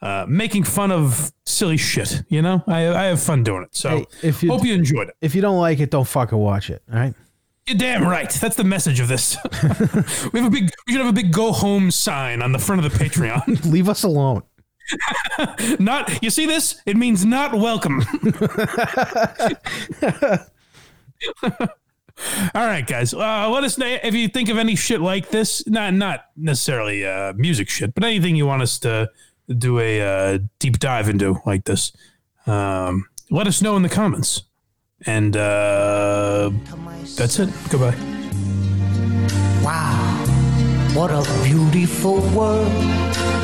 uh, 0.04 0.26
making 0.28 0.62
fun 0.64 0.92
of 0.92 1.32
silly 1.46 1.76
shit. 1.78 2.22
You 2.28 2.42
know, 2.42 2.62
I 2.66 2.86
I 2.88 3.04
have 3.04 3.20
fun 3.22 3.42
doing 3.42 3.62
it. 3.64 3.74
So 3.74 3.88
Hey, 3.88 4.06
if 4.22 4.42
you- 4.42 4.50
hope 4.50 4.64
you 4.64 4.74
enjoyed 4.74 5.08
it. 5.08 5.16
If 5.20 5.34
you 5.34 5.40
don't 5.40 5.58
like 5.58 5.80
it, 5.80 5.90
don't 5.90 6.06
fucking 6.06 6.38
watch 6.38 6.70
it. 6.70 6.82
All 6.92 6.98
right. 6.98 7.14
You're 7.66 7.78
damn 7.78 8.04
right. 8.06 8.30
That's 8.30 8.56
the 8.56 8.64
message 8.64 9.00
of 9.00 9.08
this. 9.08 9.38
we 10.34 10.40
have 10.40 10.48
a 10.48 10.50
big. 10.50 10.70
We 10.86 10.92
should 10.92 11.00
have 11.00 11.08
a 11.08 11.12
big 11.14 11.32
"Go 11.32 11.50
Home" 11.50 11.90
sign 11.90 12.42
on 12.42 12.52
the 12.52 12.58
front 12.58 12.84
of 12.84 12.92
the 12.92 12.98
Patreon. 13.04 13.64
Leave 13.72 13.88
us 13.88 14.02
alone. 14.04 14.42
not. 15.78 16.22
You 16.22 16.28
see 16.28 16.44
this? 16.44 16.78
It 16.84 16.98
means 16.98 17.24
not 17.24 17.54
welcome. 17.54 18.02
All 22.54 22.64
right, 22.66 22.86
guys. 22.86 23.12
Uh, 23.12 23.48
let 23.50 23.64
us 23.64 23.76
know 23.76 23.86
if 24.02 24.14
you 24.14 24.28
think 24.28 24.48
of 24.48 24.56
any 24.58 24.76
shit 24.76 25.00
like 25.00 25.30
this. 25.30 25.66
Not 25.66 25.94
not 25.94 26.26
necessarily 26.36 27.04
uh, 27.04 27.32
music 27.32 27.68
shit, 27.68 27.94
but 27.94 28.04
anything 28.04 28.36
you 28.36 28.46
want 28.46 28.62
us 28.62 28.78
to 28.80 29.10
do 29.48 29.78
a 29.78 30.00
uh, 30.34 30.38
deep 30.58 30.78
dive 30.78 31.08
into 31.08 31.40
like 31.46 31.64
this. 31.64 31.92
Um, 32.46 33.06
let 33.30 33.46
us 33.46 33.62
know 33.62 33.76
in 33.76 33.82
the 33.82 33.88
comments. 33.88 34.42
And 35.06 35.36
uh, 35.36 36.50
that's 37.16 37.38
it. 37.38 37.50
Goodbye. 37.68 37.96
Wow, 39.62 40.24
what 40.94 41.10
a 41.10 41.22
beautiful 41.44 42.20
world. 42.30 43.43